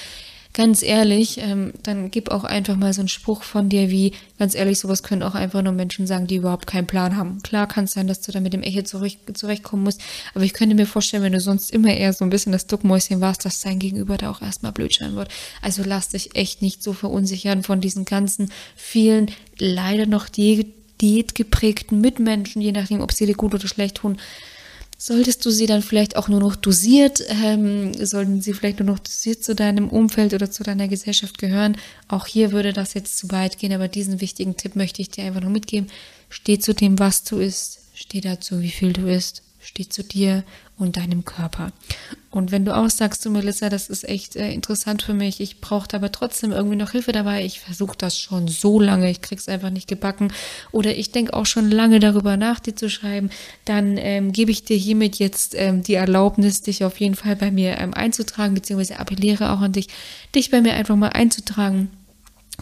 ganz 0.53 0.83
ehrlich, 0.83 1.39
ähm, 1.39 1.73
dann 1.83 2.11
gib 2.11 2.31
auch 2.31 2.45
einfach 2.45 2.77
mal 2.77 2.93
so 2.93 3.01
einen 3.01 3.09
Spruch 3.09 3.43
von 3.43 3.69
dir 3.69 3.91
wie, 3.91 4.13
ganz 4.39 4.55
ehrlich, 4.55 4.79
sowas 4.79 5.03
können 5.03 5.23
auch 5.23 5.35
einfach 5.35 5.63
nur 5.63 5.73
Menschen 5.73 6.07
sagen, 6.07 6.27
die 6.27 6.37
überhaupt 6.37 6.67
keinen 6.67 6.87
Plan 6.87 7.17
haben. 7.17 7.43
Klar 7.43 7.67
kann 7.67 7.85
es 7.85 7.93
sein, 7.93 8.07
dass 8.07 8.21
du 8.21 8.33
da 8.33 8.41
mit 8.41 8.53
dem 8.53 8.63
Echo 8.63 8.83
zurecht, 8.83 9.21
zurechtkommen 9.37 9.83
musst, 9.83 10.01
aber 10.35 10.45
ich 10.45 10.53
könnte 10.53 10.75
mir 10.75 10.87
vorstellen, 10.87 11.23
wenn 11.23 11.33
du 11.33 11.41
sonst 11.41 11.71
immer 11.71 11.95
eher 11.95 12.13
so 12.13 12.25
ein 12.25 12.31
bisschen 12.31 12.53
das 12.53 12.67
Duckmäuschen 12.67 13.21
warst, 13.21 13.45
dass 13.45 13.61
dein 13.61 13.79
Gegenüber 13.79 14.17
da 14.17 14.31
auch 14.31 14.43
erstmal 14.43 14.73
blöd 14.73 14.95
scheinen 14.95 15.17
wird. 15.17 15.29
Also 15.63 15.83
lass 15.85 16.11
dich 16.11 16.37
echt 16.37 16.61
nicht 16.63 16.83
so 16.83 16.93
verunsichern 16.93 17.63
von 17.63 17.81
diesen 17.81 18.05
ganzen 18.05 18.51
vielen, 18.77 19.31
leider 19.59 20.07
noch 20.07 20.29
diätgeprägten 20.29 22.01
Mitmenschen, 22.01 22.61
je 22.61 22.73
nachdem, 22.73 23.01
ob 23.01 23.13
sie 23.13 23.27
dir 23.27 23.35
gut 23.35 23.55
oder 23.55 23.69
schlecht 23.69 23.97
tun 23.97 24.19
solltest 25.05 25.45
du 25.45 25.51
sie 25.51 25.67
dann 25.67 25.83
vielleicht 25.83 26.15
auch 26.15 26.29
nur 26.29 26.39
noch 26.39 26.55
dosiert, 26.55 27.25
ähm, 27.29 27.93
sollten 27.95 28.41
sie 28.41 28.53
vielleicht 28.53 28.79
nur 28.79 28.87
noch 28.87 29.01
dosiert 29.01 29.43
zu 29.43 29.57
deinem 29.57 29.89
Umfeld 29.89 30.33
oder 30.33 30.49
zu 30.49 30.63
deiner 30.63 30.87
Gesellschaft 30.87 31.39
gehören. 31.39 31.77
Auch 32.07 32.27
hier 32.29 32.53
würde 32.53 32.73
das 32.73 32.95
jetzt 32.95 33.19
zu 33.19 33.29
weit 33.33 33.59
gehen, 33.59 33.73
aber 33.73 33.89
diesen 33.89 34.21
wichtigen 34.21 34.57
Tipp 34.57 34.77
möchte 34.77 35.03
ich 35.03 35.11
dir 35.11 35.25
einfach 35.25 35.41
nur 35.41 35.51
mitgeben. 35.51 35.91
Steh 36.29 36.61
zu 36.61 36.73
dem, 36.73 37.01
was 37.01 37.25
du 37.25 37.39
isst. 37.39 37.81
Steh 37.95 38.21
dazu, 38.21 38.61
wie 38.61 38.71
viel 38.71 38.93
du 38.93 39.11
isst. 39.11 39.43
Steh 39.61 39.89
zu 39.89 40.05
dir 40.05 40.45
und 40.79 40.97
deinem 40.97 41.25
Körper. 41.25 41.73
Und 42.33 42.51
wenn 42.51 42.65
du 42.65 42.75
auch 42.75 42.89
sagst, 42.89 43.27
du 43.27 43.31
Melissa, 43.31 43.69
das 43.69 43.91
ist 43.91 44.09
echt 44.09 44.37
äh, 44.37 44.51
interessant 44.53 45.03
für 45.03 45.13
mich, 45.13 45.39
ich 45.39 45.61
brauche 45.61 45.87
aber 45.93 46.11
trotzdem 46.11 46.51
irgendwie 46.51 46.77
noch 46.77 46.93
Hilfe 46.93 47.13
dabei, 47.13 47.45
ich 47.45 47.61
versuche 47.61 47.95
das 47.97 48.19
schon 48.19 48.49
so 48.49 48.81
lange, 48.81 49.11
ich 49.11 49.21
krieg's 49.21 49.51
einfach 49.51 49.69
nicht 49.69 49.87
gebacken. 49.87 50.33
Oder 50.73 50.97
ich 50.97 51.13
denke 51.13 51.35
auch 51.35 51.45
schon 51.45 51.71
lange 51.71 52.01
darüber 52.01 52.39
nach, 52.39 52.59
dir 52.59 52.75
zu 52.75 52.89
schreiben, 52.89 53.29
dann 53.67 53.99
ähm, 53.99 54.33
gebe 54.33 54.51
ich 54.51 54.65
dir 54.65 54.79
hiermit 54.79 55.17
jetzt 55.17 55.55
ähm, 55.59 55.83
die 55.83 55.93
Erlaubnis, 55.93 56.63
dich 56.63 56.85
auf 56.85 56.99
jeden 57.01 57.17
Fall 57.17 57.37
bei 57.37 57.51
mir 57.51 57.77
ähm, 57.79 57.93
einzutragen, 57.93 58.55
beziehungsweise 58.55 58.99
appelliere 58.99 59.53
auch 59.53 59.61
an 59.61 59.73
dich, 59.73 59.89
dich 60.35 60.51
bei 60.51 60.63
mir 60.63 60.73
einfach 60.73 60.97
mal 60.97 61.11
einzutragen 61.11 61.91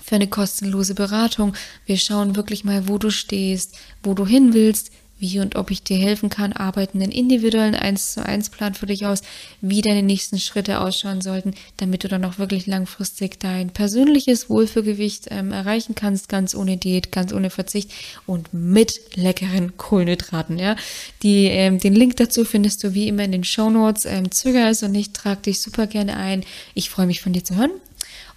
für 0.03 0.17
eine 0.17 0.27
kostenlose 0.27 0.97
Beratung. 0.97 1.55
Wir 1.87 1.97
schauen 1.97 2.35
wirklich 2.35 2.65
mal, 2.65 2.89
wo 2.89 2.99
du 2.99 3.11
stehst, 3.11 3.79
wo 4.03 4.15
du 4.15 4.27
hin 4.27 4.53
willst, 4.53 4.91
wie 5.21 5.39
und 5.39 5.57
ob 5.57 5.71
ich 5.71 5.83
dir 5.83 5.97
helfen 5.97 6.31
kann, 6.31 6.53
arbeiten 6.53 7.01
einen 7.01 7.13
individuellen 7.13 7.75
1 7.75 8.15
zu 8.15 8.25
1 8.25 8.51
Plan 8.51 8.75
für 8.75 8.87
dich 8.87 9.07
aus, 9.07 9.23
wie 9.61 9.83
deine 9.83 10.03
nächsten 10.03 10.39
Schritte 10.39 10.81
ausschauen 10.81 11.21
sollten, 11.21 11.55
damit 11.77 12.05
du 12.05 12.09
dann 12.09 12.25
auch 12.25 12.39
wirklich 12.39 12.67
langfristig 12.67 13.39
dein 13.39 13.71
persönliches 13.71 14.51
Wohlfühlgewicht 14.51 15.27
ähm, 15.31 15.53
erreichen 15.53 15.95
kannst, 15.95 16.29
ganz 16.29 16.55
ohne 16.55 16.77
Diät, 16.77 17.13
ganz 17.13 17.33
ohne 17.33 17.51
Verzicht 17.51 17.91
und 18.27 18.53
mit 18.53 19.01
leckeren 19.15 19.77
Kohlenhydraten, 19.77 20.59
ja. 20.59 20.77
Die, 21.23 21.47
ähm, 21.47 21.79
den 21.79 21.95
Link 21.95 22.17
dazu 22.17 22.45
findest 22.45 22.83
du 22.83 22.95
wie 22.95 23.09
immer 23.09 23.25
in 23.25 23.33
den 23.33 23.45
Show 23.45 23.71
Notes. 23.71 24.07
Ähm, 24.07 24.31
zöger 24.31 24.71
es 24.71 24.83
und 24.83 24.95
ich 24.95 25.13
trage 25.13 25.43
dich 25.43 25.61
super 25.61 25.87
gerne 25.87 26.17
ein. 26.17 26.45
Ich 26.75 26.91
freue 26.91 27.07
mich 27.07 27.21
von 27.21 27.33
dir 27.33 27.45
zu 27.45 27.57
hören 27.57 27.71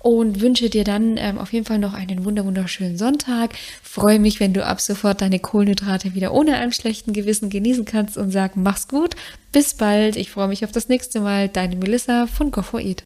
und 0.04 0.42
wünsche 0.42 0.70
dir 0.70 0.84
dann 0.84 1.18
ähm, 1.18 1.40
auf 1.40 1.52
jeden 1.52 1.66
Fall 1.66 1.80
noch 1.80 1.94
einen 1.94 2.26
wunderschönen 2.26 2.98
Sonntag. 2.98 3.56
Freue 3.82 4.20
mich, 4.20 4.40
wenn 4.40 4.54
du 4.54 4.64
ab 4.64 4.80
sofort 4.80 5.22
deine 5.22 5.40
Kohlenhydrate 5.40 6.14
wieder 6.14 6.34
ohne 6.34 6.58
einem 6.58 6.72
schlechten 6.72 7.14
Gewissen 7.14 7.50
genießen 7.50 7.86
kannst 7.86 8.18
und 8.18 8.30
sag, 8.30 8.56
mach's 8.56 8.88
gut. 8.88 9.16
Bis 9.52 9.74
bald. 9.74 10.16
Ich 10.16 10.30
freue 10.30 10.50
mich 10.50 10.64
auf 10.64 10.72
das 10.72 10.90
nächste 10.90 11.22
Mal. 11.22 11.50
Deine 11.50 11.76
Melissa 11.78 12.28
von 12.28 12.52
Go 12.52 12.62
for 12.62 12.80
Eat. 12.80 13.04